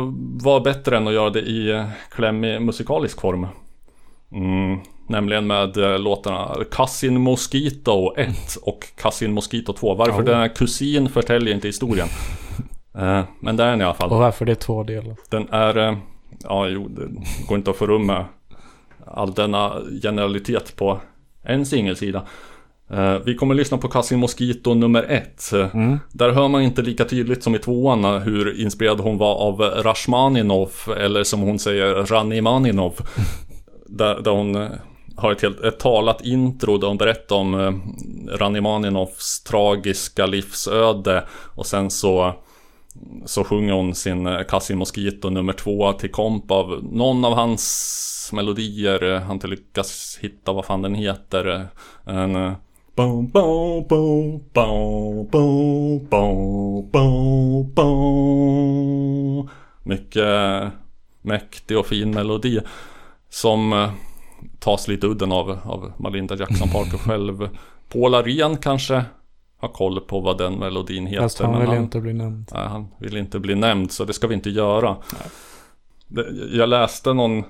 var 0.43 0.61
bättre 0.61 0.97
än 0.97 1.09
att 1.09 1.15
göra 1.15 1.31
det 1.31 1.41
i 1.41 1.85
klämmig 2.11 2.63
musikalisk 2.63 3.21
form. 3.21 3.47
Mm, 4.33 4.79
nämligen 5.09 5.47
med 5.47 5.77
eh, 5.77 5.99
låtarna 5.99 6.57
Cousin 6.71 7.21
Mosquito 7.21 8.15
1 8.17 8.57
och 8.63 8.85
Cousin 8.97 9.33
Mosquito 9.33 9.73
2. 9.73 9.95
Varför 9.95 10.23
Oh. 10.23 10.25
den 10.25 10.41
är 10.41 10.49
kusin 10.49 11.09
förtäljer 11.09 11.55
inte 11.55 11.69
historien. 11.69 12.09
Eh, 12.95 13.25
men 13.41 13.57
det 13.57 13.65
är 13.65 13.71
den 13.71 13.81
i 13.81 13.85
alla 13.85 13.95
fall. 13.95 14.11
Och 14.11 14.19
varför 14.19 14.45
det 14.45 14.53
är 14.53 14.57
två 14.57 14.83
delar. 14.83 15.17
Den 15.31 15.49
är... 15.51 15.97
Ja, 16.45 16.69
jo, 16.69 16.89
det 16.89 17.09
går 17.49 17.59
inte 17.59 17.71
att 17.71 17.77
få 17.77 17.87
rum 17.87 18.07
med 18.07 18.25
all 19.07 19.33
denna 19.35 19.73
generalitet 20.03 20.77
på 20.77 21.01
en 21.43 21.67
singelsida. 21.67 22.23
Eh, 22.91 23.19
Vi 23.19 23.35
kommer 23.35 23.55
lyssna 23.55 23.79
på 23.79 23.89
Cousin 23.89 24.19
Mosquito 24.19 24.75
nummer 24.75 25.03
ett. 25.03 25.53
Eh, 25.53 25.95
Där 26.13 26.31
hör 26.31 26.49
man 26.49 26.63
inte 26.63 26.83
lika 26.83 27.05
tydligt 27.05 27.43
som 27.43 27.55
i 27.55 27.59
tvåan 27.59 28.05
hur 28.23 28.61
inspirerad 28.61 29.01
hon 29.01 29.19
var 29.19 29.35
av 29.35 29.61
Rashmaninov 29.61 30.71
eller 30.99 31.25
som 31.25 31.41
hon 31.41 31.59
säger 31.59 31.95
Ranimaninov. 31.95 32.95
Där, 33.87 34.21
där 34.23 34.31
hon 34.31 34.55
eh, 34.57 34.69
har 35.17 35.33
ett, 35.33 35.43
helt, 35.43 35.61
ett 35.61 35.79
talat 35.79 36.25
intro 36.25 36.79
där 36.79 36.89
hon 36.89 36.97
berättar 36.99 37.37
om 37.37 37.55
eh, 37.61 37.73
Ranimaninovs 38.39 39.43
tragiska 39.45 40.27
livsöde 40.27 41.25
och 41.55 41.67
sen 41.67 41.91
så 41.91 42.35
så 43.25 43.45
sjunger 43.45 43.73
hon 43.73 43.95
sin 43.95 44.27
eh, 44.27 44.43
Cassie 44.49 44.77
Mosquito 44.77 45.31
nummer 45.31 45.53
två 45.53 45.93
till 45.93 46.11
komp 46.11 46.51
av 46.51 46.85
någon 46.85 47.25
av 47.25 47.35
hans 47.35 48.31
melodier. 48.33 49.13
eh, 49.15 49.21
Han 49.21 49.33
inte 49.37 49.47
lyckas 49.47 50.19
hitta 50.21 50.53
vad 50.53 50.65
fan 50.65 50.83
den 50.83 50.95
heter. 50.95 51.49
eh, 51.49 51.63
En... 52.17 52.53
Boom, 52.97 53.29
boom, 53.31 53.87
boom, 53.89 54.45
boom, 54.53 55.29
boom, 55.31 56.09
boom, 56.11 56.91
boom, 56.91 57.73
boom. 57.75 59.49
Mycket 59.83 60.27
mäktig 61.23 61.79
och 61.79 61.87
fin 61.87 62.11
melodi. 62.11 62.61
Som 63.31 63.89
tas 64.61 64.89
lite 64.89 65.07
udden 65.07 65.33
av, 65.33 65.59
av 65.65 65.93
Malinda 65.99 66.37
Jackson 66.37 66.69
Parker 66.69 66.99
själv. 67.09 67.49
Paul 67.93 68.15
Arén 68.15 68.57
kanske 68.57 69.05
har 69.63 69.69
koll 69.69 70.01
på 70.01 70.21
vad 70.21 70.39
den 70.39 70.55
melodin 70.55 71.07
heter. 71.07 71.23
Fast 71.23 71.41
han 71.41 71.61
vill 71.61 71.71
ju 71.71 71.79
inte 71.79 72.01
bli 72.01 72.13
nämnd. 72.13 72.51
Nej, 72.55 72.69
han 72.69 72.89
vill 72.99 73.17
inte 73.17 73.39
bli 73.39 73.55
nämnd 73.55 73.93
så 73.93 74.05
det 74.05 74.13
ska 74.13 74.27
vi 74.27 74.35
inte 74.35 74.51
göra. 74.51 74.97
Det, 76.09 76.27
jag 76.53 76.69
läste 76.69 77.13
någon 77.13 77.45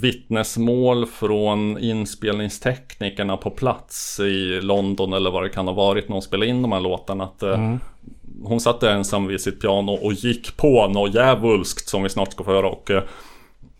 vittnesmål 0.00 1.06
från 1.06 1.78
inspelningsteknikerna 1.78 3.36
på 3.36 3.50
plats 3.50 4.20
i 4.20 4.60
London 4.60 5.12
eller 5.12 5.30
vad 5.30 5.42
det 5.42 5.48
kan 5.48 5.66
ha 5.66 5.74
varit 5.74 6.08
när 6.08 6.12
hon 6.12 6.22
spelade 6.22 6.50
in 6.50 6.62
de 6.62 6.72
här 6.72 6.80
låtarna. 6.80 7.24
Att, 7.24 7.42
eh, 7.42 7.54
Mm. 7.54 7.78
Hon 8.44 8.60
satt 8.60 8.82
ensam 8.82 9.26
vid 9.26 9.40
sitt 9.40 9.60
piano 9.60 9.92
och 9.92 10.12
gick 10.12 10.56
på 10.56 10.88
något 10.88 11.14
djävulskt 11.14 11.88
som 11.88 12.02
vi 12.02 12.08
snart 12.08 12.32
ska 12.32 12.44
få 12.44 12.50
höra. 12.50 12.68
Och, 12.68 12.90
eh, 12.90 13.02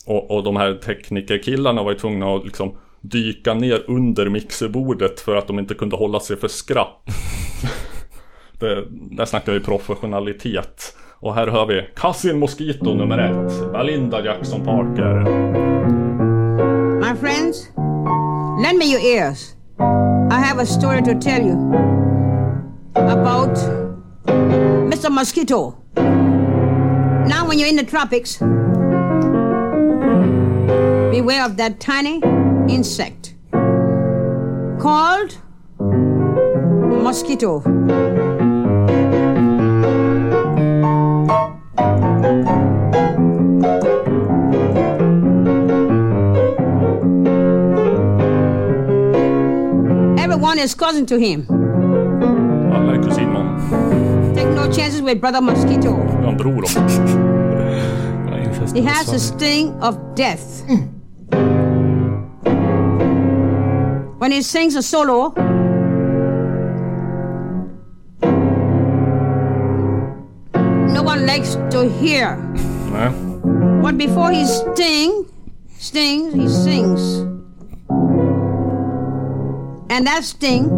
och, 0.07 0.31
och 0.31 0.43
de 0.43 0.57
här 0.57 0.75
teknikerkillarna 0.75 1.83
var 1.83 1.93
ju 1.93 1.99
tvungna 1.99 2.35
att 2.35 2.45
liksom 2.45 2.73
dyka 3.03 3.55
ner 3.55 3.85
under 3.91 4.29
mixerbordet 4.29 5.21
för 5.21 5.37
att 5.37 5.47
de 5.47 5.59
inte 5.59 5.75
kunde 5.75 5.97
hålla 5.97 6.21
sig 6.21 6.37
för 6.37 6.49
skratt. 6.49 7.03
Det, 8.59 8.85
där 8.91 9.25
snackar 9.25 9.53
vi 9.53 9.61
professionalitet. 9.61 10.97
Och 11.21 11.35
här 11.35 11.47
hör 11.47 11.67
vi 11.67 11.89
Cousin 11.95 12.39
Mosquito 12.39 12.95
nummer 12.95 13.19
ett. 13.19 13.73
Belinda 13.73 14.25
Jackson 14.25 14.65
Parker. 14.65 15.15
My 17.01 17.17
friends, 17.21 17.69
lend 18.63 18.79
me 18.79 18.85
your 18.85 19.01
ears. 19.01 19.55
I 20.31 20.35
have 20.35 20.63
a 20.63 20.67
story 20.67 21.03
to 21.03 21.21
tell 21.21 21.47
you 21.47 21.57
about 22.95 23.59
Mr. 24.91 25.11
Mosquito. 25.11 25.75
Now, 27.27 27.49
when 27.49 27.59
you're 27.59 27.69
in 27.69 27.77
the 27.77 27.85
tropics, 27.85 28.39
beware 31.11 31.45
of 31.45 31.57
that 31.57 31.81
tiny 31.81 32.21
insect 32.69 33.35
called 34.81 35.37
mosquito. 37.03 37.63
Everyone 50.19 50.59
is 50.59 50.75
cousin 50.75 51.07
to 51.07 51.17
him. 51.19 51.47
Alla 52.73 52.93
är 52.95 53.03
kusin 53.03 53.29
med 53.29 53.37
honom. 53.37 54.35
Take 54.35 54.51
no 54.51 54.63
chances 54.73 55.01
with 55.01 55.21
Brother 55.21 55.41
Mosquito. 55.41 55.89
Jag 56.21 56.31
har 56.31 56.39
bror 56.39 56.59
också. 56.59 56.81
He 58.75 58.83
has 58.83 59.07
the 59.07 59.19
sting 59.19 59.69
of 59.83 59.97
death. 60.17 60.65
When 64.23 64.31
he 64.31 64.41
sings 64.41 64.77
a 64.77 64.83
solo, 64.83 65.35
no 70.87 71.03
one 71.03 71.27
likes 71.27 71.57
to 71.73 71.91
hear. 71.99 72.37
Nej. 72.93 73.11
But 73.83 73.99
before 73.99 74.31
he 74.31 74.47
sting, 74.47 75.27
stings, 75.77 76.35
he 76.35 76.49
sings. 76.49 77.27
And 79.91 80.07
that 80.07 80.23
sting 80.23 80.71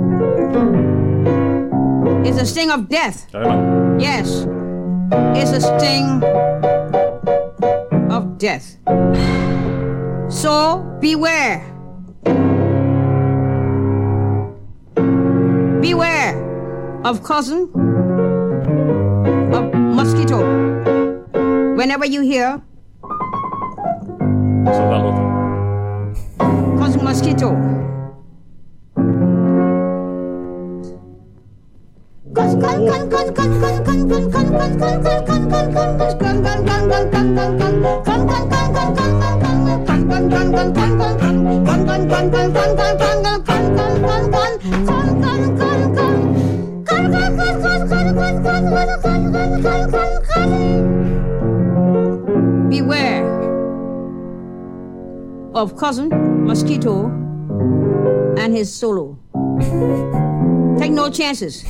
is 2.24 2.38
a 2.38 2.46
sting 2.46 2.70
of 2.70 2.88
death. 2.88 3.26
Yes. 4.00 4.46
It's 5.36 5.50
a 5.52 5.60
sting 5.60 6.24
of 8.10 8.38
death. 8.38 8.78
So 10.30 10.80
beware. 10.98 11.73
Beware 15.84 16.32
of 17.04 17.22
cousin 17.22 17.68
of 19.52 19.74
mosquito. 19.74 20.38
Whenever 21.76 22.06
you 22.06 22.22
hear 22.22 22.62
Så 24.64 24.82
där 24.90 24.98
låter 25.02 25.22
cousin 26.78 27.02
mosquito. 27.02 27.74
Beware 52.68 53.24
of 55.54 55.76
cousin 55.76 56.08
mosquito 56.44 57.06
and 58.38 58.52
his 58.54 58.72
solo. 58.74 59.16
Take 60.78 60.92
no 60.92 61.08
chances. 61.10 61.64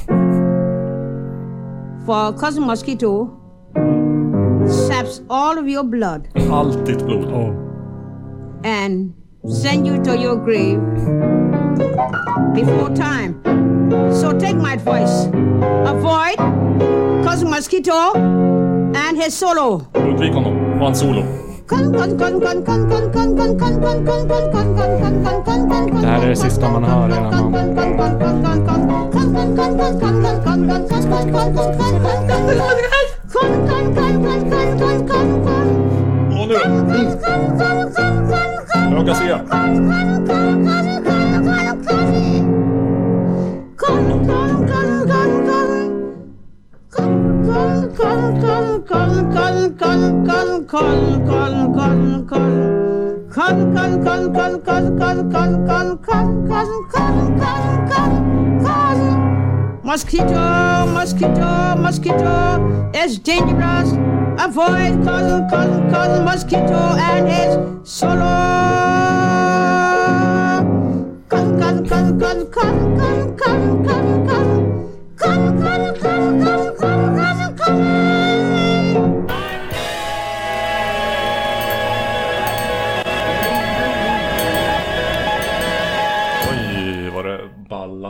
For 2.06 2.32
cousin 2.32 2.66
mosquito 2.66 3.30
saps 4.66 5.20
all 5.30 5.58
of 5.58 5.68
your 5.68 5.84
blood 5.84 6.28
Allt 6.50 6.84
ditt 6.84 6.98
blod. 6.98 7.54
and 8.64 9.14
send 9.48 9.86
you 9.86 10.02
to 10.04 10.16
your 10.18 10.36
grave 10.36 10.80
before 12.54 12.90
time. 12.94 13.40
So 14.12 14.36
take 14.38 14.56
my 14.56 14.72
advice. 14.74 15.26
Avoid 15.86 16.38
cousin 17.24 17.51
mosquito 17.51 18.12
and 18.14 19.16
his 19.16 19.34
solo. 19.34 19.86
Undvik 19.94 20.32
honom 20.34 20.80
och 20.80 20.86
hans 20.86 21.01
solo. 21.01 21.24
Det 26.01 26.06
här 26.06 26.22
är 26.22 26.28
det 26.28 26.36
sista 26.36 26.70
man 26.70 26.84
hör 26.84 27.09
innan 27.09 27.52
man... 27.52 27.55
Och 36.40 36.48
nu 36.48 36.55
Mosquito, 59.94 60.86
mosquito, 60.93 61.76
mosquito 61.78 62.90
It's 62.93 63.18
dangerous. 63.18 63.93
Avoid 64.39 65.05
cousin, 65.05 65.48
cousin, 65.48 65.90
cousin, 65.90 66.24
mosquito 66.24 66.97
and 66.98 67.28
his 67.28 67.89
solo. 67.89 68.64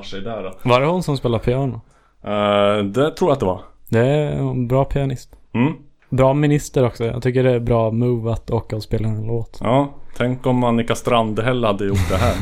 Sig 0.04 0.20
där 0.20 0.42
då. 0.42 0.52
Var 0.62 0.80
det 0.80 0.86
hon 0.86 1.02
som 1.02 1.16
spelar 1.16 1.38
piano? 1.38 1.80
Eh, 2.24 2.84
det 2.84 3.10
tror 3.10 3.30
jag 3.30 3.32
att 3.32 3.40
det 3.40 3.46
var. 3.46 3.60
Det 3.88 3.98
är 4.00 4.32
en 4.32 4.68
bra 4.68 4.84
pianist. 4.84 5.30
Mm. 5.52 5.72
Bra 6.08 6.34
minister 6.34 6.86
också. 6.86 7.04
Jag 7.04 7.22
tycker 7.22 7.42
det 7.44 7.52
är 7.52 7.60
bra 7.60 7.90
move 7.90 8.32
att 8.32 8.50
åka 8.50 8.76
och 8.76 8.82
spela 8.82 9.08
en 9.08 9.26
låt. 9.26 9.58
Ja, 9.62 9.94
tänk 10.16 10.46
om 10.46 10.64
Annika 10.64 10.94
Strandhäll 10.94 11.64
hade 11.64 11.84
gjort 11.84 12.08
det 12.08 12.16
här. 12.16 12.34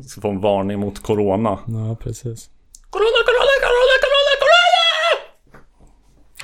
Så 0.02 0.20
får 0.20 0.28
en 0.28 0.40
varning 0.40 0.80
mot 0.80 1.02
Corona. 1.02 1.58
Ja, 1.66 1.96
precis. 2.00 2.50
Corona, 2.90 3.20
Corona, 3.26 3.56
Corona, 3.62 3.96
Corona, 4.02 4.32
Corona! 4.40 5.30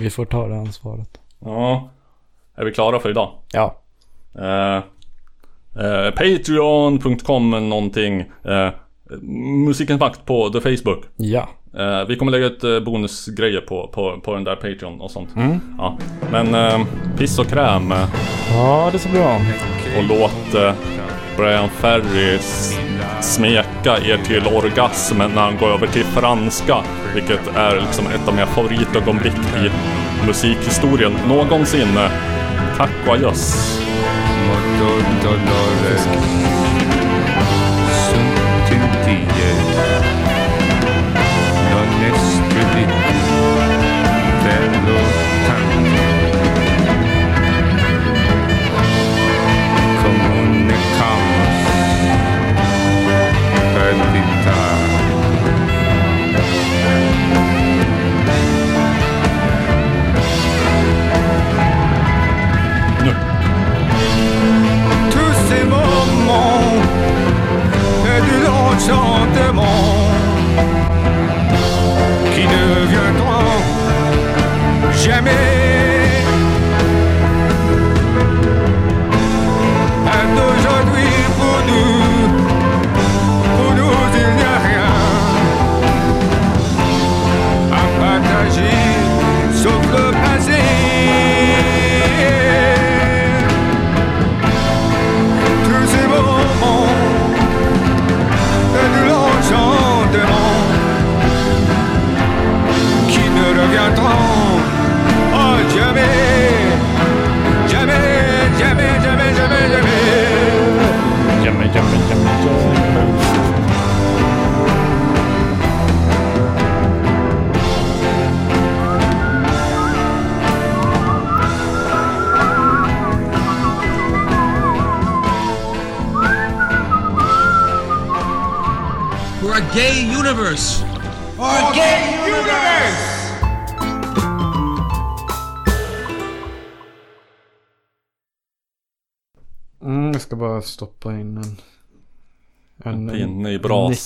Vi 0.00 0.10
får 0.10 0.24
ta 0.24 0.48
det 0.48 0.56
ansvaret. 0.56 1.20
Ja. 1.38 1.88
Är 2.56 2.64
vi 2.64 2.72
klara 2.72 2.98
för 3.00 3.10
idag? 3.10 3.30
Ja. 3.52 3.76
Eh, 4.38 4.76
eh, 5.84 6.10
Patreon.com 6.10 7.68
någonting. 7.68 8.20
Eh, 8.44 8.68
Musikens 9.66 10.00
makt 10.00 10.24
på 10.24 10.48
The 10.50 10.60
Facebook. 10.60 11.04
Ja. 11.16 11.48
Eh, 11.78 12.04
vi 12.08 12.16
kommer 12.16 12.32
lägga 12.32 12.46
ut 12.46 12.64
eh, 12.64 12.80
bonusgrejer 12.80 13.60
på, 13.60 13.88
på, 13.94 14.20
på 14.20 14.34
den 14.34 14.44
där 14.44 14.56
Patreon 14.56 15.00
och 15.00 15.10
sånt. 15.10 15.28
Mm. 15.36 15.60
Ja. 15.78 15.98
Men 16.32 16.54
eh, 16.54 16.86
piss 17.18 17.38
och 17.38 17.46
kräm. 17.46 17.92
eh, 17.92 18.08
Ja, 18.54 18.88
det 18.92 18.96
är 18.96 18.98
så 18.98 19.08
bra. 19.08 19.40
Och 19.98 20.04
låt 20.08 20.54
eh, 20.54 20.72
Brian 21.36 21.68
Ferry 21.68 22.38
smeka 23.20 23.98
er 23.98 24.18
till 24.24 24.46
orgasm 24.46 25.18
när 25.18 25.42
han 25.42 25.56
går 25.60 25.68
över 25.68 25.86
till 25.86 26.04
franska. 26.04 26.76
Vilket 27.14 27.56
är 27.56 27.80
liksom 27.80 28.06
ett 28.06 28.28
av 28.28 28.34
mina 28.34 28.46
favoritögonblick 28.46 29.34
i 29.36 29.70
musikhistorien 30.26 31.12
någonsin. 31.28 31.96
Eh, 31.96 32.10
Tack 32.76 32.90
och 33.06 33.14
adjöss. 33.14 33.80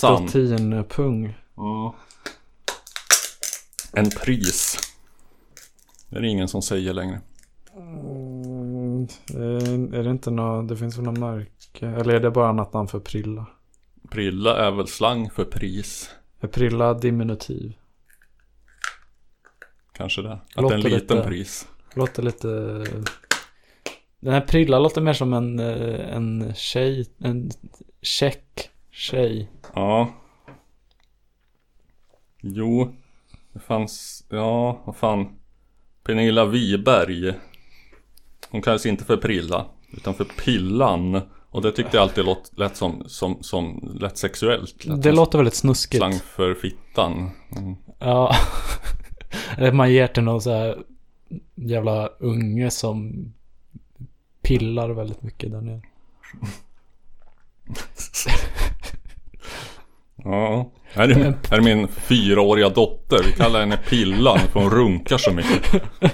I 0.05 0.07
brasan. 0.07 0.23
Nikotinpung. 0.25 1.35
Ja. 1.57 1.95
En 3.93 4.11
pris. 4.11 4.79
Det 6.09 6.17
är 6.17 6.21
det 6.21 6.29
ingen 6.29 6.49
som 6.49 6.63
säger 6.63 6.93
längre. 6.95 7.21
Mm, 7.77 9.03
eh, 9.31 9.99
är 9.99 10.03
det 10.05 10.11
inte 10.11 10.31
något, 10.31 10.69
det 10.69 10.77
finns 10.77 10.97
väl 10.99 11.05
något 11.05 11.19
märke? 11.19 11.87
Eller 11.87 12.15
är 12.15 12.21
det 12.21 12.31
bara 12.31 12.49
annat 12.49 12.73
namn 12.73 12.89
för 12.89 13.01
Prilla? 13.01 13.47
Prilla 14.11 14.57
är 14.67 14.71
väl 14.71 14.87
slang 14.87 15.31
för 15.31 15.45
pris. 15.45 16.11
Är 16.41 16.49
Prilla 16.49 16.95
diminutiv? 16.95 17.73
Kanske 19.93 20.23
det. 20.23 20.33
Att 20.33 20.41
det 20.55 20.61
är 20.61 20.63
en 20.63 20.81
Låter 20.81 20.91
liten 20.91 21.17
lite- 21.17 21.29
pris. 21.29 21.69
Låter 21.95 22.23
lite... 22.23 22.49
Den 24.21 24.33
här 24.33 24.41
Prilla 24.41 24.79
låter 24.79 25.01
mer 25.01 25.13
som 25.13 25.33
en, 25.33 25.59
eh, 25.59 26.17
en 26.17 26.55
tjej, 26.55 27.07
en 27.19 27.51
check 28.03 28.71
tjej. 28.91 29.51
Ja. 29.75 30.13
Jo. 32.41 32.95
Det 33.53 33.61
fanns, 33.61 34.25
ja 34.29 34.83
vad 34.85 34.97
fan. 34.97 35.29
Pernilla 36.03 36.45
Wiberg. 36.45 37.35
Hon 38.51 38.63
kallas 38.63 38.87
inte 38.87 39.05
för 39.05 39.17
Prilla. 39.17 39.67
Utan 39.93 40.15
för 40.15 40.25
Pillan. 40.25 41.21
Och 41.51 41.63
det 41.63 41.73
tyckte 41.73 41.97
jag 41.97 42.03
alltid 42.03 42.25
låt, 42.25 42.53
lät 42.57 42.77
som, 42.77 43.03
som, 43.07 43.43
som 43.43 43.97
lät 44.01 44.19
sexuellt. 44.19 44.85
Lät 44.85 45.03
Det 45.03 45.13
låter 45.13 45.39
väldigt 45.39 45.55
snuskigt. 45.55 45.99
Slang 45.99 46.13
för 46.13 46.55
fittan. 46.55 47.31
Mm. 47.57 47.77
Ja. 47.99 48.35
Eller 49.59 49.73
man 49.73 49.93
ger 49.93 50.07
till 50.07 50.23
någon 50.23 50.41
så 50.41 50.51
här 50.51 50.79
jävla 51.55 52.07
unge 52.07 52.71
som 52.71 53.13
pillar 54.43 54.91
väldigt 54.91 55.23
mycket 55.23 55.51
där 55.51 55.61
nere. 55.61 55.83
Ja. 60.25 60.73
Här 60.93 61.09
är, 61.09 61.35
här 61.51 61.59
är 61.59 61.61
min 61.61 61.89
fyraåriga 61.89 62.69
dotter. 62.69 63.23
Vi 63.27 63.33
kallar 63.33 63.61
henne 63.61 63.77
Pillan 63.77 64.39
för 64.39 64.61
hon 64.61 64.71
runkar 64.71 65.19
så 65.19 65.33
mycket. 65.33 65.83